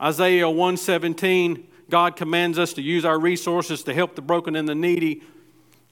Isaiah 0.00 0.48
117, 0.48 1.68
God 1.90 2.16
commands 2.16 2.58
us 2.58 2.72
to 2.74 2.82
use 2.82 3.04
our 3.04 3.18
resources 3.18 3.82
to 3.84 3.94
help 3.94 4.14
the 4.14 4.22
broken 4.22 4.56
and 4.56 4.68
the 4.68 4.74
needy. 4.74 5.22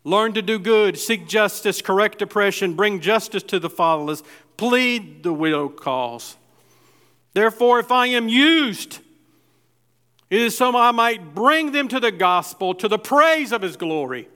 Learn 0.02 0.32
to 0.32 0.42
do 0.42 0.58
good, 0.58 0.98
seek 0.98 1.28
justice, 1.28 1.82
correct 1.82 2.22
oppression, 2.22 2.74
bring 2.74 3.00
justice 3.00 3.42
to 3.44 3.58
the 3.58 3.70
fatherless, 3.70 4.22
plead 4.56 5.22
the 5.22 5.32
widow 5.32 5.68
cause. 5.68 6.36
Therefore, 7.34 7.78
if 7.78 7.92
I 7.92 8.06
am 8.06 8.28
used, 8.28 8.98
it 10.30 10.40
is 10.40 10.56
so 10.56 10.76
I 10.76 10.90
might 10.90 11.34
bring 11.34 11.72
them 11.72 11.88
to 11.88 12.00
the 12.00 12.12
gospel, 12.12 12.74
to 12.76 12.88
the 12.88 12.98
praise 12.98 13.52
of 13.52 13.62
his 13.62 13.76
glory. 13.76 14.28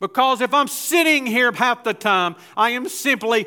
Because 0.00 0.40
if 0.40 0.54
I'm 0.54 0.68
sitting 0.68 1.26
here 1.26 1.50
half 1.52 1.84
the 1.84 1.94
time, 1.94 2.36
I 2.56 2.70
am 2.70 2.88
simply 2.88 3.46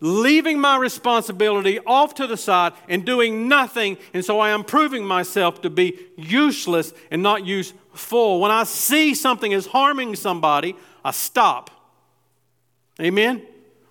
leaving 0.00 0.60
my 0.60 0.76
responsibility 0.76 1.78
off 1.80 2.14
to 2.14 2.26
the 2.26 2.36
side 2.36 2.72
and 2.88 3.04
doing 3.04 3.48
nothing. 3.48 3.96
And 4.12 4.24
so 4.24 4.40
I 4.40 4.50
am 4.50 4.64
proving 4.64 5.04
myself 5.04 5.62
to 5.62 5.70
be 5.70 5.98
useless 6.16 6.92
and 7.10 7.22
not 7.22 7.46
useful. 7.46 8.40
When 8.40 8.50
I 8.50 8.64
see 8.64 9.14
something 9.14 9.52
is 9.52 9.66
harming 9.66 10.16
somebody, 10.16 10.76
I 11.04 11.12
stop. 11.12 11.70
Amen? 13.00 13.42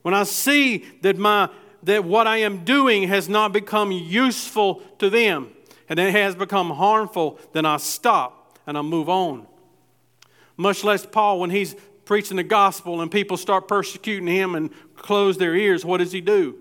When 0.01 0.13
I 0.13 0.23
see 0.23 0.85
that, 1.01 1.17
my, 1.17 1.49
that 1.83 2.03
what 2.03 2.27
I 2.27 2.37
am 2.37 2.63
doing 2.63 3.07
has 3.07 3.27
not 3.27 3.53
become 3.53 3.91
useful 3.91 4.75
to 4.99 5.09
them 5.09 5.51
and 5.89 5.99
it 5.99 6.11
has 6.11 6.35
become 6.35 6.71
harmful, 6.71 7.39
then 7.53 7.65
I 7.65 7.77
stop 7.77 8.59
and 8.67 8.77
I 8.77 8.81
move 8.81 9.09
on. 9.09 9.47
Much 10.57 10.83
less 10.83 11.05
Paul, 11.05 11.39
when 11.39 11.49
he's 11.49 11.75
preaching 12.05 12.37
the 12.37 12.43
gospel 12.43 13.01
and 13.01 13.11
people 13.11 13.35
start 13.35 13.67
persecuting 13.67 14.27
him 14.27 14.55
and 14.55 14.69
close 15.05 15.37
their 15.37 15.55
ears, 15.55 15.85
what 15.85 15.97
does 15.97 16.11
he 16.11 16.19
do? 16.19 16.55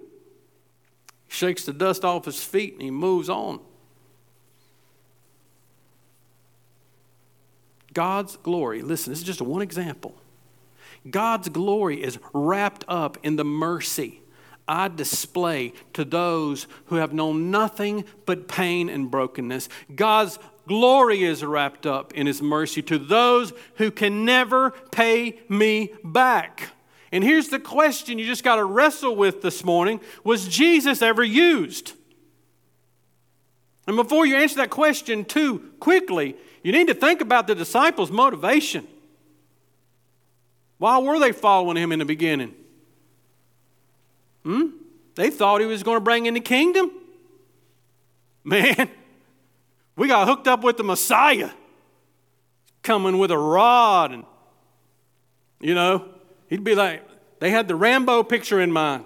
He 1.26 1.32
shakes 1.32 1.64
the 1.64 1.72
dust 1.72 2.04
off 2.04 2.26
his 2.26 2.44
feet 2.44 2.74
and 2.74 2.82
he 2.82 2.90
moves 2.90 3.30
on. 3.30 3.60
God's 7.94 8.36
glory, 8.36 8.82
listen, 8.82 9.12
this 9.12 9.20
is 9.20 9.24
just 9.24 9.40
one 9.40 9.62
example. 9.62 10.14
God's 11.08 11.48
glory 11.48 12.02
is 12.02 12.18
wrapped 12.32 12.84
up 12.86 13.18
in 13.22 13.36
the 13.36 13.44
mercy 13.44 14.20
I 14.66 14.88
display 14.88 15.72
to 15.92 16.04
those 16.04 16.66
who 16.86 16.96
have 16.96 17.12
known 17.12 17.50
nothing 17.50 18.04
but 18.26 18.48
pain 18.48 18.88
and 18.88 19.10
brokenness. 19.10 19.68
God's 19.94 20.38
glory 20.66 21.24
is 21.24 21.44
wrapped 21.44 21.86
up 21.86 22.14
in 22.14 22.26
His 22.26 22.40
mercy 22.40 22.82
to 22.82 22.98
those 22.98 23.52
who 23.76 23.90
can 23.90 24.24
never 24.24 24.70
pay 24.90 25.40
me 25.48 25.92
back. 26.02 26.70
And 27.14 27.22
here's 27.22 27.48
the 27.48 27.60
question 27.60 28.18
you 28.18 28.26
just 28.26 28.42
got 28.42 28.56
to 28.56 28.64
wrestle 28.64 29.14
with 29.14 29.40
this 29.40 29.62
morning 29.62 30.00
Was 30.24 30.48
Jesus 30.48 31.00
ever 31.00 31.22
used? 31.22 31.92
And 33.86 33.94
before 33.94 34.26
you 34.26 34.34
answer 34.34 34.56
that 34.56 34.70
question 34.70 35.24
too 35.24 35.70
quickly, 35.78 36.34
you 36.64 36.72
need 36.72 36.88
to 36.88 36.94
think 36.94 37.20
about 37.20 37.46
the 37.46 37.54
disciples' 37.54 38.10
motivation. 38.10 38.84
Why 40.78 40.98
were 40.98 41.20
they 41.20 41.30
following 41.30 41.76
him 41.76 41.92
in 41.92 42.00
the 42.00 42.04
beginning? 42.04 42.52
Hmm? 44.42 44.70
They 45.14 45.30
thought 45.30 45.60
he 45.60 45.68
was 45.68 45.84
going 45.84 45.98
to 45.98 46.04
bring 46.04 46.26
in 46.26 46.34
the 46.34 46.40
kingdom. 46.40 46.90
Man, 48.44 48.90
we 49.94 50.08
got 50.08 50.26
hooked 50.26 50.48
up 50.48 50.64
with 50.64 50.78
the 50.78 50.82
Messiah 50.82 51.50
coming 52.82 53.18
with 53.18 53.30
a 53.30 53.38
rod 53.38 54.10
and 54.10 54.24
you 55.60 55.76
know, 55.76 56.13
he'd 56.48 56.64
be 56.64 56.74
like 56.74 57.02
they 57.40 57.50
had 57.50 57.68
the 57.68 57.76
Rambo 57.76 58.22
picture 58.22 58.60
in 58.60 58.72
mind. 58.72 59.04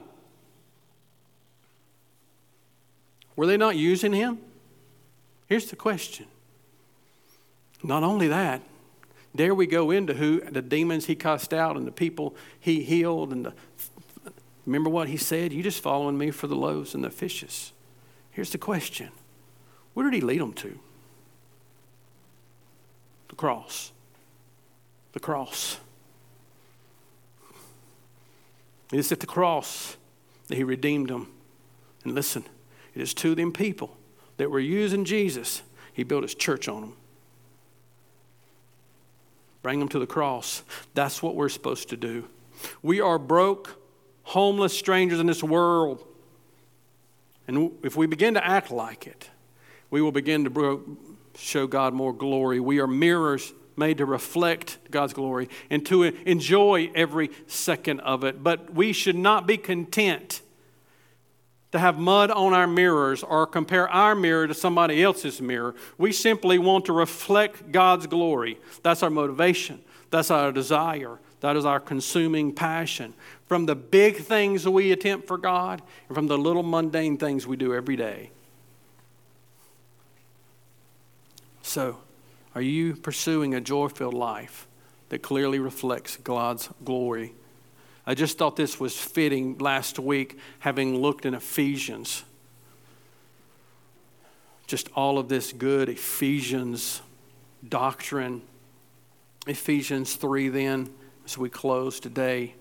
Were 3.36 3.46
they 3.46 3.56
not 3.56 3.76
using 3.76 4.12
him? 4.12 4.38
Here's 5.46 5.70
the 5.70 5.76
question. 5.76 6.26
Not 7.82 8.02
only 8.02 8.28
that, 8.28 8.62
dare 9.34 9.54
we 9.54 9.66
go 9.66 9.90
into 9.90 10.14
who 10.14 10.40
the 10.40 10.62
demons 10.62 11.06
he 11.06 11.14
cast 11.14 11.54
out 11.54 11.76
and 11.76 11.86
the 11.86 11.92
people 11.92 12.34
he 12.58 12.82
healed 12.82 13.32
and 13.32 13.46
the 13.46 13.52
remember 14.66 14.90
what 14.90 15.08
he 15.08 15.16
said? 15.16 15.52
You 15.52 15.62
just 15.62 15.80
following 15.80 16.18
me 16.18 16.30
for 16.30 16.46
the 16.46 16.56
loaves 16.56 16.94
and 16.94 17.02
the 17.02 17.10
fishes. 17.10 17.72
Here's 18.30 18.50
the 18.50 18.58
question. 18.58 19.08
Where 19.94 20.04
did 20.08 20.14
he 20.14 20.20
lead 20.20 20.40
them 20.40 20.52
to? 20.54 20.78
The 23.28 23.34
cross. 23.34 23.92
The 25.12 25.20
cross. 25.20 25.78
It 28.92 28.98
is 28.98 29.12
at 29.12 29.20
the 29.20 29.26
cross 29.26 29.96
that 30.48 30.56
he 30.56 30.64
redeemed 30.64 31.10
them. 31.10 31.32
And 32.04 32.14
listen, 32.14 32.44
it 32.94 33.02
is 33.02 33.14
to 33.14 33.34
them 33.34 33.52
people 33.52 33.96
that 34.38 34.50
were 34.50 34.60
using 34.60 35.04
Jesus, 35.04 35.62
he 35.92 36.04
built 36.04 36.22
his 36.22 36.34
church 36.34 36.68
on 36.68 36.80
them. 36.80 36.92
Bring 39.62 39.80
them 39.80 39.88
to 39.88 39.98
the 39.98 40.06
cross. 40.06 40.62
That's 40.94 41.22
what 41.22 41.34
we're 41.34 41.48
supposed 41.48 41.88
to 41.90 41.96
do. 41.96 42.28
We 42.82 43.00
are 43.00 43.18
broke, 43.18 43.80
homeless 44.22 44.76
strangers 44.76 45.20
in 45.20 45.26
this 45.26 45.42
world. 45.42 46.04
And 47.46 47.72
if 47.82 47.96
we 47.96 48.06
begin 48.06 48.34
to 48.34 48.46
act 48.46 48.70
like 48.70 49.06
it, 49.06 49.28
we 49.90 50.00
will 50.00 50.12
begin 50.12 50.44
to 50.44 50.98
show 51.36 51.66
God 51.66 51.94
more 51.94 52.12
glory. 52.12 52.60
We 52.60 52.78
are 52.78 52.86
mirrors 52.86 53.52
made 53.78 53.98
to 53.98 54.04
reflect 54.04 54.78
God's 54.90 55.12
glory 55.12 55.48
and 55.70 55.86
to 55.86 56.02
enjoy 56.02 56.90
every 56.94 57.30
second 57.46 58.00
of 58.00 58.24
it. 58.24 58.42
But 58.42 58.74
we 58.74 58.92
should 58.92 59.16
not 59.16 59.46
be 59.46 59.56
content 59.56 60.42
to 61.72 61.78
have 61.78 61.98
mud 61.98 62.30
on 62.30 62.54
our 62.54 62.66
mirrors 62.66 63.22
or 63.22 63.46
compare 63.46 63.88
our 63.88 64.14
mirror 64.14 64.46
to 64.46 64.54
somebody 64.54 65.02
else's 65.02 65.40
mirror. 65.40 65.74
We 65.98 66.12
simply 66.12 66.58
want 66.58 66.86
to 66.86 66.92
reflect 66.92 67.72
God's 67.72 68.06
glory. 68.06 68.58
That's 68.82 69.02
our 69.02 69.10
motivation, 69.10 69.80
that's 70.10 70.30
our 70.30 70.50
desire, 70.50 71.18
that 71.40 71.56
is 71.56 71.64
our 71.64 71.80
consuming 71.80 72.54
passion. 72.54 73.14
From 73.46 73.66
the 73.66 73.74
big 73.74 74.16
things 74.16 74.68
we 74.68 74.92
attempt 74.92 75.26
for 75.26 75.38
God 75.38 75.82
and 76.08 76.14
from 76.14 76.26
the 76.26 76.38
little 76.38 76.62
mundane 76.62 77.16
things 77.16 77.46
we 77.46 77.56
do 77.56 77.74
every 77.74 77.96
day. 77.96 78.30
So, 81.62 81.98
are 82.58 82.62
you 82.62 82.96
pursuing 82.96 83.54
a 83.54 83.60
joy 83.60 83.88
filled 83.88 84.14
life 84.14 84.66
that 85.10 85.22
clearly 85.22 85.58
reflects 85.58 86.16
God's 86.16 86.68
glory 86.84 87.32
I 88.08 88.14
just 88.14 88.38
thought 88.38 88.56
this 88.56 88.80
was 88.80 88.96
fitting 88.96 89.58
last 89.58 89.98
week, 89.98 90.38
having 90.60 90.96
looked 90.96 91.26
in 91.26 91.34
Ephesians. 91.34 92.24
Just 94.66 94.88
all 94.96 95.18
of 95.18 95.28
this 95.28 95.52
good 95.52 95.90
Ephesians 95.90 97.02
doctrine. 97.68 98.40
Ephesians 99.46 100.14
3, 100.14 100.48
then, 100.48 100.88
as 101.26 101.36
we 101.36 101.50
close 101.50 102.00
today, 102.00 102.54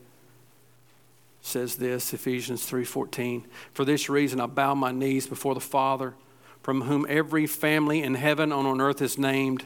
says 1.39 1.77
this 1.77 2.13
Ephesians 2.13 2.69
3:14 2.69 3.45
For 3.71 3.85
this 3.85 4.09
reason 4.09 4.41
I 4.41 4.47
bow 4.47 4.75
my 4.75 4.91
knees 4.91 5.27
before 5.27 5.53
the 5.53 5.61
Father 5.61 6.13
from 6.61 6.81
whom 6.81 7.05
every 7.07 7.47
family 7.47 8.03
in 8.03 8.15
heaven 8.15 8.51
and 8.51 8.67
on 8.67 8.81
earth 8.81 9.01
is 9.01 9.17
named 9.17 9.65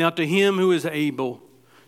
Now, 0.00 0.08
to 0.08 0.26
him 0.26 0.56
who 0.56 0.72
is 0.72 0.86
able 0.86 1.42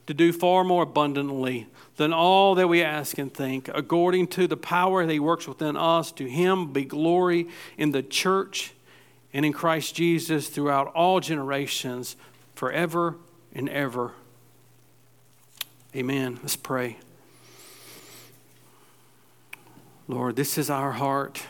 to 0.06 0.12
do 0.12 0.34
far 0.34 0.64
more 0.64 0.82
abundantly 0.82 1.66
than 1.96 2.12
all 2.12 2.54
that 2.56 2.68
we 2.68 2.82
ask 2.82 3.16
and 3.16 3.32
think, 3.32 3.70
according 3.72 4.26
to 4.26 4.46
the 4.46 4.56
power 4.58 5.06
that 5.06 5.10
he 5.10 5.18
works 5.18 5.48
within 5.48 5.78
us, 5.78 6.12
to 6.12 6.28
him 6.28 6.74
be 6.74 6.84
glory 6.84 7.48
in 7.78 7.92
the 7.92 8.02
church 8.02 8.74
and 9.32 9.46
in 9.46 9.54
Christ 9.54 9.94
Jesus 9.94 10.50
throughout 10.50 10.88
all 10.88 11.20
generations, 11.20 12.16
forever 12.54 13.16
and 13.54 13.70
ever. 13.70 14.12
Amen. 15.96 16.38
Let's 16.42 16.54
pray. 16.54 16.98
Lord, 20.06 20.36
this 20.36 20.58
is 20.58 20.68
our 20.68 20.92
heart. 20.92 21.46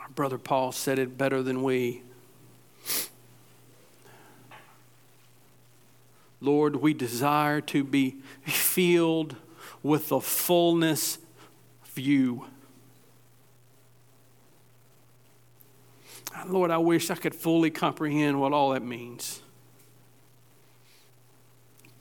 Our 0.00 0.08
brother 0.16 0.36
Paul 0.36 0.72
said 0.72 0.98
it 0.98 1.16
better 1.16 1.44
than 1.44 1.62
we. 1.62 2.02
Lord, 6.40 6.76
we 6.76 6.94
desire 6.94 7.60
to 7.62 7.82
be 7.82 8.16
filled 8.42 9.36
with 9.82 10.08
the 10.08 10.20
fullness 10.20 11.18
of 11.84 11.98
you. 11.98 12.46
Lord, 16.46 16.70
I 16.70 16.78
wish 16.78 17.10
I 17.10 17.16
could 17.16 17.34
fully 17.34 17.70
comprehend 17.70 18.40
what 18.40 18.52
all 18.52 18.70
that 18.70 18.82
means. 18.82 19.42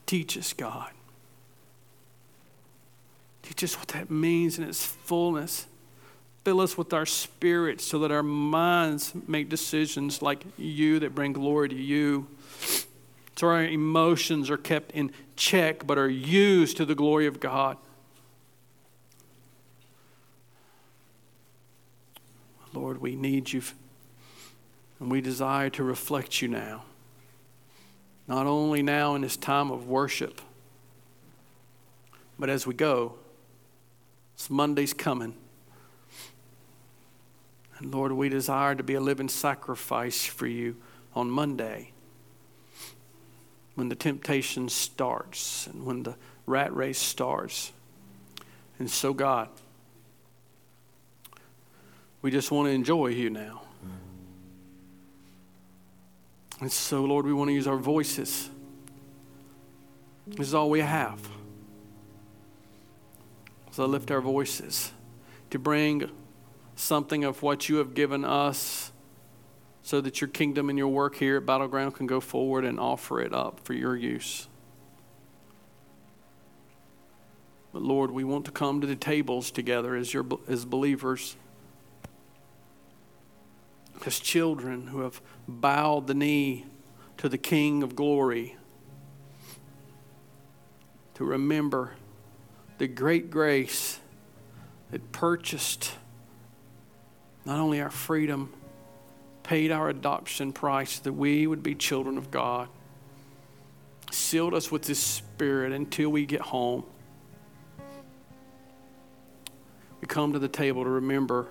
Teach 0.05 0.37
us, 0.37 0.53
God. 0.53 0.91
Teach 3.41 3.63
us 3.63 3.77
what 3.77 3.87
that 3.89 4.11
means 4.11 4.57
in 4.59 4.63
its 4.63 4.85
fullness. 4.85 5.67
Fill 6.43 6.61
us 6.61 6.77
with 6.77 6.93
our 6.93 7.05
spirits 7.05 7.83
so 7.83 7.99
that 7.99 8.11
our 8.11 8.23
minds 8.23 9.13
make 9.27 9.49
decisions 9.49 10.21
like 10.21 10.43
you 10.57 10.99
that 10.99 11.15
bring 11.15 11.33
glory 11.33 11.69
to 11.69 11.75
you. 11.75 12.27
So 13.37 13.47
our 13.49 13.63
emotions 13.63 14.49
are 14.49 14.57
kept 14.57 14.91
in 14.91 15.11
check 15.35 15.85
but 15.85 15.99
are 15.99 16.09
used 16.09 16.75
to 16.77 16.85
the 16.85 16.95
glory 16.95 17.27
of 17.27 17.39
God. 17.39 17.77
Lord, 22.73 22.99
we 22.99 23.15
need 23.15 23.53
you. 23.53 23.61
And 24.99 25.11
we 25.11 25.21
desire 25.21 25.69
to 25.71 25.83
reflect 25.83 26.41
you 26.41 26.47
now. 26.47 26.83
Not 28.27 28.47
only 28.47 28.81
now 28.81 29.13
in 29.13 29.21
this 29.21 29.37
time 29.37 29.69
of 29.69 29.87
worship, 29.87 30.41
but 32.39 32.49
as 32.49 32.65
we 32.65 32.73
go, 32.73 33.15
it's 34.33 34.49
Monday's 34.49 34.93
coming. 34.93 35.35
And 37.77 37.93
Lord, 37.93 38.11
we 38.13 38.29
desire 38.29 38.73
to 38.73 38.83
be 38.83 38.95
a 38.95 38.99
living 38.99 39.29
sacrifice 39.29 40.25
for 40.25 40.47
you 40.47 40.75
on 41.13 41.29
Monday 41.29 41.91
when 43.77 43.89
the 43.89 43.95
temptation 43.95 44.67
starts 44.67 45.67
and 45.67 45.85
when 45.85 46.01
the 46.01 46.15
rat 46.47 46.75
race 46.75 46.97
starts. 46.97 47.71
And 48.79 48.89
so, 48.89 49.13
God, 49.13 49.49
we 52.23 52.31
just 52.31 52.49
want 52.49 52.69
to 52.69 52.71
enjoy 52.71 53.09
you 53.09 53.29
now. 53.29 53.61
And 56.59 56.71
so, 56.71 57.03
Lord, 57.03 57.27
we 57.27 57.33
want 57.33 57.49
to 57.49 57.53
use 57.53 57.67
our 57.67 57.77
voices. 57.77 58.49
This 60.25 60.47
is 60.47 60.55
all 60.55 60.71
we 60.71 60.79
have. 60.79 61.21
So 63.69 63.85
lift 63.85 64.09
our 64.09 64.21
voices 64.21 64.91
to 65.51 65.59
bring 65.59 66.09
something 66.75 67.23
of 67.23 67.43
what 67.43 67.69
you 67.69 67.75
have 67.75 67.93
given 67.93 68.25
us 68.25 68.91
so 69.87 70.01
that 70.01 70.19
your 70.19 70.27
kingdom 70.27 70.67
and 70.67 70.77
your 70.77 70.89
work 70.89 71.15
here 71.15 71.37
at 71.37 71.45
Battleground 71.45 71.95
can 71.95 72.07
go 72.07 72.19
forward 72.19 72.65
and 72.65 72.77
offer 72.77 73.21
it 73.21 73.33
up 73.33 73.61
for 73.63 73.71
your 73.71 73.95
use. 73.95 74.49
But 77.71 77.83
Lord, 77.83 78.11
we 78.11 78.25
want 78.25 78.43
to 78.47 78.51
come 78.51 78.81
to 78.81 78.87
the 78.87 78.97
tables 78.97 79.49
together 79.49 79.95
as 79.95 80.13
your 80.13 80.25
as 80.49 80.65
believers, 80.65 81.37
as 84.05 84.19
children 84.19 84.87
who 84.87 84.99
have 85.03 85.21
bowed 85.47 86.07
the 86.07 86.13
knee 86.13 86.65
to 87.15 87.29
the 87.29 87.37
King 87.37 87.81
of 87.81 87.95
glory, 87.95 88.57
to 91.13 91.23
remember 91.23 91.93
the 92.77 92.89
great 92.89 93.31
grace 93.31 94.01
that 94.91 95.13
purchased 95.13 95.93
not 97.45 97.57
only 97.57 97.79
our 97.79 97.89
freedom, 97.89 98.51
paid 99.47 99.71
our 99.71 99.87
adoption 99.87 100.51
price 100.51 100.99
that 100.99 101.13
we 101.13 101.47
would 101.47 101.63
be 101.63 101.73
children 101.73 102.17
of 102.17 102.29
God, 102.29 102.67
sealed 104.11 104.53
us 104.53 104.69
with 104.69 104.85
His 104.85 104.99
Spirit 104.99 105.71
until 105.71 106.09
we 106.09 106.25
get 106.25 106.41
home. 106.41 106.83
We 110.01 110.07
come 110.07 110.33
to 110.33 110.39
the 110.39 110.49
table 110.49 110.83
to 110.83 110.89
remember 110.89 111.47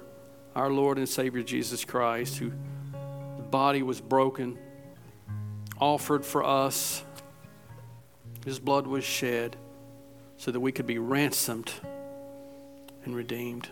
our 0.55 0.68
Lord 0.68 0.99
and 0.99 1.09
Savior 1.09 1.42
Jesus 1.42 1.86
Christ, 1.86 2.36
who 2.36 2.53
the 3.38 3.42
body 3.42 3.82
was 3.82 3.99
broken, 3.99 4.59
offered 5.80 6.22
for 6.22 6.44
us, 6.44 7.03
His 8.44 8.59
blood 8.59 8.86
was 8.86 9.05
shed 9.05 9.57
so 10.36 10.51
that 10.51 10.61
we 10.61 10.70
could 10.70 10.86
be 10.86 10.99
ransomed 10.99 11.72
and 13.07 13.16
redeemed. 13.16 13.70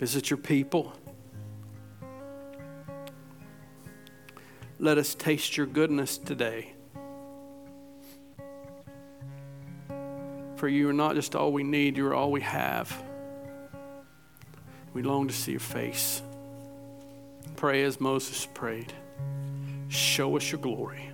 Visit 0.00 0.28
your 0.28 0.38
people. 0.38 0.92
Let 4.78 4.98
us 4.98 5.14
taste 5.14 5.56
your 5.56 5.66
goodness 5.66 6.18
today. 6.18 6.72
For 10.56 10.68
you 10.68 10.88
are 10.88 10.94
not 10.94 11.14
just 11.14 11.34
all 11.34 11.52
we 11.52 11.62
need, 11.62 11.96
you 11.96 12.06
are 12.06 12.14
all 12.14 12.30
we 12.30 12.42
have. 12.42 13.02
We 14.92 15.02
long 15.02 15.28
to 15.28 15.34
see 15.34 15.52
your 15.52 15.60
face. 15.60 16.22
Pray 17.56 17.84
as 17.84 18.00
Moses 18.00 18.46
prayed. 18.52 18.92
Show 19.88 20.36
us 20.36 20.50
your 20.50 20.60
glory. 20.60 21.10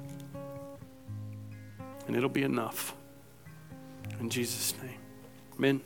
And 2.07 2.17
it'll 2.17 2.29
be 2.29 2.43
enough. 2.43 2.95
In 4.19 4.29
Jesus' 4.29 4.75
name. 4.83 4.99
Amen. 5.57 5.81